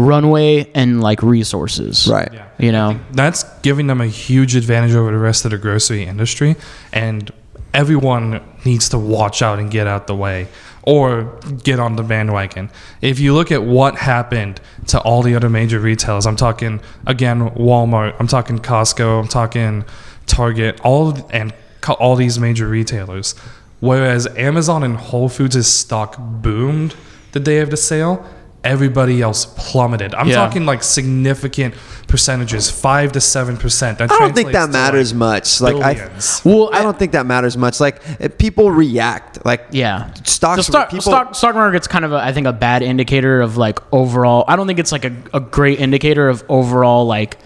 runway 0.00 0.70
and 0.74 1.00
like 1.00 1.22
resources 1.22 2.08
Right. 2.08 2.32
Yeah. 2.32 2.46
you 2.58 2.72
know 2.72 2.98
that's 3.12 3.44
giving 3.60 3.86
them 3.86 4.00
a 4.00 4.06
huge 4.06 4.56
advantage 4.56 4.94
over 4.94 5.10
the 5.10 5.18
rest 5.18 5.44
of 5.44 5.50
the 5.50 5.58
grocery 5.58 6.04
industry 6.04 6.56
and 6.92 7.30
everyone 7.74 8.40
needs 8.64 8.88
to 8.88 8.98
watch 8.98 9.42
out 9.42 9.58
and 9.58 9.70
get 9.70 9.86
out 9.86 10.06
the 10.06 10.14
way 10.16 10.48
or 10.82 11.38
get 11.62 11.78
on 11.78 11.96
the 11.96 12.02
bandwagon. 12.02 12.70
If 13.02 13.20
you 13.20 13.34
look 13.34 13.52
at 13.52 13.62
what 13.62 13.96
happened 13.96 14.60
to 14.88 14.98
all 15.00 15.22
the 15.22 15.34
other 15.36 15.50
major 15.50 15.78
retailers, 15.78 16.26
I'm 16.26 16.36
talking 16.36 16.80
again 17.06 17.50
Walmart, 17.50 18.16
I'm 18.18 18.26
talking 18.26 18.58
Costco, 18.58 19.20
I'm 19.20 19.28
talking 19.28 19.84
Target, 20.26 20.80
all 20.82 21.16
and 21.30 21.52
all 21.98 22.16
these 22.16 22.38
major 22.38 22.66
retailers. 22.66 23.34
Whereas 23.80 24.26
Amazon 24.36 24.82
and 24.82 24.96
Whole 24.96 25.28
Foods' 25.28 25.66
stock 25.66 26.16
boomed 26.18 26.94
the 27.32 27.40
day 27.40 27.58
of 27.60 27.70
the 27.70 27.76
sale, 27.76 28.24
everybody 28.62 29.22
else 29.22 29.46
plummeted. 29.56 30.14
I'm 30.14 30.28
Yeah. 30.28 30.36
talking 30.36 30.66
like 30.66 30.82
significant 30.82 31.74
percentages, 32.06 32.70
five 32.70 33.12
to 33.12 33.20
seven 33.20 33.56
percent. 33.56 34.00
I 34.00 34.06
don't 34.06 34.34
think 34.34 34.52
that 34.52 34.70
matters 34.70 35.14
much. 35.14 35.60
Like 35.60 35.76
I. 35.76 36.10
Well, 36.44 36.70
I 36.72 36.82
don't 36.82 36.98
think 36.98 37.12
that 37.12 37.26
matters 37.26 37.56
much. 37.56 37.80
Like 37.80 38.02
uh, 38.20 38.28
people 38.38 38.70
react. 38.70 39.44
Like 39.44 39.66
Yeah, 39.70 40.12
Stocks- 40.24 40.56
The 40.58 40.62
stock, 40.64 40.90
people- 40.90 41.02
stock 41.02 41.34
stock 41.34 41.54
market's 41.54 41.86
kind 41.86 42.04
of 42.04 42.12
a, 42.12 42.16
I 42.16 42.32
think 42.32 42.46
a 42.46 42.52
bad 42.52 42.82
indicator 42.82 43.40
of 43.40 43.56
like 43.56 43.78
overall. 43.92 44.44
I 44.48 44.56
don't 44.56 44.66
think 44.66 44.78
it's 44.78 44.92
like 44.92 45.04
a, 45.04 45.12
a 45.32 45.40
great 45.40 45.80
indicator 45.80 46.28
of 46.28 46.44
overall 46.48 47.06
like 47.06 47.38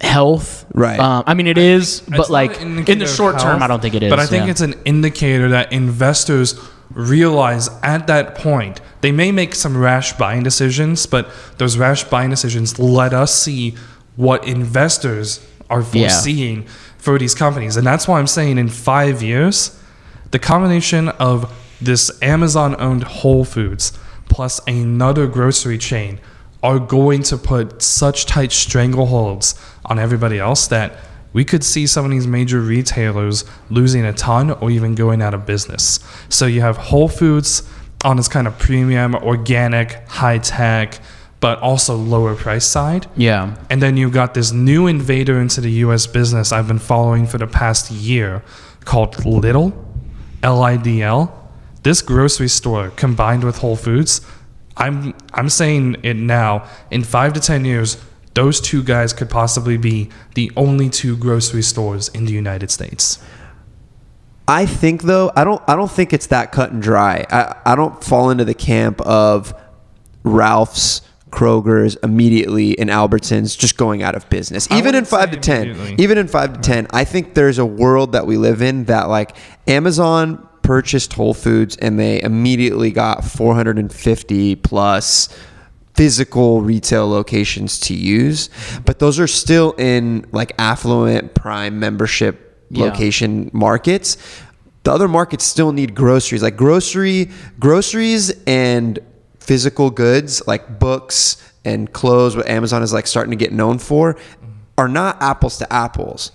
health. 0.00 0.66
Right. 0.74 0.98
Um, 0.98 1.24
I 1.26 1.34
mean, 1.34 1.46
it 1.46 1.58
is, 1.58 2.00
It's 2.00 2.08
but 2.10 2.30
like 2.30 2.60
in 2.60 2.84
the 2.84 3.02
of 3.04 3.08
short 3.08 3.38
term, 3.38 3.62
I 3.62 3.66
don't 3.68 3.80
think 3.80 3.94
it 3.94 4.02
is. 4.02 4.10
But 4.10 4.18
I 4.18 4.26
think 4.26 4.46
yeah. 4.46 4.50
it's 4.50 4.60
an 4.60 4.74
indicator 4.84 5.50
that 5.50 5.72
investors 5.72 6.58
realize 6.94 7.68
at 7.82 8.06
that 8.06 8.34
point 8.34 8.80
they 9.00 9.12
may 9.12 9.32
make 9.32 9.54
some 9.54 9.76
rash 9.76 10.12
buying 10.14 10.42
decisions, 10.42 11.06
but 11.06 11.28
those 11.58 11.76
rash 11.76 12.04
buying 12.04 12.30
decisions 12.30 12.78
let 12.78 13.12
us 13.12 13.34
see 13.34 13.74
what 14.16 14.46
investors 14.46 15.40
are 15.68 15.80
Yeah. 15.80 16.08
foreseeing 16.08 16.66
for 16.98 17.18
these 17.18 17.34
companies. 17.34 17.76
And 17.76 17.86
that's 17.86 18.06
why 18.06 18.18
I'm 18.20 18.26
saying 18.28 18.58
in 18.58 18.68
five 18.68 19.22
years, 19.22 19.76
the 20.30 20.38
combination 20.38 21.08
of 21.08 21.50
this 21.80 22.10
Amazon 22.22 22.76
owned 22.78 23.02
Whole 23.04 23.44
Foods 23.44 23.92
plus 24.28 24.60
another 24.66 25.26
grocery 25.26 25.78
chain 25.78 26.20
are 26.62 26.78
going 26.78 27.22
to 27.24 27.36
put 27.36 27.82
such 27.82 28.24
tight 28.24 28.50
strangleholds 28.50 29.54
on 29.84 29.98
everybody 29.98 30.38
else 30.38 30.68
that 30.68 30.96
we 31.32 31.44
could 31.44 31.64
see 31.64 31.86
some 31.86 32.04
of 32.04 32.10
these 32.10 32.26
major 32.26 32.60
retailers 32.60 33.44
losing 33.70 34.04
a 34.04 34.12
ton 34.12 34.50
or 34.50 34.70
even 34.70 34.94
going 34.94 35.22
out 35.22 35.34
of 35.34 35.46
business. 35.46 35.98
So 36.28 36.46
you 36.46 36.60
have 36.60 36.76
Whole 36.76 37.08
Foods 37.08 37.62
on 38.04 38.16
this 38.16 38.28
kind 38.28 38.46
of 38.46 38.58
premium, 38.58 39.14
organic, 39.14 40.06
high 40.08 40.38
tech, 40.38 41.00
but 41.40 41.58
also 41.60 41.96
lower 41.96 42.34
price 42.34 42.64
side. 42.64 43.06
yeah, 43.16 43.56
And 43.68 43.82
then 43.82 43.96
you've 43.96 44.12
got 44.12 44.34
this 44.34 44.52
new 44.52 44.86
invader 44.86 45.40
into 45.40 45.60
the 45.60 45.70
US 45.86 46.06
business 46.06 46.52
I've 46.52 46.68
been 46.68 46.78
following 46.78 47.26
for 47.26 47.38
the 47.38 47.46
past 47.48 47.90
year 47.90 48.42
called 48.84 49.16
Lidl, 49.18 49.72
L 50.42 50.62
I 50.62 50.76
D 50.76 51.02
L. 51.02 51.38
This 51.82 52.00
grocery 52.02 52.48
store 52.48 52.90
combined 52.90 53.42
with 53.42 53.58
Whole 53.58 53.74
Foods, 53.76 54.20
I'm 54.76 55.14
I'm 55.34 55.48
saying 55.48 55.96
it 56.02 56.14
now, 56.16 56.66
in 56.90 57.02
5 57.02 57.32
to 57.34 57.40
10 57.40 57.64
years, 57.64 57.96
those 58.34 58.60
two 58.60 58.82
guys 58.82 59.12
could 59.12 59.30
possibly 59.30 59.76
be 59.76 60.08
the 60.34 60.50
only 60.56 60.88
two 60.88 61.16
grocery 61.16 61.62
stores 61.62 62.08
in 62.08 62.24
the 62.24 62.32
United 62.32 62.70
States. 62.70 63.18
I 64.48 64.66
think 64.66 65.02
though, 65.02 65.30
I 65.36 65.44
don't 65.44 65.62
I 65.68 65.76
don't 65.76 65.90
think 65.90 66.12
it's 66.12 66.26
that 66.28 66.52
cut 66.52 66.72
and 66.72 66.82
dry. 66.82 67.24
I, 67.30 67.56
I 67.64 67.74
don't 67.74 68.02
fall 68.02 68.30
into 68.30 68.44
the 68.44 68.54
camp 68.54 69.00
of 69.02 69.54
Ralph's, 70.24 71.02
Kroger's 71.30 71.96
immediately 72.02 72.78
and 72.78 72.90
Albertsons 72.90 73.58
just 73.58 73.76
going 73.76 74.02
out 74.02 74.14
of 74.14 74.28
business. 74.28 74.70
Even 74.70 74.94
in 74.94 75.04
five 75.04 75.30
to 75.30 75.38
ten. 75.38 75.96
Even 75.98 76.18
in 76.18 76.28
five 76.28 76.52
to 76.54 76.60
ten, 76.60 76.86
I 76.90 77.04
think 77.04 77.34
there's 77.34 77.58
a 77.58 77.66
world 77.66 78.12
that 78.12 78.26
we 78.26 78.36
live 78.36 78.62
in 78.62 78.84
that 78.84 79.08
like 79.08 79.36
Amazon 79.66 80.46
purchased 80.62 81.12
Whole 81.14 81.34
Foods 81.34 81.76
and 81.76 81.98
they 81.98 82.22
immediately 82.22 82.92
got 82.92 83.24
450 83.24 84.56
plus 84.56 85.28
physical 85.94 86.62
retail 86.62 87.08
locations 87.08 87.78
to 87.80 87.94
use, 87.94 88.48
but 88.84 88.98
those 88.98 89.18
are 89.20 89.26
still 89.26 89.72
in 89.72 90.24
like 90.32 90.52
affluent 90.58 91.34
prime 91.34 91.78
membership 91.78 92.66
Yeah. 92.70 92.84
location 92.86 93.50
markets. 93.52 94.16
The 94.84 94.92
other 94.92 95.06
markets 95.06 95.44
still 95.44 95.72
need 95.72 95.94
groceries, 95.94 96.42
like 96.42 96.56
grocery 96.56 97.30
groceries 97.60 98.32
and 98.46 98.98
physical 99.38 99.90
goods 99.90 100.42
like 100.46 100.78
books 100.78 101.36
and 101.64 101.92
clothes. 101.92 102.36
What 102.36 102.48
Amazon 102.48 102.82
is 102.82 102.92
like 102.92 103.06
starting 103.06 103.30
to 103.30 103.36
get 103.36 103.52
known 103.52 103.78
for, 103.78 104.14
mm-hmm. 104.14 104.50
are 104.78 104.88
not 104.88 105.20
apples 105.22 105.58
to 105.58 105.70
apples, 105.72 106.32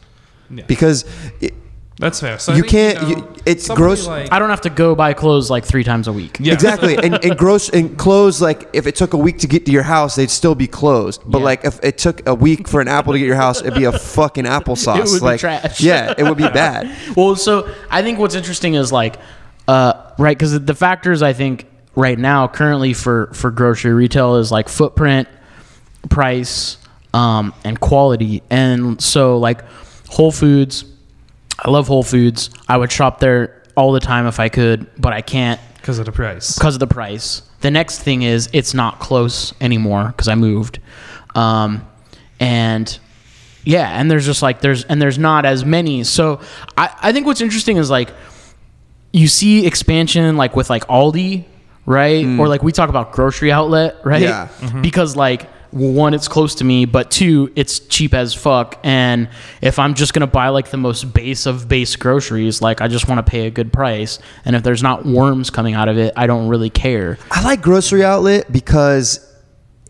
Yeah. 0.49 0.63
because 0.67 1.03
it, 1.41 1.53
That's 1.99 2.19
fair. 2.19 2.37
So 2.37 2.53
I 2.53 2.57
You 2.57 2.61
think, 2.61 2.71
can't- 2.71 3.01
know, 3.01 3.07
you- 3.09 3.27
it's 3.45 3.67
gross- 3.69 4.05
like- 4.05 4.31
I 4.31 4.37
don't 4.37 4.51
have 4.51 4.61
to 4.61 4.69
go 4.69 4.93
buy 4.93 5.13
clothes 5.13 5.49
like 5.49 5.65
three 5.65 5.83
times 5.83 6.07
a 6.07 6.13
week. 6.13 6.37
Yeah. 6.39 6.53
Exactly, 6.53 6.95
and, 6.95 7.15
and 7.23 7.35
gross 7.35 7.69
and 7.69 7.97
clothes. 7.97 8.39
Like 8.39 8.69
if 8.73 8.85
it 8.85 8.95
took 8.95 9.13
a 9.13 9.17
week 9.17 9.39
to 9.39 9.47
get 9.47 9.65
to 9.65 9.71
your 9.71 9.81
house, 9.83 10.15
they'd 10.15 10.29
still 10.29 10.53
be 10.53 10.67
closed. 10.67 11.21
But 11.25 11.39
Yeah. 11.39 11.45
like 11.45 11.65
if 11.65 11.79
it 11.83 11.97
took 11.97 12.27
a 12.27 12.35
week 12.35 12.67
for 12.67 12.81
an 12.81 12.87
apple 12.87 13.13
to 13.13 13.19
get 13.19 13.25
your 13.25 13.35
house, 13.35 13.61
it'd 13.61 13.73
be 13.73 13.85
a 13.85 13.97
fucking 13.97 14.45
applesauce. 14.45 14.97
It 15.07 15.09
would 15.11 15.19
be 15.21 15.25
like 15.25 15.39
trash. 15.39 15.81
yeah, 15.81 16.13
it 16.15 16.23
would 16.23 16.37
be 16.37 16.47
bad. 16.63 16.95
Well, 17.15 17.35
so 17.35 17.67
I 17.89 18.03
think 18.03 18.19
what's 18.19 18.35
interesting 18.35 18.75
is 18.75 18.91
like, 18.91 19.15
uh, 19.67 19.93
right, 20.19 20.37
because 20.37 20.59
the 20.63 20.75
factors 20.75 21.23
I 21.23 21.33
think 21.33 21.65
right 21.95 22.19
now 22.19 22.47
currently 22.47 22.93
for 22.93 23.31
for 23.33 23.49
grocery 23.49 23.93
retail 23.93 24.35
is 24.35 24.51
like 24.51 24.69
footprint, 24.69 25.27
price, 26.09 26.77
um, 27.13 27.53
and 27.63 27.79
quality. 27.79 28.43
And 28.51 29.01
so 29.01 29.37
like 29.39 29.61
Whole 30.09 30.31
Foods, 30.31 30.85
I 31.59 31.69
love 31.69 31.87
Whole 31.87 32.03
Foods. 32.03 32.49
I 32.67 32.77
would 32.77 32.91
shop 32.91 33.19
there 33.19 33.63
all 33.75 33.91
the 33.91 33.99
time 33.99 34.27
if 34.27 34.39
I 34.39 34.49
could, 34.49 34.87
but 34.99 35.13
I 35.13 35.21
can't 35.21 35.59
because 35.77 35.99
of 35.99 36.05
the 36.05 36.11
price. 36.11 36.55
because 36.57 36.75
of 36.75 36.79
the 36.79 36.87
price. 36.87 37.41
The 37.61 37.71
next 37.71 37.99
thing 37.99 38.21
is 38.21 38.49
it's 38.53 38.73
not 38.73 38.99
close 38.99 39.53
anymore 39.61 40.07
because 40.07 40.27
I 40.27 40.35
moved, 40.35 40.79
um, 41.35 41.87
and 42.39 42.97
yeah, 43.63 43.99
and 43.99 44.09
there's 44.09 44.25
just 44.25 44.41
like 44.41 44.61
there's 44.61 44.83
and 44.85 45.01
there's 45.01 45.17
not 45.17 45.45
as 45.45 45.65
many. 45.65 46.03
So 46.03 46.39
I 46.77 46.89
I 47.01 47.11
think 47.13 47.25
what's 47.25 47.41
interesting 47.41 47.77
is 47.77 47.89
like 47.89 48.09
you 49.11 49.27
see 49.27 49.65
expansion 49.65 50.37
like 50.37 50.55
with 50.55 50.69
like 50.69 50.85
Aldi, 50.87 51.45
right? 51.85 52.25
Or 52.39 52.47
like 52.47 52.61
we 52.61 52.71
talk 52.71 52.89
about 52.89 53.11
grocery 53.11 53.51
outlet, 53.51 53.95
right? 54.03 54.21
Yeah. 54.21 54.49
Because 54.81 55.15
like 55.15 55.49
one, 55.71 56.13
it's 56.13 56.27
close 56.27 56.55
to 56.55 56.63
me, 56.63 56.85
but 56.85 57.11
two, 57.11 57.51
it's 57.55 57.79
cheap 57.79 58.13
as 58.13 58.33
fuck. 58.33 58.79
And 58.83 59.29
if 59.61 59.79
I'm 59.79 59.93
just 59.93 60.13
gonna 60.13 60.27
buy 60.27 60.49
like 60.49 60.69
the 60.71 60.77
most 60.77 61.13
base 61.13 61.45
of 61.45 61.67
base 61.67 61.95
groceries, 61.95 62.61
like 62.61 62.81
I 62.81 62.87
just 62.87 63.07
want 63.07 63.25
to 63.25 63.29
pay 63.29 63.47
a 63.47 63.51
good 63.51 63.71
price. 63.73 64.19
And 64.45 64.55
if 64.55 64.63
there's 64.63 64.81
not 64.83 65.05
worms 65.05 65.49
coming 65.49 65.73
out 65.73 65.89
of 65.89 65.97
it, 65.97 66.13
I 66.15 66.27
don't 66.27 66.47
really 66.47 66.69
care. 66.69 67.17
I 67.31 67.43
like 67.43 67.61
grocery 67.61 68.03
outlet 68.03 68.51
because 68.51 69.23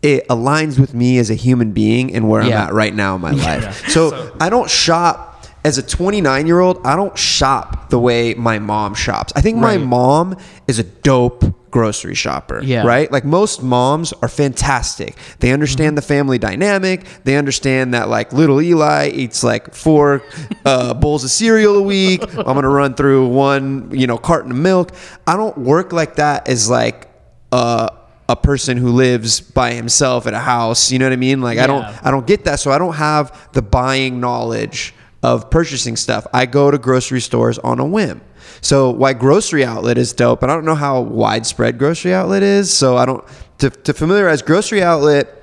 it 0.02 0.26
aligns 0.28 0.78
with 0.78 0.94
me 0.94 1.18
as 1.18 1.28
a 1.30 1.34
human 1.34 1.72
being 1.72 2.14
and 2.14 2.28
where 2.28 2.42
Yeah. 2.42 2.62
I'm 2.62 2.68
at 2.68 2.74
right 2.74 2.94
now 2.94 3.16
in 3.16 3.20
my 3.20 3.30
life. 3.32 3.82
Yeah. 3.82 3.88
So, 3.88 4.32
I 4.40 4.48
don't 4.48 4.70
shop 4.70 5.44
as 5.64 5.76
a 5.76 5.82
29 5.82 6.46
year 6.46 6.60
old. 6.60 6.86
I 6.86 6.94
don't 6.94 7.18
shop 7.18 7.90
the 7.90 7.98
way 7.98 8.34
my 8.34 8.60
mom 8.60 8.94
shops. 8.94 9.32
I 9.34 9.40
think 9.40 9.56
my 9.58 9.76
Right. 9.76 9.84
mom 9.84 10.36
is 10.68 10.78
a 10.78 10.84
dope 10.84 11.44
grocery 11.70 12.14
shopper. 12.14 12.62
Yeah. 12.62 12.84
Right. 12.86 13.10
Like 13.12 13.24
most 13.24 13.62
moms 13.62 14.12
are 14.22 14.28
fantastic. 14.28 15.16
They 15.40 15.52
understand 15.52 15.88
Mm-hmm. 15.90 15.94
the 15.96 16.02
family 16.02 16.38
dynamic. 16.38 17.04
They 17.24 17.36
understand 17.36 17.94
that 17.94 18.08
like 18.08 18.32
little 18.32 18.60
Eli 18.60 19.08
eats 19.08 19.42
like 19.44 19.74
four 19.74 20.22
uh, 20.64 20.94
bowls 21.02 21.24
of 21.24 21.30
cereal 21.30 21.76
a 21.76 21.82
week. 21.82 22.22
I'm 22.22 22.44
gonna 22.44 22.68
run 22.68 22.94
through 22.94 23.28
one 23.28 23.90
you 23.92 24.06
know 24.06 24.18
carton 24.18 24.50
of 24.52 24.56
milk. 24.58 24.92
I 25.26 25.36
don't 25.36 25.56
work 25.58 25.92
like 25.92 26.16
that 26.16 26.48
as 26.48 26.68
like 26.70 27.08
uh, 27.52 27.88
a 28.28 28.36
person 28.36 28.76
who 28.76 28.88
lives 28.90 29.40
by 29.40 29.72
himself 29.72 30.26
at 30.26 30.34
a 30.34 30.38
house. 30.38 30.90
You 30.92 30.98
know 30.98 31.06
what 31.06 31.12
I 31.12 31.16
mean? 31.16 31.40
Like 31.40 31.58
I 31.58 31.66
don't 31.66 31.84
I 32.04 32.10
don't 32.10 32.26
get 32.26 32.44
that. 32.44 32.60
So 32.60 32.70
I 32.70 32.78
don't 32.78 32.94
have 32.94 33.48
the 33.52 33.62
buying 33.62 34.20
knowledge 34.20 34.94
of 35.22 35.50
purchasing 35.50 35.96
stuff. 35.96 36.26
I 36.32 36.46
go 36.46 36.70
to 36.70 36.78
grocery 36.78 37.20
stores 37.20 37.58
on 37.58 37.80
a 37.80 37.84
whim. 37.84 38.20
So 38.60 38.90
why 38.90 39.12
grocery 39.12 39.64
outlet 39.64 39.98
is 39.98 40.12
dope, 40.12 40.42
and 40.42 40.50
I 40.50 40.54
don't 40.54 40.64
know 40.64 40.74
how 40.74 41.00
widespread 41.00 41.78
grocery 41.78 42.14
outlet 42.14 42.42
is. 42.42 42.72
So 42.72 42.96
I 42.96 43.04
don't 43.04 43.24
to, 43.58 43.70
to 43.70 43.92
familiarize 43.92 44.42
grocery 44.42 44.82
outlet 44.82 45.34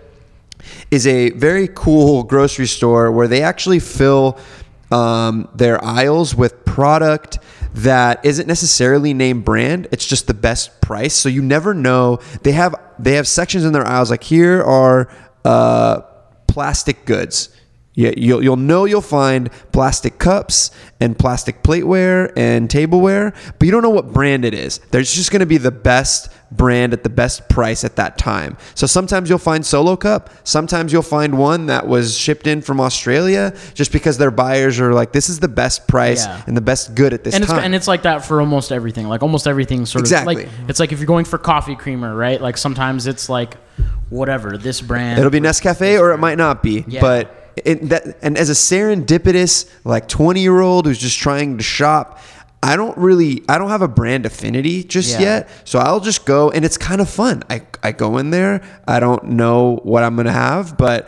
is 0.90 1.06
a 1.06 1.30
very 1.32 1.70
cool 1.74 2.24
grocery 2.24 2.68
store 2.68 3.12
where 3.12 3.28
they 3.28 3.42
actually 3.42 3.80
fill 3.80 4.38
um, 4.92 5.50
their 5.54 5.84
aisles 5.84 6.36
with 6.36 6.66
product 6.66 7.40
that 7.74 8.24
isn't 8.24 8.48
necessarily 8.48 9.14
name 9.14 9.42
brand. 9.42 9.88
It's 9.92 10.08
just 10.08 10.28
the 10.28 10.34
best 10.34 10.82
price. 10.82 11.14
So 11.14 11.28
you 11.28 11.42
never 11.42 11.74
know. 11.74 12.20
They 12.44 12.54
have 12.54 12.76
they 12.98 13.14
have 13.14 13.28
sections 13.28 13.66
in 13.66 13.74
their 13.74 13.86
aisles 13.86 14.10
like 14.10 14.24
here 14.24 14.64
are 14.64 15.10
uh, 15.44 16.02
plastic 16.48 17.06
goods. 17.06 17.50
Yeah, 17.98 18.12
you'll 18.18 18.44
you'll 18.44 18.58
know 18.58 18.84
you'll 18.84 19.02
find 19.02 19.50
plastic 19.72 20.20
cups 20.20 20.70
and 21.00 21.18
plastic 21.18 21.64
plateware 21.64 22.32
and 22.36 22.70
tableware, 22.70 23.34
but 23.58 23.66
you 23.66 23.72
don't 23.72 23.84
know 23.84 23.90
what 23.90 24.12
brand 24.12 24.44
it 24.44 24.54
is. 24.54 24.80
There's 24.92 25.14
just 25.14 25.32
going 25.32 25.40
to 25.40 25.46
be 25.46 25.58
the 25.58 25.72
best 25.72 26.30
brand 26.52 26.92
at 26.92 27.04
the 27.04 27.10
best 27.10 27.48
price 27.48 27.86
at 27.86 27.96
that 27.96 28.18
time. 28.18 28.58
So 28.76 28.86
sometimes 28.86 29.30
you'll 29.30 29.40
find 29.40 29.66
Solo 29.66 29.96
Cup, 29.96 30.30
sometimes 30.44 30.92
you'll 30.92 31.02
find 31.04 31.38
one 31.40 31.68
that 31.68 31.88
was 31.88 32.18
shipped 32.18 32.48
in 32.48 32.62
from 32.62 32.82
Australia 32.82 33.56
just 33.74 33.94
because 33.94 34.18
their 34.18 34.32
buyers 34.32 34.78
are 34.82 34.94
like 34.94 35.14
this 35.14 35.30
is 35.30 35.40
the 35.40 35.48
best 35.48 35.88
price 35.88 36.26
Yeah. 36.26 36.42
and 36.48 36.56
the 36.58 36.62
best 36.62 36.96
good 36.96 37.14
at 37.14 37.24
this 37.24 37.34
and 37.34 37.44
it's 37.46 37.52
time. 37.54 37.64
and 37.64 37.74
it's 37.74 37.88
like 37.88 38.02
that 38.04 38.26
for 38.26 38.42
almost 38.42 38.74
everything. 38.74 39.08
Like 39.08 39.24
almost 39.24 39.48
everything 39.48 39.86
sort 39.86 40.02
Exactly. 40.02 40.44
of 40.44 40.52
like 40.60 40.70
it's 40.70 40.82
like 40.82 40.92
if 40.92 41.00
you're 41.00 41.08
going 41.08 41.26
for 41.26 41.38
coffee 41.38 41.76
creamer, 41.78 42.14
right? 42.14 42.42
Like 42.42 42.58
sometimes 42.58 43.08
it's 43.08 43.30
like 43.30 43.56
whatever 44.10 44.58
this 44.58 44.82
brand. 44.82 45.18
It'll 45.18 45.32
be 45.32 45.40
Nescafe 45.40 45.98
or 46.00 46.12
it 46.12 46.18
might 46.18 46.38
not 46.38 46.62
be. 46.62 46.84
Yeah. 46.88 47.00
But 47.00 47.45
it, 47.58 47.90
that 47.90 48.18
and 48.22 48.38
as 48.38 48.50
a 48.50 48.54
serendipitous 48.54 49.70
like 49.84 50.08
20 50.08 50.42
year 50.42 50.60
old 50.62 50.86
who's 50.86 50.98
just 50.98 51.18
trying 51.20 51.58
to 51.58 51.64
shop, 51.64 52.20
I 52.64 52.76
don't 52.76 52.98
really 52.98 53.44
I 53.48 53.58
don't 53.58 53.70
have 53.70 53.82
a 53.82 53.88
brand 53.88 54.26
affinity 54.26 54.84
just 54.84 55.12
Yeah. 55.14 55.22
yet. 55.22 55.50
So 55.64 55.80
I'll 55.80 56.00
just 56.00 56.26
go 56.26 56.52
and 56.52 56.66
it's 56.66 56.78
kind 56.78 57.02
of 57.02 57.10
fun. 57.10 57.44
I 57.50 57.62
I 57.84 57.92
go 57.92 58.18
in 58.18 58.32
there. 58.32 58.62
I 58.88 59.00
don't 59.00 59.24
know 59.26 59.80
what 59.84 60.04
I'm 60.04 60.16
going 60.16 60.26
to 60.26 60.32
have, 60.32 60.78
but 60.78 61.08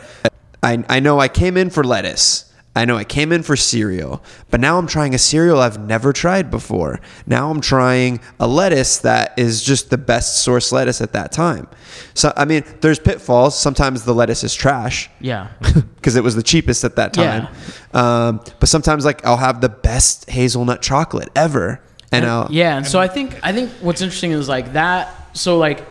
I 0.62 0.84
I 0.88 1.00
know 1.00 1.18
I 1.20 1.28
came 1.28 1.56
in 1.56 1.70
for 1.70 1.84
lettuce. 1.84 2.47
I 2.78 2.84
know 2.84 2.96
I 2.96 3.02
came 3.02 3.32
in 3.32 3.42
for 3.42 3.56
cereal, 3.56 4.22
but 4.50 4.60
now 4.60 4.78
I'm 4.78 4.86
trying 4.86 5.12
a 5.12 5.18
cereal 5.18 5.58
I've 5.58 5.80
never 5.80 6.12
tried 6.12 6.48
before. 6.48 7.00
Now 7.26 7.50
I'm 7.50 7.60
trying 7.60 8.20
a 8.38 8.46
lettuce 8.46 8.98
that 8.98 9.36
is 9.36 9.64
just 9.64 9.90
the 9.90 9.98
best 9.98 10.44
source 10.44 10.70
lettuce 10.70 11.00
at 11.00 11.12
that 11.12 11.32
time. 11.32 11.66
So 12.14 12.32
I 12.36 12.44
mean, 12.44 12.62
there's 12.80 13.00
pitfalls. 13.00 13.58
Sometimes 13.58 14.04
the 14.04 14.14
lettuce 14.14 14.44
is 14.44 14.54
trash 14.54 15.10
yeah. 15.20 15.48
because 15.96 16.14
it 16.14 16.22
was 16.22 16.36
the 16.36 16.42
cheapest 16.42 16.84
at 16.84 16.94
that 16.94 17.12
time. 17.12 17.48
Um, 17.92 18.40
but 18.60 18.68
sometimes 18.68 19.04
like 19.04 19.26
I'll 19.26 19.36
have 19.38 19.60
the 19.60 19.68
best 19.68 20.30
hazelnut 20.30 20.80
chocolate 20.80 21.30
ever, 21.34 21.82
and 22.12 22.24
I'll 22.24 22.46
yeah, 22.48 22.76
and 22.76 22.86
so 22.86 23.00
I 23.00 23.08
think 23.08 23.40
I 23.42 23.52
think 23.52 23.72
what's 23.80 24.02
interesting 24.02 24.30
is 24.30 24.48
like 24.48 24.74
that. 24.74 25.36
So 25.36 25.58
like 25.58 25.84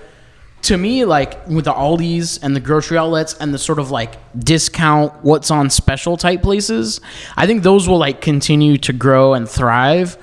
to 0.63 0.77
me, 0.77 1.05
like 1.05 1.47
with 1.47 1.65
the 1.65 1.73
Aldi's 1.73 2.39
and 2.39 2.55
the 2.55 2.59
grocery 2.59 2.97
outlets 2.97 3.35
and 3.35 3.53
the 3.53 3.57
sort 3.57 3.79
of 3.79 3.91
like 3.91 4.15
discount 4.37 5.13
what's 5.23 5.51
on 5.51 5.69
special 5.69 6.17
type 6.17 6.41
places, 6.41 6.99
I 7.35 7.47
think 7.47 7.63
those 7.63 7.87
will 7.87 7.99
like 7.99 8.21
continue 8.21 8.77
to 8.79 8.93
grow 8.93 9.33
and 9.33 9.47
thrive 9.47 10.17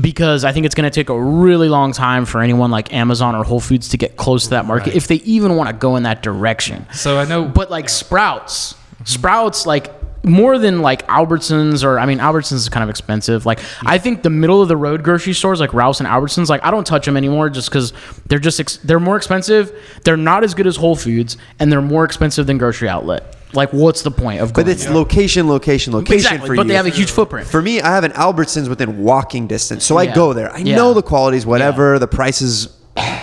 because 0.00 0.44
I 0.44 0.52
think 0.52 0.66
it's 0.66 0.74
going 0.74 0.90
to 0.90 0.94
take 0.94 1.08
a 1.08 1.20
really 1.20 1.68
long 1.68 1.92
time 1.92 2.24
for 2.24 2.40
anyone 2.40 2.70
like 2.70 2.92
Amazon 2.92 3.36
or 3.36 3.44
Whole 3.44 3.60
Foods 3.60 3.88
to 3.90 3.96
get 3.96 4.16
close 4.16 4.44
to 4.44 4.50
that 4.50 4.64
market 4.64 4.96
if 4.96 5.06
they 5.06 5.16
even 5.16 5.56
want 5.56 5.68
to 5.68 5.76
go 5.76 5.96
in 5.96 6.02
that 6.02 6.22
direction. 6.22 6.86
So 6.92 7.18
I 7.18 7.24
know, 7.24 7.44
But 7.44 7.70
like 7.70 7.88
Sprouts, 7.88 8.72
mm-hmm. 8.72 9.04
Sprouts 9.04 9.66
like 9.66 9.92
more 10.26 10.58
than 10.58 10.82
like 10.82 11.06
Albertsons 11.06 11.84
or 11.84 11.98
I 11.98 12.04
mean 12.04 12.18
Albertsons 12.18 12.54
is 12.56 12.68
kind 12.68 12.82
of 12.84 12.90
expensive. 12.90 13.46
Like 13.46 13.60
I 13.84 13.96
think 13.98 14.22
the 14.22 14.30
middle 14.30 14.60
of 14.60 14.68
the 14.68 14.76
road 14.76 15.02
grocery 15.02 15.32
stores 15.32 15.60
like 15.60 15.72
Ralph's 15.72 16.00
and 16.00 16.08
Albertsons, 16.08 16.48
like 16.48 16.64
I 16.64 16.70
don't 16.70 16.86
touch 16.86 17.06
them 17.06 17.16
anymore 17.16 17.48
just 17.48 17.70
because 17.70 17.92
they're 18.26 18.38
just 18.40 18.58
ex- 18.60 18.78
they're 18.78 19.00
more 19.00 19.16
expensive. 19.16 19.72
They're 20.04 20.16
not 20.16 20.42
as 20.44 20.52
good 20.54 20.66
as 20.66 20.76
Whole 20.76 20.96
Foods 20.96 21.36
and 21.58 21.70
they're 21.70 21.80
more 21.80 22.04
expensive 22.04 22.46
than 22.46 22.58
grocery 22.58 22.88
outlet. 22.88 23.34
Like 23.52 23.72
what's 23.72 24.02
the 24.02 24.10
point 24.10 24.40
of 24.40 24.52
going? 24.52 24.66
but 24.66 24.70
it's 24.72 24.84
there? 24.84 24.94
location, 24.94 25.48
location, 25.48 25.92
location 25.92 26.14
exactly, 26.16 26.48
for 26.48 26.56
but 26.56 26.62
you. 26.62 26.64
But 26.64 26.68
they 26.68 26.74
have 26.74 26.86
a 26.86 26.90
huge 26.90 27.12
footprint. 27.12 27.46
For 27.46 27.62
me, 27.62 27.80
I 27.80 27.94
have 27.94 28.02
an 28.04 28.10
Albertsons 28.12 28.68
within 28.68 28.98
walking 29.04 29.46
distance, 29.46 29.84
so 29.84 29.96
I 29.96 30.06
go 30.06 30.32
there. 30.32 30.52
I 30.52 30.58
Yeah. 30.58 30.76
know 30.76 30.92
the 30.92 31.02
quality's 31.02 31.46
whatever, 31.46 31.98
the 32.00 32.08
price 32.08 32.42
is 32.42 32.75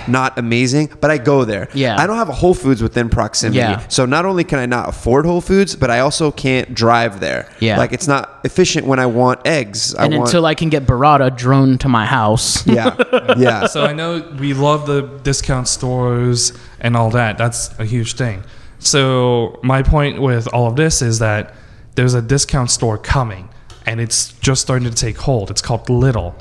not 0.07 0.38
amazing, 0.38 0.91
but 1.01 1.09
I 1.11 1.17
go 1.17 1.45
there. 1.45 1.67
Yeah. 1.74 1.99
I 1.99 2.05
don't 2.07 2.17
have 2.17 2.30
a 2.30 2.34
Whole 2.34 2.53
Foods 2.53 2.82
within 2.84 3.09
proximity, 3.09 3.57
Yeah. 3.59 3.88
so 3.88 4.05
not 4.05 4.26
only 4.26 4.43
can 4.43 4.59
I 4.59 4.65
not 4.65 4.89
afford 4.89 5.26
Whole 5.26 5.41
Foods, 5.41 5.76
but 5.76 5.89
I 5.89 5.99
also 5.99 6.32
can't 6.32 6.74
drive 6.76 7.19
there. 7.19 7.49
Yeah. 7.59 7.78
like 7.78 7.93
it's 7.93 8.07
not 8.07 8.39
efficient 8.43 8.86
when 8.86 8.99
I 8.99 9.05
want 9.07 9.45
eggs. 9.45 9.95
I 9.95 10.05
and 10.05 10.17
want, 10.17 10.28
until 10.30 10.45
I 10.45 10.55
can 10.55 10.69
get 10.69 10.86
Barada 10.86 11.36
drone 11.36 11.78
to 11.80 11.89
my 11.89 12.05
house. 12.05 12.65
yeah, 12.67 12.95
yeah. 13.38 13.65
so 13.67 13.84
I 13.86 13.93
know 13.93 14.21
we 14.39 14.53
love 14.53 14.86
the 14.86 15.01
discount 15.24 15.67
stores 15.67 16.53
and 16.80 16.95
all 16.95 17.09
that. 17.11 17.38
That's 17.38 17.78
a 17.80 17.86
huge 17.86 18.13
thing. 18.15 18.43
So 18.80 19.59
my 19.63 19.82
point 19.82 20.21
with 20.21 20.47
all 20.53 20.67
of 20.67 20.76
this 20.76 21.01
is 21.01 21.19
that 21.19 21.53
there's 21.95 22.13
a 22.13 22.21
discount 22.21 22.69
store 22.69 22.97
coming, 22.97 23.49
and 23.86 24.01
it's 24.01 24.34
just 24.39 24.61
starting 24.61 24.89
to 24.89 24.95
take 24.95 25.17
hold. 25.17 25.49
It's 25.49 25.61
called 25.61 25.88
Lidl, 25.88 26.34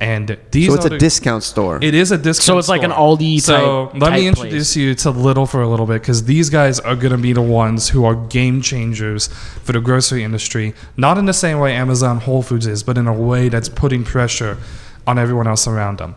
and 0.00 0.36
these 0.52 0.68
So 0.68 0.74
it's 0.74 0.84
are 0.84 0.88
a 0.88 0.90
the- 0.90 0.98
discount 0.98 1.42
store. 1.42 1.78
It 1.82 1.94
is 1.94 2.12
a 2.12 2.16
discount. 2.18 2.36
Store. 2.36 2.54
So 2.54 2.58
it's 2.58 2.68
like 2.68 2.82
an 2.82 2.90
store. 2.92 3.16
Aldi 3.16 3.40
So 3.40 3.86
type- 3.92 4.00
let 4.00 4.12
me 4.12 4.18
type 4.18 4.26
introduce 4.38 4.76
you 4.76 4.94
to 4.94 5.12
Lidl 5.12 5.48
for 5.48 5.60
a 5.62 5.68
little 5.68 5.86
bit 5.86 6.00
because 6.02 6.24
these 6.24 6.50
guys 6.50 6.78
are 6.80 6.94
going 6.94 7.12
to 7.12 7.18
be 7.18 7.32
the 7.32 7.42
ones 7.42 7.88
who 7.88 8.04
are 8.04 8.14
game 8.14 8.60
changers 8.62 9.28
for 9.64 9.72
the 9.72 9.80
grocery 9.80 10.22
industry. 10.22 10.74
Not 10.96 11.18
in 11.18 11.26
the 11.26 11.32
same 11.32 11.58
way 11.58 11.74
Amazon 11.74 12.20
Whole 12.20 12.42
Foods 12.42 12.66
is, 12.66 12.82
but 12.82 12.96
in 12.96 13.06
a 13.06 13.12
way 13.12 13.48
that's 13.48 13.68
putting 13.68 14.04
pressure 14.04 14.56
on 15.06 15.18
everyone 15.18 15.46
else 15.48 15.66
around 15.66 15.98
them. 15.98 16.14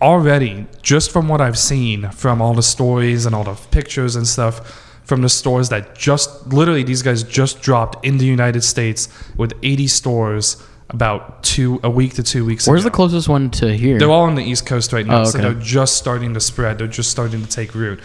Already, 0.00 0.66
just 0.82 1.10
from 1.10 1.26
what 1.28 1.40
I've 1.40 1.58
seen 1.58 2.10
from 2.10 2.40
all 2.40 2.54
the 2.54 2.62
stories 2.62 3.26
and 3.26 3.34
all 3.34 3.42
the 3.44 3.54
pictures 3.70 4.14
and 4.14 4.28
stuff 4.28 4.84
from 5.04 5.22
the 5.22 5.28
stores 5.28 5.70
that 5.70 5.96
just 5.96 6.46
literally 6.52 6.82
these 6.84 7.02
guys 7.02 7.22
just 7.24 7.62
dropped 7.62 8.04
in 8.04 8.18
the 8.18 8.26
United 8.26 8.62
States 8.62 9.08
with 9.36 9.54
80 9.62 9.86
stores 9.88 10.62
about 10.90 11.42
two 11.42 11.80
a 11.82 11.90
week 11.90 12.14
to 12.14 12.22
two 12.22 12.44
weeks 12.44 12.66
Where's 12.66 12.80
ago. 12.82 12.90
the 12.90 12.94
closest 12.96 13.28
one 13.28 13.50
to 13.50 13.76
here? 13.76 13.98
They're 13.98 14.10
all 14.10 14.24
on 14.24 14.34
the 14.36 14.42
East 14.42 14.64
Coast 14.66 14.92
right 14.92 15.06
now, 15.06 15.20
Oh, 15.20 15.24
so 15.24 15.38
they're 15.38 15.54
just 15.54 15.96
starting 15.96 16.34
to 16.34 16.40
spread. 16.40 16.78
They're 16.78 16.86
just 16.86 17.10
starting 17.10 17.42
to 17.42 17.48
take 17.48 17.74
root. 17.74 18.00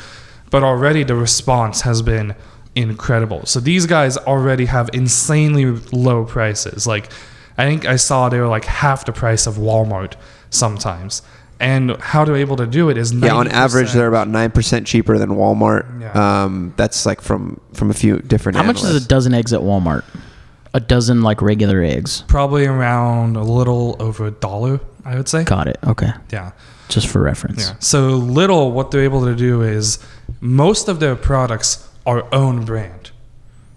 But 0.50 0.64
already 0.64 1.04
the 1.04 1.16
response 1.16 1.82
has 1.82 2.02
been 2.02 2.36
incredible. 2.76 3.46
So 3.46 3.60
these 3.60 3.86
guys 3.86 4.18
already 4.18 4.66
have 4.66 4.90
insanely 4.94 5.66
low 5.92 6.26
prices. 6.26 6.86
Like 6.86 7.10
I 7.58 7.66
think 7.66 7.86
I 7.86 7.96
saw 7.96 8.30
they 8.30 8.40
were 8.40 8.48
like 8.48 8.66
half 8.66 9.06
the 9.06 9.14
price 9.14 9.48
of 9.48 9.56
Walmart 9.56 10.14
sometimes. 10.50 11.22
And 11.60 11.96
how 11.98 12.26
they're 12.26 12.36
able 12.36 12.58
to 12.58 12.68
do 12.68 12.90
it 12.90 12.98
is 12.98 13.14
Yeah, 13.14 13.36
on 13.36 13.48
average, 13.48 13.94
they're 13.94 14.08
about 14.10 14.28
nine 14.28 14.52
percent 14.52 14.86
cheaper 14.86 15.18
than 15.18 15.30
Walmart. 15.30 16.02
Yeah. 16.02 16.44
Um, 16.44 16.74
that's 16.76 17.06
like 17.06 17.22
from 17.22 17.62
from 17.74 17.90
a 17.90 17.94
few 17.94 18.20
different. 18.20 18.58
How 18.58 18.64
much 18.64 18.84
is 18.84 18.94
a 18.96 19.08
dozen 19.08 19.34
eggs 19.34 19.54
at 19.54 19.62
Walmart? 19.62 20.04
A 20.74 20.80
dozen 20.80 21.22
like 21.22 21.42
regular 21.42 21.84
eggs. 21.84 22.24
probably 22.28 22.66
around 22.66 23.38
a 23.38 23.42
Lidl 23.42 24.00
over 24.02 24.26
a 24.28 24.32
dollar, 24.32 24.80
I 25.06 25.16
would 25.16 25.30
say. 25.30 25.44
Got 25.44 25.68
it. 25.68 25.78
Okay. 25.86 26.12
Yeah. 26.32 26.52
Just 26.90 27.08
for 27.08 27.22
reference. 27.22 27.68
Yeah. 27.70 27.76
So 27.80 28.10
little, 28.10 28.72
what 28.72 28.92
they're 28.92 29.04
able 29.04 29.26
to 29.26 29.36
do 29.36 29.62
is 29.62 30.00
most 30.42 30.88
of 30.88 31.00
their 31.00 31.16
products 31.16 31.88
are 32.06 32.28
own 32.34 32.66
brand. 32.66 33.12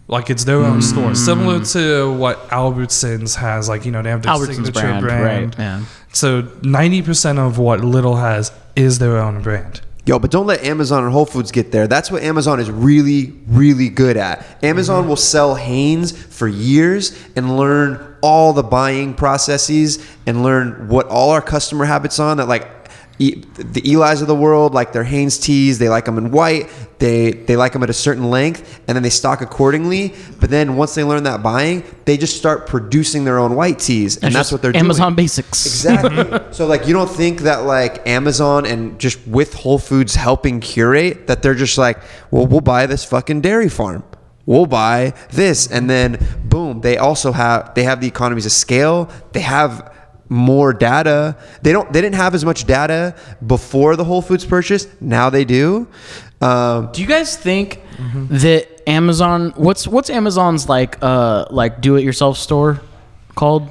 Like 0.08 0.30
it's 0.30 0.44
their 0.44 0.58
own 0.58 0.82
store, 0.82 1.10
mm. 1.10 1.16
similar 1.16 1.64
to 1.64 2.12
what 2.12 2.48
Albertsons 2.50 3.34
has. 3.36 3.68
Like 3.68 3.84
you 3.84 3.90
know 3.90 4.02
they 4.02 4.10
have 4.10 4.22
their 4.22 4.32
Albertsons 4.32 4.66
signature 4.66 4.80
brand, 4.80 5.00
brand. 5.00 5.58
right? 5.58 5.58
Yeah. 5.58 5.84
So 6.12 6.48
ninety 6.62 7.02
percent 7.02 7.40
of 7.40 7.58
what 7.58 7.80
Lidl 7.80 8.20
has 8.20 8.52
is 8.76 9.00
their 9.00 9.18
own 9.18 9.42
brand. 9.42 9.80
Yo, 10.06 10.20
but 10.20 10.30
don't 10.30 10.46
let 10.46 10.62
Amazon 10.62 11.02
and 11.02 11.12
Whole 11.12 11.26
Foods 11.26 11.50
get 11.50 11.72
there. 11.72 11.88
That's 11.88 12.12
what 12.12 12.22
Amazon 12.22 12.60
is 12.60 12.70
really, 12.70 13.32
really 13.48 13.88
good 13.88 14.16
at. 14.16 14.46
Amazon 14.62 15.00
Mm-hmm. 15.00 15.08
will 15.08 15.16
sell 15.16 15.56
Hanes 15.56 16.12
for 16.12 16.46
years 16.46 17.20
and 17.34 17.56
learn 17.56 18.16
all 18.20 18.52
the 18.52 18.62
buying 18.62 19.14
processes 19.14 20.06
and 20.24 20.44
learn 20.44 20.86
what 20.88 21.08
all 21.08 21.30
our 21.30 21.42
customer 21.42 21.84
habits 21.84 22.20
on 22.20 22.36
that 22.36 22.46
like 22.46 22.85
E- 23.18 23.42
the 23.54 23.80
Eli's 23.90 24.20
of 24.20 24.28
the 24.28 24.34
world 24.34 24.74
like 24.74 24.92
their 24.92 25.04
Hanes 25.04 25.38
tees. 25.38 25.78
They 25.78 25.88
like 25.88 26.04
them 26.04 26.18
in 26.18 26.30
white. 26.30 26.68
They 26.98 27.30
they 27.32 27.56
like 27.56 27.72
them 27.72 27.82
at 27.82 27.90
a 27.90 27.94
certain 27.94 28.30
length, 28.30 28.80
and 28.86 28.94
then 28.94 29.02
they 29.02 29.10
stock 29.10 29.40
accordingly. 29.40 30.14
But 30.40 30.50
then 30.50 30.76
once 30.76 30.94
they 30.94 31.04
learn 31.04 31.22
that 31.24 31.42
buying, 31.42 31.82
they 32.04 32.16
just 32.16 32.36
start 32.36 32.66
producing 32.66 33.24
their 33.24 33.38
own 33.38 33.54
white 33.54 33.78
tees, 33.78 34.16
and 34.16 34.26
It's 34.26 34.34
that's 34.34 34.52
what 34.52 34.62
they're 34.62 34.72
doing. 34.72 34.84
Amazon 34.84 35.12
doing. 35.12 35.24
Basics. 35.24 35.64
Exactly. 35.66 36.40
so 36.52 36.66
like 36.66 36.86
you 36.86 36.92
don't 36.92 37.10
think 37.10 37.40
that 37.42 37.64
like 37.64 38.06
Amazon 38.06 38.66
and 38.66 38.98
just 38.98 39.26
with 39.26 39.54
Whole 39.54 39.78
Foods 39.78 40.14
helping 40.14 40.60
curate 40.60 41.26
that 41.26 41.42
they're 41.42 41.54
just 41.54 41.78
like, 41.78 41.98
well, 42.30 42.46
we'll 42.46 42.60
buy 42.60 42.86
this 42.86 43.04
fucking 43.04 43.40
dairy 43.40 43.68
farm. 43.68 44.04
We'll 44.46 44.66
buy 44.66 45.12
this 45.32 45.66
and 45.66 45.90
then 45.90 46.18
boom, 46.44 46.80
they 46.82 46.98
also 46.98 47.32
have 47.32 47.74
they 47.74 47.82
have 47.82 48.00
the 48.00 48.06
economies 48.06 48.46
of 48.46 48.52
scale. 48.52 49.10
They 49.32 49.40
have 49.40 49.92
more 50.28 50.72
data. 50.72 51.36
They 51.62 51.72
don't 51.72 51.92
they 51.92 52.00
didn't 52.00 52.16
have 52.16 52.34
as 52.34 52.44
much 52.44 52.64
data 52.66 53.14
before 53.46 53.96
the 53.96 54.04
Whole 54.04 54.22
Foods 54.22 54.44
purchase. 54.44 54.88
Now 55.00 55.30
they 55.30 55.44
do. 55.44 55.86
Um, 56.40 56.90
Do 56.92 57.00
you 57.00 57.06
guys 57.08 57.36
think 57.36 57.80
that 58.30 58.82
Amazon 58.88 59.52
what's 59.56 59.86
what's 59.88 60.10
Amazon's 60.10 60.68
like 60.68 60.98
uh 61.02 61.46
like 61.50 61.80
do 61.80 61.96
it 61.96 62.04
yourself 62.04 62.36
store 62.38 62.80
called? 63.34 63.70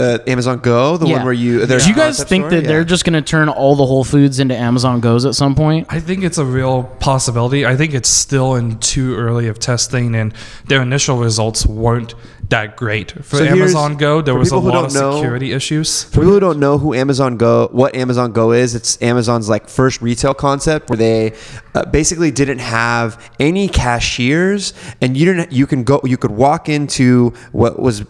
Uh, 0.00 0.18
Amazon 0.28 0.60
Go, 0.60 0.96
the 0.96 1.06
one 1.06 1.24
where 1.24 1.32
you. 1.32 1.58
Do 1.60 1.66
there's 1.66 1.88
you 1.88 1.94
guys 1.94 2.18
concept 2.18 2.28
think 2.28 2.42
store? 2.42 2.50
that 2.60 2.66
they're 2.68 2.84
just 2.84 3.04
going 3.04 3.14
to 3.14 3.22
turn 3.22 3.48
all 3.48 3.74
the 3.74 3.84
Whole 3.84 4.04
Foods 4.04 4.38
into 4.38 4.56
Amazon 4.56 5.00
Goes 5.00 5.26
at 5.26 5.34
some 5.34 5.56
point? 5.56 5.88
I 5.90 5.98
think 5.98 6.22
it's 6.22 6.38
a 6.38 6.44
real 6.44 6.84
possibility. 7.00 7.66
I 7.66 7.74
think 7.76 7.94
it's 7.94 8.08
still 8.08 8.54
in 8.54 8.78
too 8.78 9.16
early 9.16 9.48
of 9.48 9.58
testing, 9.58 10.14
and 10.14 10.32
their 10.66 10.82
initial 10.82 11.18
results 11.18 11.66
weren't 11.66 12.14
that 12.50 12.76
great. 12.76 13.10
For 13.24 13.38
So 13.38 13.44
here's- 13.44 13.58
Amazon 13.58 13.96
Go, 13.96 14.22
there 14.22 14.34
for 14.34 14.38
was 14.38 14.48
a 14.48 14.50
people 14.52 14.60
who 14.62 14.68
lot 14.70 14.84
of 14.84 14.92
don't 14.92 15.02
know- 15.02 15.16
security 15.16 15.52
issues. 15.52 16.04
For 16.04 16.20
people 16.20 16.30
who 16.30 16.40
don't 16.40 16.60
know 16.60 16.78
who 16.78 16.94
Amazon 16.94 17.36
Go, 17.36 17.68
what 17.72 17.96
Amazon 17.96 18.30
Go 18.30 18.52
is, 18.52 18.76
it's 18.76 19.02
Amazon's 19.02 19.48
like 19.48 19.68
first 19.68 20.00
retail 20.00 20.32
concept 20.32 20.90
where 20.90 20.96
they 20.96 21.32
uh, 21.74 21.84
basically 21.86 22.30
didn't 22.30 22.60
have 22.60 23.18
any 23.40 23.66
cashiers, 23.66 24.74
and 25.00 25.16
you 25.16 25.24
didn't. 25.26 25.50
You 25.50 25.66
can 25.66 25.82
go. 25.82 26.00
You 26.04 26.16
could 26.16 26.30
walk 26.30 26.68
into 26.68 27.32
what 27.50 27.80
was. 27.80 28.02
Uh, 28.02 28.04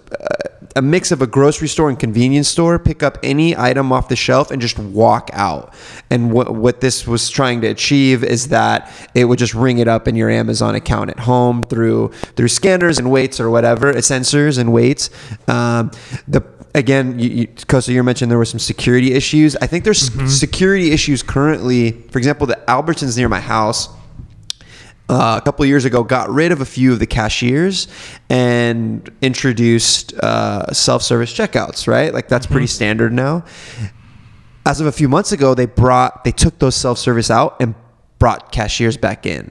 a 0.78 0.82
mix 0.82 1.10
of 1.10 1.20
a 1.20 1.26
grocery 1.26 1.66
store 1.66 1.88
and 1.88 1.98
convenience 1.98 2.46
store, 2.46 2.78
pick 2.78 3.02
up 3.02 3.18
any 3.24 3.56
item 3.56 3.90
off 3.90 4.08
the 4.08 4.14
shelf 4.14 4.52
and 4.52 4.62
just 4.62 4.78
walk 4.78 5.28
out. 5.32 5.74
And 6.08 6.32
what 6.32 6.54
what 6.54 6.80
this 6.80 7.04
was 7.04 7.28
trying 7.28 7.60
to 7.62 7.66
achieve 7.66 8.22
is 8.22 8.48
that 8.48 8.90
it 9.12 9.24
would 9.24 9.40
just 9.40 9.54
ring 9.54 9.78
it 9.78 9.88
up 9.88 10.06
in 10.06 10.14
your 10.14 10.30
Amazon 10.30 10.76
account 10.76 11.10
at 11.10 11.18
home 11.18 11.64
through 11.64 12.12
through 12.36 12.48
scanners 12.48 12.98
and 12.98 13.10
weights 13.10 13.40
or 13.40 13.50
whatever, 13.50 13.88
uh, 13.90 13.94
sensors 13.94 14.56
and 14.56 14.72
weights. 14.72 15.10
Um, 15.48 15.90
the 16.28 16.42
again, 16.76 17.18
you, 17.18 17.28
you, 17.28 17.48
Costa, 17.66 17.92
you 17.92 18.02
mentioned 18.04 18.30
there 18.30 18.38
were 18.38 18.44
some 18.44 18.60
security 18.60 19.14
issues. 19.14 19.56
I 19.56 19.66
think 19.66 19.82
there's 19.82 20.12
security 20.32 20.92
issues 20.92 21.24
currently. 21.24 21.90
For 22.12 22.18
example, 22.18 22.46
the 22.46 22.60
Albertsons 22.68 23.16
near 23.16 23.28
my 23.28 23.40
house 23.40 23.88
uh, 25.08 25.38
a 25.40 25.44
couple 25.44 25.64
years 25.66 25.84
ago 25.84 26.02
got 26.02 26.30
rid 26.30 26.52
of 26.52 26.60
a 26.60 26.64
few 26.64 26.92
of 26.92 26.98
the 26.98 27.06
cashiers 27.06 27.88
and 28.28 29.10
introduced 29.22 30.14
uh, 30.14 30.72
self-service 30.72 31.32
checkouts. 31.32 31.86
Right, 31.88 32.12
like 32.12 32.28
that's 32.28 32.46
pretty 32.46 32.66
standard 32.66 33.12
now. 33.12 33.44
As 34.66 34.80
of 34.80 34.86
a 34.86 34.92
few 34.92 35.08
months 35.08 35.32
ago, 35.32 35.54
they 35.54 35.66
brought 35.66 36.24
they 36.24 36.32
took 36.32 36.58
those 36.58 36.76
self-service 36.76 37.30
out 37.30 37.56
and 37.60 37.74
brought 38.18 38.52
cashiers 38.52 38.96
back 38.96 39.26
in. 39.26 39.50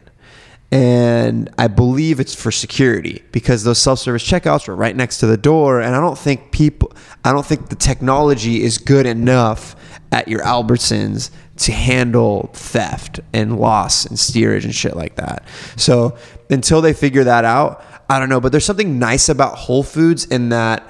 And 0.70 1.50
I 1.58 1.68
believe 1.68 2.20
it's 2.20 2.36
for 2.36 2.52
security 2.52 3.24
because 3.32 3.64
those 3.64 3.80
self-service 3.80 4.30
checkouts 4.30 4.68
were 4.68 4.76
right 4.76 4.96
next 4.96 5.20
to 5.20 5.26
the 5.26 5.38
door, 5.38 5.80
and 5.80 5.96
I 5.96 6.02
don't 6.02 6.18
think 6.18 6.52
people, 6.52 6.92
I 7.24 7.32
don't 7.32 7.46
think 7.46 7.70
the 7.70 7.76
technology 7.78 8.62
is 8.62 8.78
good 8.78 9.06
enough 9.06 9.78
at 10.12 10.28
your 10.28 10.42
Albertsons 10.42 11.32
to 11.58 11.72
handle 11.72 12.50
theft 12.54 13.20
and 13.34 13.60
loss 13.60 14.06
and 14.06 14.18
steerage 14.18 14.66
and 14.66 14.74
shit 14.74 14.96
like 14.96 15.16
that. 15.16 15.44
So 15.76 16.18
until 16.50 16.82
they 16.82 16.94
figure 16.94 17.24
that 17.24 17.46
out, 17.46 17.84
I 18.10 18.20
don't 18.20 18.30
know. 18.30 18.40
But 18.40 18.52
there's 18.52 18.66
something 18.66 19.00
nice 19.00 19.30
about 19.30 19.56
Whole 19.56 19.84
Foods 19.84 20.26
in 20.26 20.50
that 20.50 20.88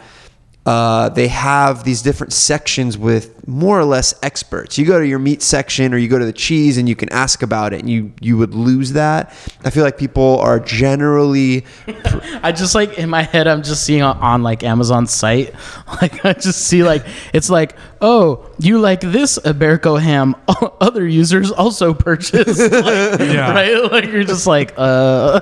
uh, 0.67 1.07
they 1.07 1.29
have 1.29 1.85
these 1.85 2.01
different 2.01 2.33
sections 2.33 2.97
with 2.97 3.47
more 3.47 3.79
or 3.79 3.85
less 3.85 4.13
experts. 4.21 4.77
You 4.77 4.85
go 4.85 4.99
to 4.99 5.07
your 5.07 5.17
meat 5.17 5.41
section 5.41 5.93
or 5.93 5.97
you 5.97 6.09
go 6.09 6.19
to 6.19 6.25
the 6.25 6.33
cheese 6.33 6.77
and 6.77 6.89
you 6.89 6.95
can 6.95 7.07
ask 7.13 7.41
about 7.41 7.71
it 7.73 7.79
and 7.79 7.89
you, 7.89 8.11
you 8.19 8.35
would 8.37 8.53
lose 8.53 8.91
that. 8.91 9.29
I 9.63 9.69
feel 9.69 9.85
like 9.85 9.97
people 9.97 10.39
are 10.39 10.59
generally 10.59 11.65
I 12.43 12.51
just 12.51 12.75
like 12.75 12.97
in 12.99 13.09
my 13.09 13.21
head, 13.23 13.47
I'm 13.47 13.63
just 13.63 13.85
seeing 13.85 14.01
on, 14.01 14.17
on 14.17 14.43
like 14.43 14.61
Amazon's 14.63 15.11
site, 15.13 15.53
like 16.01 16.25
I 16.25 16.33
just 16.33 16.59
see 16.67 16.83
like 16.83 17.05
it's 17.33 17.49
like, 17.49 17.77
oh, 18.01 18.51
you 18.59 18.79
like 18.79 18.99
this 18.99 19.39
Iberico 19.39 20.01
ham? 20.01 20.35
Other 20.81 21.07
users 21.07 21.49
also 21.49 21.93
purchased, 21.93 22.59
like, 22.59 23.19
Yeah. 23.21 23.53
right? 23.53 23.89
Like 23.89 24.05
you're 24.11 24.25
just 24.25 24.45
like, 24.47 24.73
uh, 24.75 25.39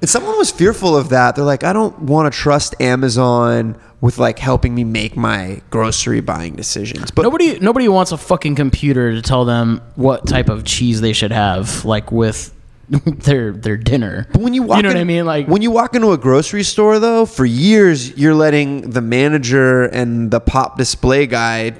And 0.00 0.08
someone 0.08 0.38
was 0.38 0.52
fearful 0.52 0.96
of 0.96 1.08
that. 1.08 1.34
They're 1.34 1.44
like, 1.44 1.64
I 1.64 1.72
don't 1.72 1.98
want 2.02 2.32
to 2.32 2.38
trust 2.38 2.80
Amazon 2.80 3.76
with 4.00 4.18
like 4.18 4.38
helping 4.38 4.74
me 4.74 4.84
make 4.84 5.16
my 5.16 5.60
grocery 5.70 6.20
buying 6.20 6.54
decisions. 6.54 7.10
But 7.10 7.22
nobody 7.22 7.58
nobody 7.58 7.88
wants 7.88 8.12
a 8.12 8.16
fucking 8.18 8.54
computer 8.54 9.12
to 9.12 9.22
tell 9.22 9.44
them 9.44 9.80
what 9.96 10.26
type 10.26 10.48
of 10.48 10.64
cheese 10.64 11.00
they 11.00 11.12
should 11.12 11.32
have, 11.32 11.84
like 11.84 12.12
with 12.12 12.54
their 12.90 13.52
their 13.52 13.76
dinner. 13.76 14.26
But 14.32 14.42
when 14.42 14.54
you 14.54 14.62
walk, 14.62 14.76
you 14.78 14.82
know 14.84 14.90
in- 14.90 14.96
what 14.96 15.00
I 15.00 15.04
mean? 15.04 15.26
Like 15.26 15.48
when 15.48 15.62
you 15.62 15.70
walk 15.70 15.94
into 15.96 16.12
a 16.12 16.16
grocery 16.18 16.62
store, 16.62 16.98
though, 17.00 17.26
for 17.26 17.44
years 17.44 18.16
you're 18.16 18.34
letting 18.34 18.90
the 18.90 19.00
manager 19.02 19.84
and 19.84 20.30
the 20.30 20.40
pop 20.40 20.78
display 20.78 21.26
guy 21.26 21.74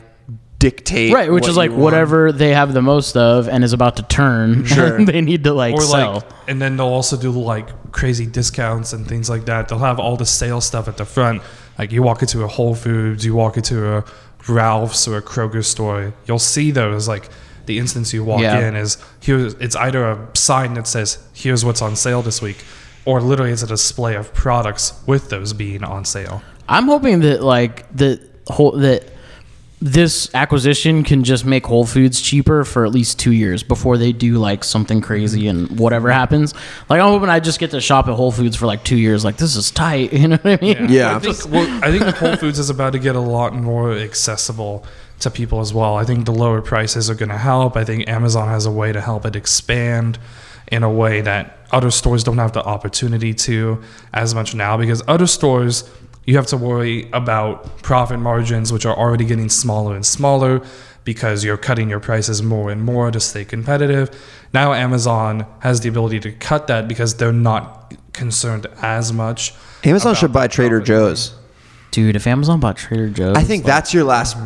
dictate, 0.58 1.12
right, 1.12 1.30
which 1.30 1.42
what 1.42 1.50
is 1.50 1.56
like 1.56 1.70
you 1.70 1.76
want. 1.76 1.84
whatever 1.84 2.32
they 2.32 2.50
have 2.52 2.72
the 2.74 2.82
most 2.82 3.16
of 3.16 3.48
and 3.48 3.62
is 3.62 3.72
about 3.72 3.96
to 3.96 4.02
turn. 4.02 4.64
Sure. 4.66 5.04
they 5.04 5.20
need 5.20 5.44
to 5.44 5.54
like 5.54 5.74
Or 5.76 5.80
sell. 5.82 6.14
like, 6.14 6.24
and 6.48 6.60
then 6.60 6.76
they'll 6.76 6.86
also 6.86 7.16
do 7.16 7.30
like 7.30 7.92
crazy 7.92 8.26
discounts 8.26 8.92
and 8.92 9.06
things 9.06 9.30
like 9.30 9.44
that. 9.44 9.68
They'll 9.68 9.78
have 9.78 10.00
all 10.00 10.16
the 10.16 10.26
sales 10.26 10.64
stuff 10.66 10.88
at 10.88 10.96
the 10.96 11.04
front. 11.04 11.42
Like 11.78 11.92
you 11.92 12.02
walk 12.02 12.22
into 12.22 12.42
a 12.42 12.48
Whole 12.48 12.74
Foods, 12.74 13.24
you 13.24 13.34
walk 13.34 13.56
into 13.56 13.96
a 13.96 14.04
Ralph's 14.48 15.06
or 15.06 15.16
a 15.16 15.22
Kroger 15.22 15.64
store, 15.64 16.12
you'll 16.26 16.38
see 16.38 16.70
those 16.70 17.06
like 17.08 17.28
the 17.66 17.78
instance 17.78 18.12
you 18.14 18.24
walk 18.24 18.40
Yeah. 18.40 18.60
in 18.66 18.76
is 18.76 18.96
here. 19.20 19.50
It's 19.60 19.76
either 19.76 20.04
a 20.10 20.18
sign 20.34 20.74
that 20.74 20.86
says 20.88 21.18
"Here's 21.34 21.64
what's 21.64 21.82
on 21.82 21.96
sale 21.96 22.22
this 22.22 22.40
week," 22.40 22.64
or 23.04 23.20
literally 23.20 23.52
it's 23.52 23.62
a 23.62 23.66
display 23.66 24.14
of 24.16 24.32
products 24.32 24.94
with 25.06 25.28
those 25.28 25.52
being 25.52 25.84
on 25.84 26.04
sale. 26.04 26.42
I'm 26.68 26.86
hoping 26.86 27.20
that 27.20 27.42
like 27.42 27.84
the 27.94 28.20
whole 28.48 28.72
that 28.72 29.04
this 29.80 30.32
acquisition 30.34 31.04
can 31.04 31.22
just 31.22 31.44
make 31.44 31.66
Whole 31.66 31.86
Foods 31.86 32.20
cheaper 32.20 32.64
for 32.64 32.84
at 32.84 32.92
least 32.92 33.18
two 33.18 33.32
years 33.32 33.62
before 33.62 33.96
they 33.96 34.10
do 34.10 34.38
like 34.38 34.64
something 34.64 35.00
crazy 35.00 35.46
and 35.46 35.78
whatever 35.78 36.10
happens. 36.10 36.52
Like 36.88 37.00
I'm 37.00 37.08
hoping 37.08 37.28
I 37.28 37.38
just 37.38 37.60
get 37.60 37.70
to 37.70 37.80
shop 37.80 38.08
at 38.08 38.14
Whole 38.14 38.32
Foods 38.32 38.56
for 38.56 38.66
like 38.66 38.82
two 38.82 38.96
years. 38.96 39.24
Like 39.24 39.36
this 39.36 39.56
is 39.56 39.70
tight. 39.70 40.12
You 40.18 40.26
know 40.26 40.36
what 40.38 40.60
I 40.60 40.64
mean? 40.64 40.88
Yeah. 40.88 41.14
I 41.14 41.18
think 41.20 41.48
well, 41.48 41.84
I 41.84 41.96
think 41.96 42.16
Whole 42.16 42.34
Foods 42.34 42.58
is 42.58 42.70
about 42.70 42.92
to 42.92 42.98
get 42.98 43.14
a 43.14 43.20
lot 43.20 43.54
more 43.54 43.92
accessible 43.92 44.84
to 45.20 45.30
people 45.30 45.60
as 45.60 45.72
well. 45.72 45.96
I 45.96 46.04
think 46.04 46.26
the 46.26 46.32
lower 46.32 46.60
prices 46.60 47.08
are 47.08 47.14
going 47.14 47.28
to 47.28 47.38
help. 47.38 47.76
I 47.76 47.84
think 47.84 48.08
Amazon 48.08 48.48
has 48.48 48.66
a 48.66 48.70
way 48.70 48.92
to 48.92 49.00
help 49.00 49.24
it 49.24 49.36
expand 49.36 50.18
in 50.72 50.82
a 50.82 50.90
way 50.90 51.20
that 51.20 51.58
other 51.70 51.90
stores 51.90 52.24
don't 52.24 52.38
have 52.38 52.52
the 52.52 52.64
opportunity 52.64 53.32
to 53.32 53.80
as 54.12 54.34
much 54.34 54.54
now 54.54 54.76
because 54.76 55.02
other 55.06 55.26
stores 55.26 55.88
you 56.28 56.36
have 56.36 56.46
to 56.46 56.58
worry 56.58 57.08
about 57.14 57.80
profit 57.80 58.18
margins 58.18 58.70
which 58.70 58.84
are 58.84 58.94
already 58.94 59.24
getting 59.24 59.48
smaller 59.48 59.96
and 59.96 60.04
smaller 60.04 60.60
because 61.04 61.42
you're 61.42 61.56
cutting 61.56 61.88
your 61.88 62.00
prices 62.00 62.42
more 62.42 62.70
and 62.70 62.82
more 62.82 63.10
to 63.10 63.18
stay 63.18 63.46
competitive. 63.46 64.10
Now 64.52 64.74
Amazon 64.74 65.46
has 65.60 65.80
the 65.80 65.88
ability 65.88 66.20
to 66.20 66.32
cut 66.32 66.66
that 66.66 66.86
because 66.86 67.16
they're 67.16 67.32
not 67.32 67.94
concerned 68.12 68.66
as 68.82 69.10
much. 69.10 69.54
Amazon 69.84 70.14
should 70.14 70.30
buy 70.30 70.48
Trader 70.48 70.82
Joe's. 70.82 71.34
Dude, 71.92 72.14
if 72.14 72.26
Amazon 72.26 72.60
bought 72.60 72.76
Trader 72.76 73.08
Joe's, 73.08 73.34
I 73.34 73.42
think 73.42 73.64
like, 73.64 73.72
that's 73.72 73.94
your 73.94 74.04
last 74.04 74.36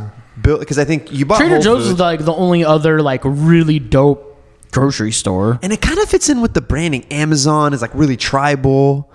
bill 0.41 0.61
because 0.61 0.78
I 0.78 0.85
think 0.85 1.11
you 1.11 1.26
bought 1.26 1.39
Trader 1.39 1.57
Whole 1.57 1.64
Joe's 1.64 1.89
is 1.89 1.99
like 1.99 2.24
the 2.24 2.33
only 2.33 2.64
other 2.64 3.03
like 3.03 3.22
really 3.24 3.80
dope 3.80 4.28
grocery 4.70 5.11
store. 5.11 5.59
and 5.64 5.72
it 5.72 5.83
kind 5.83 5.99
of 5.99 6.09
fits 6.09 6.28
in 6.28 6.43
with 6.43 6.55
the 6.55 6.61
branding. 6.61 7.05
Amazon 7.11 7.74
is 7.74 7.83
like 7.83 7.93
really 7.93 8.16
tribal, 8.16 9.11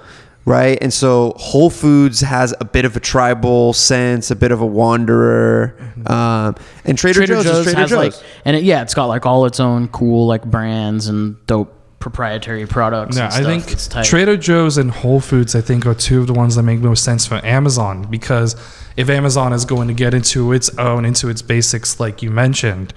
right? 0.48 0.78
And 0.82 0.94
so 0.94 1.34
Whole 1.36 1.70
Foods 1.70 2.22
has 2.22 2.56
a 2.62 2.66
bit 2.66 2.86
of 2.86 2.96
a 2.96 3.02
tribal 3.02 3.74
sense, 3.74 4.32
a 4.32 4.36
bit 4.36 4.54
of 4.54 4.62
a 4.62 4.66
wanderer, 4.66 5.76
um, 6.06 6.56
and 6.86 6.98
Trader, 6.98 7.20
Trader 7.20 7.34
Joe's, 7.36 7.44
Joe's, 7.44 7.58
is 7.58 7.64
Trader 7.66 7.80
has 7.82 7.90
Joe's. 7.90 7.98
like, 7.98 8.28
and 8.46 8.56
it, 8.56 8.64
yeah, 8.64 8.82
it's 8.82 8.94
got 8.94 9.06
like 9.06 9.26
all 9.26 9.46
its 9.46 9.60
own 9.60 9.90
cool 9.90 10.26
like 10.26 10.46
brands 10.46 11.08
and 11.08 11.46
dope 11.48 11.74
proprietary 12.00 12.66
products. 12.66 13.18
Yeah, 13.18 13.30
and 13.36 13.46
I 13.46 13.60
think. 13.60 14.06
Trader 14.06 14.38
Joe's 14.38 14.78
and 14.78 14.90
Whole 14.90 15.20
Foods, 15.20 15.54
I 15.54 15.60
think, 15.60 15.86
are 15.86 15.94
two 15.94 16.22
of 16.22 16.28
the 16.28 16.34
ones 16.34 16.56
that 16.56 16.64
make 16.64 16.80
most 16.80 17.04
sense 17.04 17.26
for 17.28 17.46
Amazon 17.46 18.04
because 18.04 18.56
if 18.96 19.10
Amazon 19.10 19.52
is 19.52 19.66
going 19.66 19.90
to 19.90 19.94
get 19.94 20.14
into 20.14 20.54
its 20.54 20.76
own, 20.78 21.04
into 21.04 21.28
its 21.28 21.42
basics, 21.42 22.00
like 22.00 22.24
you 22.24 22.32
mentioned, 22.32 22.94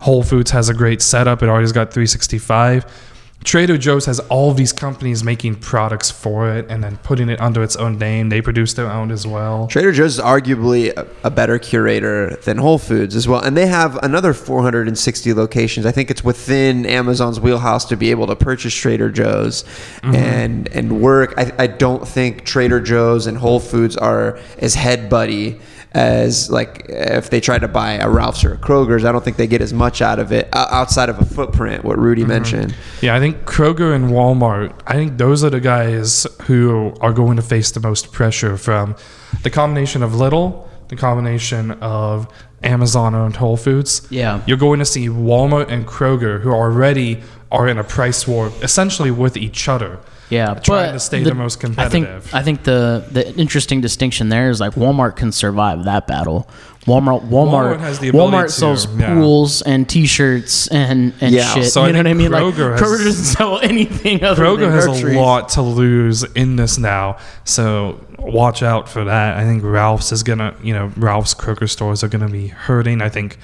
Whole 0.00 0.22
Foods 0.22 0.52
has 0.52 0.70
a 0.70 0.74
great 0.74 1.02
setup. 1.02 1.42
It 1.42 1.50
already 1.50 1.64
has 1.64 1.72
got 1.72 1.92
365. 1.92 2.86
Trader 3.44 3.76
Joe's 3.76 4.06
has 4.06 4.20
all 4.20 4.54
these 4.54 4.72
companies 4.72 5.22
making 5.22 5.56
products 5.56 6.10
for 6.10 6.50
it 6.50 6.66
and 6.70 6.82
then 6.82 6.96
putting 6.98 7.28
it 7.28 7.38
under 7.40 7.62
its 7.62 7.76
own 7.76 7.98
name. 7.98 8.30
They 8.30 8.40
produce 8.40 8.72
their 8.72 8.90
own 8.90 9.10
as 9.10 9.26
well. 9.26 9.66
Trader 9.66 9.92
Joe's 9.92 10.18
is 10.18 10.24
arguably 10.24 10.96
a, 10.96 11.06
a 11.22 11.30
better 11.30 11.58
curator 11.58 12.36
than 12.36 12.56
Whole 12.56 12.78
Foods 12.78 13.14
as 13.14 13.28
well, 13.28 13.42
and 13.42 13.54
they 13.54 13.66
have 13.66 13.96
another 14.02 14.32
460 14.32 15.34
locations. 15.34 15.84
I 15.84 15.92
think 15.92 16.10
it's 16.10 16.24
within 16.24 16.86
Amazon's 16.86 17.38
wheelhouse 17.38 17.84
to 17.86 17.96
be 17.96 18.10
able 18.10 18.26
to 18.28 18.36
purchase 18.36 18.74
Trader 18.74 19.10
Joe's 19.10 19.62
mm-hmm. 19.62 20.14
and 20.14 20.68
and 20.68 21.00
work. 21.00 21.34
I, 21.36 21.52
I 21.58 21.66
don't 21.66 22.08
think 22.08 22.44
Trader 22.44 22.80
Joe's 22.80 23.26
and 23.26 23.36
Whole 23.36 23.60
Foods 23.60 23.96
are 23.96 24.38
as 24.58 24.74
head 24.74 25.10
buddy 25.10 25.60
as 25.94 26.50
like 26.50 26.86
if 26.88 27.30
they 27.30 27.40
try 27.40 27.58
to 27.58 27.68
buy 27.68 27.92
a 27.92 28.08
Ralph's 28.08 28.44
or 28.44 28.54
a 28.54 28.58
Kroger's. 28.58 29.04
I 29.04 29.12
don't 29.12 29.24
think 29.24 29.36
they 29.36 29.46
get 29.46 29.62
as 29.62 29.72
much 29.72 30.02
out 30.02 30.18
of 30.18 30.32
it 30.32 30.48
outside 30.52 31.08
of 31.08 31.20
a 31.20 31.24
footprint. 31.24 31.84
What 31.84 31.98
Rudy 31.98 32.22
mm-hmm. 32.22 32.30
mentioned. 32.30 32.74
Yeah, 33.00 33.14
I 33.14 33.20
think 33.20 33.44
Kroger 33.44 33.94
and 33.94 34.10
Walmart, 34.10 34.78
I 34.86 34.94
think 34.94 35.18
those 35.18 35.44
are 35.44 35.50
the 35.50 35.60
guys 35.60 36.26
who 36.42 36.94
are 37.00 37.12
going 37.12 37.36
to 37.36 37.42
face 37.42 37.70
the 37.70 37.80
most 37.80 38.12
pressure 38.12 38.56
from 38.56 38.96
the 39.42 39.50
combination 39.50 40.02
of 40.02 40.12
Lidl, 40.12 40.68
the 40.88 40.96
combination 40.96 41.70
of 41.72 42.26
Amazon 42.62 43.14
owned 43.14 43.36
Whole 43.36 43.56
Foods. 43.56 44.06
Yeah. 44.10 44.42
You're 44.46 44.56
going 44.56 44.80
to 44.80 44.84
see 44.84 45.08
Walmart 45.08 45.68
and 45.68 45.86
Kroger 45.86 46.40
who 46.40 46.50
already 46.50 47.22
are 47.52 47.68
in 47.68 47.78
a 47.78 47.84
price 47.84 48.26
war 48.26 48.50
essentially 48.62 49.12
with 49.12 49.36
each 49.36 49.68
other. 49.68 50.00
Yeah, 50.30 50.54
trying 50.54 50.92
to 50.94 51.00
stay 51.00 51.22
the 51.22 51.34
most 51.34 51.58
I 51.58 51.88
think 51.88 52.06
competitive. 52.06 52.34
I 52.34 52.42
think 52.42 52.62
the 52.64 53.04
the 53.10 53.34
interesting 53.36 53.80
distinction 53.80 54.28
there 54.30 54.50
is 54.50 54.60
like 54.60 54.72
Walmart 54.74 55.16
can 55.16 55.32
survive 55.32 55.84
that 55.84 56.06
battle. 56.06 56.48
Walmart 56.86 57.28
Walmart 57.28 57.76
Walmart 57.76 57.80
has 57.80 57.98
the 57.98 58.08
ability 58.08 58.36
Walmart 58.36 58.44
to, 58.46 58.52
sells 58.52 58.86
yeah. 58.96 59.14
pools 59.14 59.62
and 59.62 59.88
T-shirts 59.88 60.66
and 60.68 61.14
and 61.20 61.34
Yeah, 61.34 61.54
shit. 61.54 61.64
so 61.72 61.82
I 61.82 61.86
you 61.86 61.92
know 61.94 61.98
what 62.00 62.06
I 62.06 62.10
think 62.10 62.18
mean? 62.18 62.30
Like 62.32 62.42
Kroger 62.42 62.72
has- 62.72 62.80
Kroger 62.82 63.04
doesn't 63.04 63.24
sell 63.24 63.58
anything 63.62 64.22
other 64.24 64.42
Kroger 64.44 64.60
than 64.60 64.70
has 64.72 64.84
groceries. 64.86 65.16
a 65.16 65.20
lot 65.20 65.48
to 65.50 65.62
lose 65.62 66.22
in 66.34 66.56
this 66.56 66.76
now, 66.78 67.16
so 67.44 68.04
watch 68.18 68.62
out 68.62 68.88
for 68.88 69.04
that. 69.04 69.36
I 69.38 69.44
think 69.44 69.62
Ralph's 69.62 70.12
is 70.12 70.22
gonna, 70.22 70.54
you 70.62 70.74
know, 70.74 70.90
Ralph's 70.96 71.34
Kroger 71.34 71.68
stores 71.70 72.02
are 72.04 72.08
gonna 72.08 72.28
be 72.28 72.48
hurting. 72.48 73.00
I 73.00 73.08
think 73.08 73.38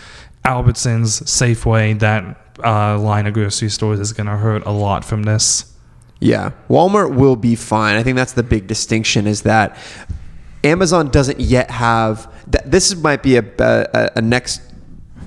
Albertsons, 0.44 1.22
Safeway, 1.24 1.98
that 2.00 2.36
uh, 2.64 2.98
line 2.98 3.26
of 3.26 3.34
grocery 3.34 3.68
stores 3.70 4.00
is 4.00 4.12
gonna 4.12 4.36
hurt 4.36 4.64
a 4.66 4.70
lot 4.70 5.04
from 5.04 5.22
this. 5.22 5.69
Yeah, 6.20 6.52
Walmart 6.68 7.14
will 7.14 7.36
be 7.36 7.54
fine. 7.54 7.96
I 7.96 8.02
think 8.02 8.16
that's 8.16 8.34
the 8.34 8.42
big 8.42 8.66
distinction 8.66 9.26
is 9.26 9.42
that 9.42 9.76
Amazon 10.62 11.08
doesn't 11.10 11.40
yet 11.40 11.70
have. 11.70 12.30
Th- 12.50 12.64
this 12.66 12.94
might 12.94 13.22
be 13.22 13.36
a, 13.36 13.44
a, 13.58 14.10
a 14.16 14.20
next 14.20 14.60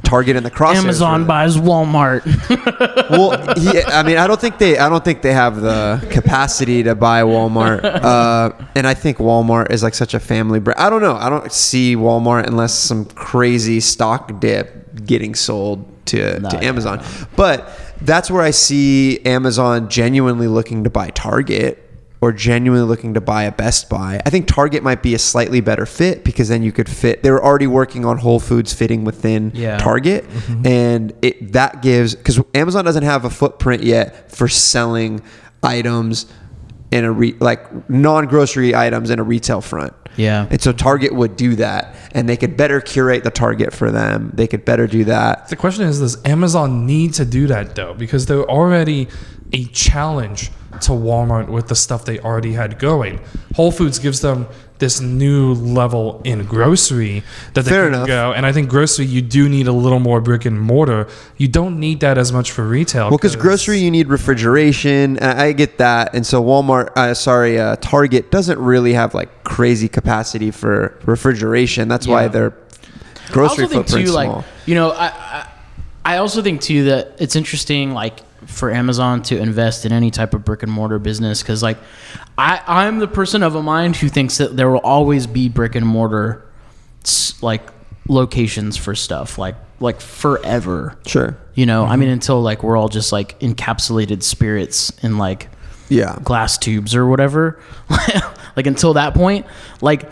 target 0.03 0.35
in 0.35 0.43
the 0.43 0.51
cross. 0.51 0.77
Amazon 0.77 1.21
for 1.21 1.27
buys 1.27 1.57
Walmart. 1.57 2.21
Well, 3.09 3.31
yeah, 3.59 3.83
I 3.87 4.01
mean, 4.03 4.17
I 4.17 4.27
don't 4.27 4.39
think 4.39 4.57
they, 4.57 4.77
I 4.77 4.89
don't 4.89 5.03
think 5.03 5.21
they 5.21 5.33
have 5.33 5.61
the 5.61 6.05
capacity 6.09 6.83
to 6.83 6.95
buy 6.95 7.21
Walmart. 7.21 7.81
Uh, 8.03 8.51
and 8.75 8.85
I 8.85 8.93
think 8.93 9.17
Walmart 9.17 9.71
is 9.71 9.81
like 9.81 9.93
such 9.93 10.13
a 10.13 10.19
family 10.19 10.59
brand. 10.59 10.79
I 10.79 10.89
don't 10.89 11.01
know. 11.01 11.15
I 11.15 11.29
don't 11.29 11.51
see 11.51 11.95
Walmart 11.95 12.47
unless 12.47 12.73
some 12.73 13.05
crazy 13.05 13.79
stock 13.79 14.39
dip 14.39 15.05
getting 15.05 15.35
sold 15.35 15.85
to, 16.07 16.39
No, 16.39 16.49
to 16.49 16.57
yeah, 16.57 16.67
Amazon. 16.69 17.03
But 17.35 17.69
that's 18.05 18.29
where 18.29 18.41
I 18.41 18.51
see 18.51 19.19
Amazon 19.25 19.89
genuinely 19.89 20.47
looking 20.47 20.83
to 20.83 20.89
buy 20.89 21.09
Target 21.09 21.79
or 22.23 22.31
genuinely 22.31 22.87
looking 22.87 23.13
to 23.15 23.19
buy 23.19 23.43
a 23.43 23.51
Best 23.51 23.89
Buy. 23.89 24.21
I 24.25 24.29
think 24.29 24.47
Target 24.47 24.81
might 24.81 25.03
be 25.03 25.13
a 25.13 25.19
slightly 25.19 25.59
better 25.59 25.85
fit 25.85 26.23
because 26.23 26.47
then 26.47 26.63
you 26.63 26.71
could 26.71 26.87
fit. 26.87 27.21
They 27.21 27.29
were 27.29 27.43
already 27.43 27.67
working 27.67 28.05
on 28.05 28.17
Whole 28.17 28.39
Foods 28.39 28.71
fitting 28.73 29.03
within 29.03 29.51
Yeah. 29.53 29.77
Target, 29.77 30.23
mm-hmm. 30.29 30.65
and 30.65 31.13
it 31.21 31.51
that 31.51 31.81
gives 31.81 32.15
because 32.15 32.41
Amazon 32.53 32.85
doesn't 32.85 33.03
have 33.03 33.25
a 33.25 33.29
footprint 33.29 33.83
yet 33.83 34.31
for 34.31 34.47
selling 34.47 35.21
items 35.61 36.25
in 36.91 37.03
a 37.03 37.11
re, 37.11 37.35
like 37.41 37.89
non 37.89 38.27
grocery 38.27 38.73
items 38.73 39.09
in 39.09 39.19
a 39.19 39.23
retail 39.23 39.59
front. 39.59 39.93
Yeah. 40.15 40.47
and 40.49 40.61
so 40.61 40.71
Target 40.71 41.13
would 41.13 41.35
do 41.35 41.55
that, 41.55 41.95
and 42.11 42.27
they 42.29 42.37
could 42.37 42.55
better 42.55 42.81
curate 42.81 43.23
the 43.23 43.31
Target 43.31 43.73
for 43.73 43.91
them. 43.91 44.31
They 44.33 44.47
could 44.47 44.65
better 44.65 44.87
do 44.87 45.03
that. 45.05 45.49
The 45.49 45.55
question 45.55 45.85
is, 45.85 45.99
does 45.99 46.23
Amazon 46.25 46.85
need 46.85 47.13
to 47.15 47.25
do 47.25 47.47
that 47.47 47.75
though? 47.75 47.93
Because 47.93 48.25
they're 48.25 48.49
already 48.49 49.07
a 49.51 49.65
challenge 49.65 50.51
to 50.81 50.91
Walmart 50.91 51.49
with 51.49 51.67
the 51.67 51.75
stuff 51.75 52.05
they 52.05 52.19
already 52.19 52.53
had 52.53 52.79
going. 52.79 53.19
Whole 53.55 53.71
Foods 53.71 53.99
gives 53.99 54.21
them 54.21 54.47
this 54.83 54.99
new 54.99 55.53
level 55.79 56.21
in 56.31 56.39
grocery 56.45 57.23
that 57.53 57.63
they 57.65 57.71
Fair 57.71 57.85
can 57.85 57.93
enough. 57.93 58.07
go. 58.07 58.33
And 58.35 58.45
I 58.45 58.51
think 58.51 58.69
grocery, 58.69 59.05
you 59.05 59.21
do 59.21 59.47
need 59.47 59.67
a 59.67 59.71
little 59.85 59.99
more 60.09 60.19
brick 60.21 60.43
and 60.49 60.57
mortar. 60.59 61.07
You 61.37 61.47
don't 61.47 61.79
need 61.79 61.99
that 62.05 62.17
as 62.17 62.31
much 62.37 62.51
for 62.51 62.63
retail. 62.67 63.05
Well, 63.09 63.17
because 63.17 63.35
grocery, 63.35 63.79
you 63.79 63.89
need 63.97 64.07
refrigeration. 64.09 65.17
I 65.19 65.53
get 65.53 65.77
that, 65.77 66.13
and 66.15 66.25
so 66.25 66.43
Walmart, 66.43 66.89
uh, 66.95 67.13
sorry, 67.13 67.59
uh, 67.59 67.75
Target 67.77 68.29
doesn't 68.31 68.59
really 68.59 68.93
have 68.93 69.13
like 69.13 69.31
crazy 69.43 69.87
capacity 69.87 70.51
for 70.51 70.99
refrigeration. 71.05 71.87
That's 71.87 72.07
why 72.07 72.23
Yeah. 72.23 72.27
their 72.35 72.49
I 72.51 73.31
grocery 73.31 73.63
also 73.63 73.73
think 73.73 73.85
footprint's 73.87 74.11
too, 74.11 74.15
like 74.15 74.29
small. 74.29 74.45
you 74.65 74.75
know, 74.75 74.89
I, 74.91 75.07
I 75.07 75.47
I 76.05 76.17
also 76.17 76.41
think 76.41 76.59
too 76.61 76.83
that 76.85 77.15
it's 77.19 77.35
interesting, 77.35 77.93
like 77.93 78.19
for 78.47 78.71
Amazon 78.71 79.21
to 79.23 79.37
invest 79.37 79.85
in 79.85 79.91
any 79.91 80.11
type 80.11 80.33
of 80.33 80.43
brick 80.45 80.63
and 80.63 80.71
mortar 80.71 80.99
business, 80.99 81.41
because 81.41 81.61
like 81.61 81.77
I 82.37 82.61
I'm 82.65 82.99
the 82.99 83.07
person 83.07 83.43
of 83.43 83.55
a 83.55 83.63
mind 83.63 83.95
who 83.95 84.09
thinks 84.09 84.37
that 84.37 84.55
there 84.55 84.69
will 84.69 84.79
always 84.79 85.27
be 85.27 85.49
brick 85.49 85.75
and 85.75 85.85
mortar 85.85 86.45
like 87.41 87.63
locations 88.07 88.77
for 88.77 88.95
stuff, 88.95 89.37
like 89.37 89.55
like 89.79 90.01
forever. 90.01 90.97
Sure. 91.05 91.37
You 91.55 91.65
know, 91.65 91.83
I 91.83 91.89
mm-hmm. 91.91 91.99
mean, 91.99 92.09
until 92.09 92.41
like 92.41 92.63
we're 92.63 92.77
all 92.77 92.89
just 92.89 93.11
like 93.11 93.39
encapsulated 93.39 94.23
spirits 94.23 94.91
in 95.03 95.17
like 95.17 95.49
Yeah. 95.89 96.17
glass 96.23 96.57
tubes 96.57 96.95
or 96.95 97.05
whatever. 97.05 97.59
like 98.55 98.65
until 98.65 98.93
that 98.93 99.13
point, 99.13 99.45
like, 99.81 100.03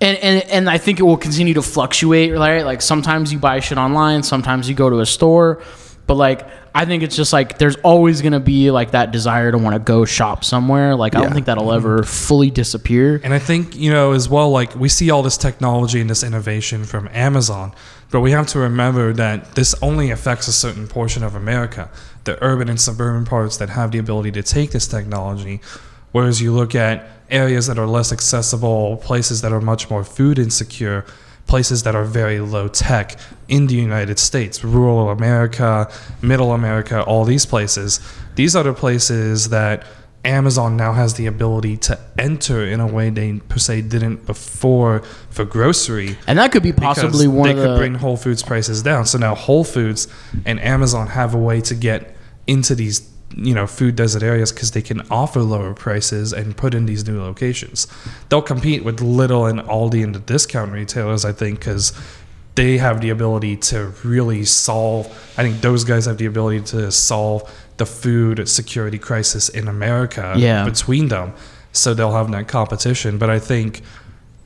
and, 0.00 0.18
and 0.18 0.42
and 0.44 0.70
I 0.70 0.78
think 0.78 0.98
it 0.98 1.04
will 1.04 1.16
continue 1.16 1.54
to 1.54 1.62
fluctuate, 1.62 2.32
right? 2.32 2.64
Like 2.64 2.82
sometimes 2.82 3.32
you 3.32 3.38
buy 3.38 3.60
shit 3.60 3.78
online, 3.78 4.22
sometimes 4.22 4.68
you 4.68 4.74
go 4.74 4.90
to 4.90 5.00
a 5.00 5.06
store, 5.06 5.62
but 6.06 6.14
like 6.14 6.46
I 6.74 6.84
think 6.84 7.02
it's 7.02 7.16
just 7.16 7.32
like 7.32 7.58
there's 7.58 7.76
always 7.76 8.22
gonna 8.22 8.40
be 8.40 8.70
like 8.70 8.92
that 8.92 9.10
desire 9.10 9.50
to 9.50 9.58
want 9.58 9.74
to 9.74 9.80
go 9.80 10.04
shop 10.04 10.44
somewhere. 10.44 10.94
Like 10.94 11.14
I 11.14 11.18
Yeah. 11.18 11.24
don't 11.24 11.34
think 11.34 11.46
that'll 11.46 11.72
ever 11.72 11.98
mm-hmm. 11.98 12.06
fully 12.06 12.50
disappear. 12.50 13.20
And 13.24 13.34
I 13.34 13.38
think, 13.38 13.76
you 13.76 13.90
know, 13.90 14.12
as 14.12 14.28
well, 14.28 14.50
like 14.50 14.74
we 14.76 14.88
see 14.88 15.10
all 15.10 15.22
this 15.22 15.36
technology 15.36 16.00
and 16.00 16.08
this 16.08 16.22
innovation 16.22 16.84
from 16.84 17.08
Amazon, 17.12 17.72
but 18.10 18.20
we 18.20 18.30
have 18.32 18.46
to 18.48 18.58
remember 18.58 19.12
that 19.14 19.54
this 19.54 19.74
only 19.82 20.10
affects 20.10 20.48
a 20.48 20.52
certain 20.52 20.86
portion 20.86 21.22
of 21.24 21.34
America, 21.34 21.90
the 22.24 22.42
urban 22.42 22.68
and 22.68 22.80
suburban 22.80 23.24
parts 23.24 23.56
that 23.56 23.70
have 23.70 23.90
the 23.90 23.98
ability 23.98 24.30
to 24.32 24.42
take 24.42 24.70
this 24.70 24.86
technology. 24.86 25.60
Whereas 26.12 26.40
you 26.40 26.52
look 26.52 26.74
at 26.74 27.08
areas 27.30 27.66
that 27.68 27.78
are 27.78 27.86
less 27.86 28.12
accessible, 28.12 28.96
places 28.96 29.42
that 29.42 29.52
are 29.52 29.60
much 29.60 29.90
more 29.90 30.02
food 30.04 30.38
insecure, 30.38 31.04
places 31.50 31.82
that 31.82 31.96
are 31.96 32.04
very 32.04 32.38
low 32.38 32.68
tech 32.68 33.18
in 33.48 33.66
the 33.66 33.74
United 33.74 34.20
States, 34.20 34.62
rural 34.62 35.10
America, 35.10 35.90
middle 36.22 36.52
America, 36.52 37.02
all 37.02 37.24
these 37.24 37.44
places. 37.44 37.98
These 38.36 38.54
are 38.54 38.62
the 38.62 38.72
places 38.72 39.48
that 39.48 39.84
Amazon 40.24 40.76
now 40.76 40.92
has 40.92 41.14
the 41.14 41.26
ability 41.26 41.76
to 41.78 41.98
enter 42.16 42.64
in 42.64 42.78
a 42.78 42.86
way 42.86 43.10
they 43.10 43.32
per 43.48 43.58
se 43.58 43.82
didn't 43.82 44.26
before 44.26 45.00
for 45.30 45.44
grocery. 45.44 46.16
And 46.28 46.38
that 46.38 46.52
could 46.52 46.62
be 46.62 46.72
possibly 46.72 47.26
one 47.26 47.48
they 47.48 47.54
could 47.54 47.70
the 47.70 47.76
bring 47.76 47.94
Whole 47.94 48.16
Foods 48.16 48.44
prices 48.44 48.82
down. 48.82 49.04
So 49.06 49.18
now 49.18 49.34
Whole 49.34 49.64
Foods 49.64 50.06
and 50.46 50.60
Amazon 50.60 51.08
have 51.08 51.34
a 51.34 51.38
way 51.38 51.60
to 51.62 51.74
get 51.74 52.14
into 52.46 52.76
these 52.76 53.00
you 53.36 53.54
know 53.54 53.66
food 53.66 53.94
desert 53.96 54.22
areas 54.22 54.52
because 54.52 54.72
they 54.72 54.82
can 54.82 55.00
offer 55.10 55.40
lower 55.40 55.72
prices 55.74 56.32
and 56.32 56.56
put 56.56 56.74
in 56.74 56.86
these 56.86 57.06
new 57.06 57.20
locations. 57.20 57.86
They'll 58.28 58.42
compete 58.42 58.84
with 58.84 58.98
Lidl 58.98 59.48
and 59.48 59.60
Aldi 59.60 60.02
and 60.02 60.14
the 60.14 60.18
discount 60.20 60.72
retailers, 60.72 61.24
I 61.24 61.32
think, 61.32 61.60
because 61.60 61.92
they 62.56 62.78
have 62.78 63.00
the 63.00 63.10
ability 63.10 63.56
to 63.56 63.92
really 64.04 64.44
solve. 64.44 65.06
I 65.38 65.42
think 65.42 65.60
those 65.60 65.84
guys 65.84 66.06
have 66.06 66.18
the 66.18 66.26
ability 66.26 66.62
to 66.66 66.90
solve 66.90 67.48
the 67.76 67.86
food 67.86 68.48
security 68.48 68.98
crisis 68.98 69.48
in 69.48 69.68
America 69.68 70.34
Yeah. 70.36 70.64
between 70.64 71.08
them. 71.08 71.32
So 71.72 71.94
they'll 71.94 72.12
have 72.12 72.30
that 72.32 72.48
competition. 72.48 73.16
But 73.16 73.30
I 73.30 73.38
think 73.38 73.82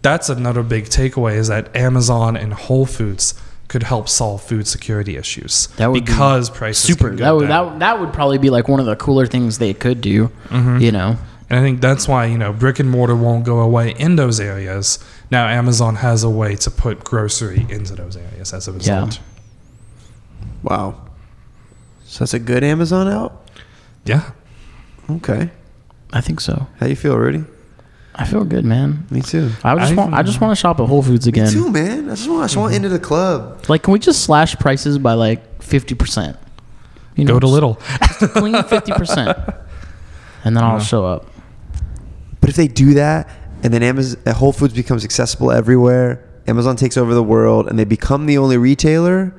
that's 0.03 0.29
another 0.29 0.63
big 0.63 0.85
takeaway 0.85 1.37
is 1.37 1.49
that 1.49 1.75
Amazon 1.75 2.37
and 2.37 2.53
Whole 2.53 2.85
Foods 2.85 3.33
could 3.69 3.83
help 3.83 4.09
solve 4.09 4.43
food 4.43 4.67
security 4.69 5.17
issues 5.17 5.69
That 5.79 5.91
would 5.91 6.05
be 6.05 6.13
because 6.13 6.51
prices 6.51 6.85
super. 6.85 7.09
can 7.09 7.17
go 7.17 7.25
That 7.25 7.31
would 7.33 7.49
down. 7.49 7.79
that, 7.79 7.79
that 7.81 8.01
would 8.01 8.13
probably 8.13 8.39
be 8.39 8.51
like 8.51 8.69
one 8.69 8.79
of 8.81 8.87
the 8.87 8.97
cooler 8.97 9.27
things 9.27 9.59
they 9.59 9.75
could 9.75 10.01
do. 10.01 10.29
Mm-hmm. 10.49 10.79
You 10.79 10.93
know. 10.93 11.17
And 11.51 11.59
I 11.61 11.63
think 11.63 11.81
that's 11.81 12.09
why, 12.09 12.25
you 12.27 12.39
know, 12.39 12.53
brick 12.53 12.79
and 12.79 12.91
mortar 12.91 13.15
won't 13.15 13.45
go 13.45 13.61
away 13.61 13.91
in 13.99 14.17
those 14.17 14.41
areas. 14.41 14.99
Now 15.31 15.47
Amazon 15.47 15.97
has 15.97 16.25
a 16.25 16.31
way 16.31 16.57
to 16.57 16.71
put 16.71 17.05
grocery 17.05 17.67
into 17.69 17.95
those 17.95 18.17
areas 18.17 18.53
as 18.53 18.67
a 18.69 18.73
result. 18.73 19.21
Wow. 20.63 21.01
So 22.05 22.21
that's 22.21 22.35
a 22.35 22.39
good 22.39 22.65
Amazon 22.65 23.09
out. 23.09 23.49
Yeah. 24.05 24.33
Okay. 25.11 25.51
I 26.13 26.21
think 26.21 26.41
so. 26.41 26.67
How 26.81 26.87
you 26.87 26.97
feel, 26.97 27.17
Rudy? 27.17 27.45
I 28.17 28.25
feel 28.27 28.45
good, 28.45 28.65
man. 28.65 29.07
Me 29.11 29.21
too. 29.21 29.51
I 29.65 29.75
just 29.77 29.93
I- 29.93 29.95
want 29.97 30.15
I 30.15 30.23
just 30.23 30.41
want 30.41 30.53
to 30.53 30.61
shop 30.61 30.79
at 30.81 30.87
Whole 30.87 31.03
Foods 31.03 31.27
again. 31.27 31.47
Me 31.47 31.53
too, 31.53 31.71
man. 31.71 32.11
I 32.11 32.15
just 32.15 32.29
want, 32.29 32.43
I 32.43 32.45
just 32.45 32.57
want 32.57 32.75
into 32.75 32.89
mm-hmm. 32.89 32.95
the 32.95 33.01
club. 33.01 33.65
Like, 33.69 33.83
can 33.83 33.93
we 33.93 33.99
just 33.99 34.23
slash 34.23 34.57
prices 34.57 34.99
by 34.99 35.15
like 35.15 35.63
fifty 35.63 35.95
percent? 35.95 36.37
You 37.17 37.25
Go 37.25 37.39
to 37.39 37.47
Lidl. 37.47 37.79
just 38.21 38.33
clean 38.35 38.63
fifty 38.65 38.93
percent, 38.93 39.37
and 40.45 40.57
then 40.57 40.65
I'll 40.65 40.81
show 40.81 41.05
up. 41.05 41.27
But 42.41 42.51
if 42.51 42.57
they 42.57 42.69
do 42.69 42.95
that, 42.95 43.29
and 43.63 43.73
then 43.73 43.83
Amazon, 43.83 44.21
uh, 44.27 44.33
Whole 44.33 44.53
Foods 44.53 44.75
becomes 44.75 45.05
accessible 45.05 45.51
everywhere, 45.51 46.29
Amazon 46.47 46.77
takes 46.77 46.97
over 46.97 47.15
the 47.15 47.23
world, 47.23 47.69
and 47.69 47.79
they 47.79 47.85
become 47.85 48.27
the 48.27 48.39
only 48.39 48.59
retailer, 48.59 49.35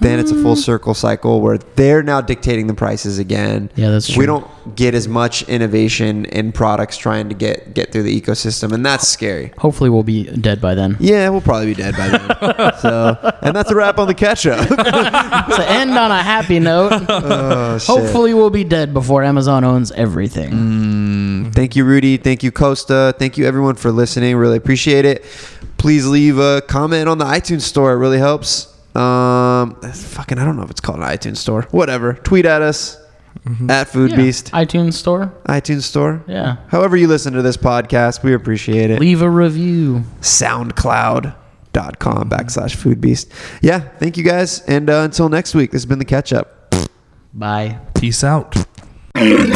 then 0.00 0.18
it's 0.18 0.30
a 0.30 0.34
full 0.42 0.56
circle 0.56 0.92
cycle 0.92 1.40
where 1.40 1.56
they're 1.56 2.02
now 2.02 2.20
dictating 2.20 2.66
the 2.66 2.74
prices 2.74 3.18
again. 3.18 3.70
Yeah, 3.76 3.90
that's 3.90 4.08
true. 4.08 4.20
We 4.20 4.26
don't 4.26 4.46
get 4.76 4.94
as 4.94 5.08
much 5.08 5.42
innovation 5.48 6.26
in 6.26 6.52
products 6.52 6.98
trying 6.98 7.30
to 7.30 7.34
get 7.34 7.72
get 7.72 7.92
through 7.92 8.02
the 8.02 8.20
ecosystem, 8.20 8.72
and 8.72 8.84
that's 8.84 9.08
scary. 9.08 9.52
Hopefully, 9.58 9.88
we'll 9.88 10.02
be 10.02 10.24
dead 10.24 10.60
by 10.60 10.74
then. 10.74 10.96
Yeah, 11.00 11.30
we'll 11.30 11.40
probably 11.40 11.66
be 11.66 11.74
dead 11.74 11.96
by 11.96 12.08
then. 12.08 12.28
so, 12.80 13.34
and 13.42 13.56
that's 13.56 13.70
a 13.70 13.74
wrap 13.74 13.98
on 13.98 14.06
the 14.06 14.14
catch 14.14 14.46
up. 14.46 14.68
to 14.68 15.64
end 15.66 15.92
on 15.92 16.10
a 16.10 16.22
happy 16.22 16.58
note, 16.58 16.92
oh, 17.08 17.78
hopefully 17.78 18.34
we'll 18.34 18.50
be 18.50 18.64
dead 18.64 18.92
before 18.92 19.24
Amazon 19.24 19.64
owns 19.64 19.92
everything. 19.92 20.52
Mm. 20.52 21.54
Thank 21.54 21.74
you, 21.74 21.84
Rudy. 21.84 22.18
Thank 22.18 22.42
you, 22.42 22.52
Costa. 22.52 23.14
Thank 23.18 23.38
you, 23.38 23.46
everyone, 23.46 23.76
for 23.76 23.90
listening. 23.90 24.36
Really 24.36 24.58
appreciate 24.58 25.06
it. 25.06 25.24
Please 25.78 26.06
leave 26.06 26.38
a 26.38 26.60
comment 26.62 27.08
on 27.08 27.16
the 27.16 27.24
iTunes 27.24 27.62
store. 27.62 27.92
It 27.92 27.96
really 27.96 28.18
helps. 28.18 28.75
Um, 28.96 29.74
fucking, 29.80 30.38
I 30.38 30.44
don't 30.44 30.56
know 30.56 30.62
if 30.62 30.70
it's 30.70 30.80
called 30.80 30.98
an 31.00 31.04
iTunes 31.04 31.38
store. 31.38 31.62
Whatever. 31.70 32.14
Tweet 32.14 32.46
at 32.46 32.62
us. 32.62 32.98
at 33.68 33.88
Food 33.88 34.10
Yeah. 34.12 34.16
Beast, 34.16 34.50
iTunes 34.52 34.94
store. 34.94 35.32
iTunes 35.46 35.82
Store. 35.82 36.24
Yeah. 36.26 36.56
However 36.68 36.96
you 36.96 37.06
listen 37.06 37.34
to 37.34 37.42
this 37.42 37.56
podcast, 37.56 38.22
we 38.24 38.32
appreciate 38.32 38.90
it. 38.90 38.98
Leave 38.98 39.20
a 39.22 39.30
review. 39.30 40.02
SoundCloud.com 40.22 42.30
backslash 42.30 42.74
Foodbeast. 42.76 43.28
Yeah, 43.62 43.80
thank 43.98 44.16
you 44.16 44.24
guys. 44.24 44.60
And 44.62 44.88
uh, 44.90 45.02
until 45.02 45.28
next 45.28 45.54
week, 45.54 45.70
this 45.70 45.82
has 45.82 45.86
been 45.86 45.98
the 45.98 46.04
catch 46.06 46.32
up. 46.32 46.74
Bye. 47.34 47.78
Peace 47.94 48.24
out. 48.24 48.54
Food 49.16 49.50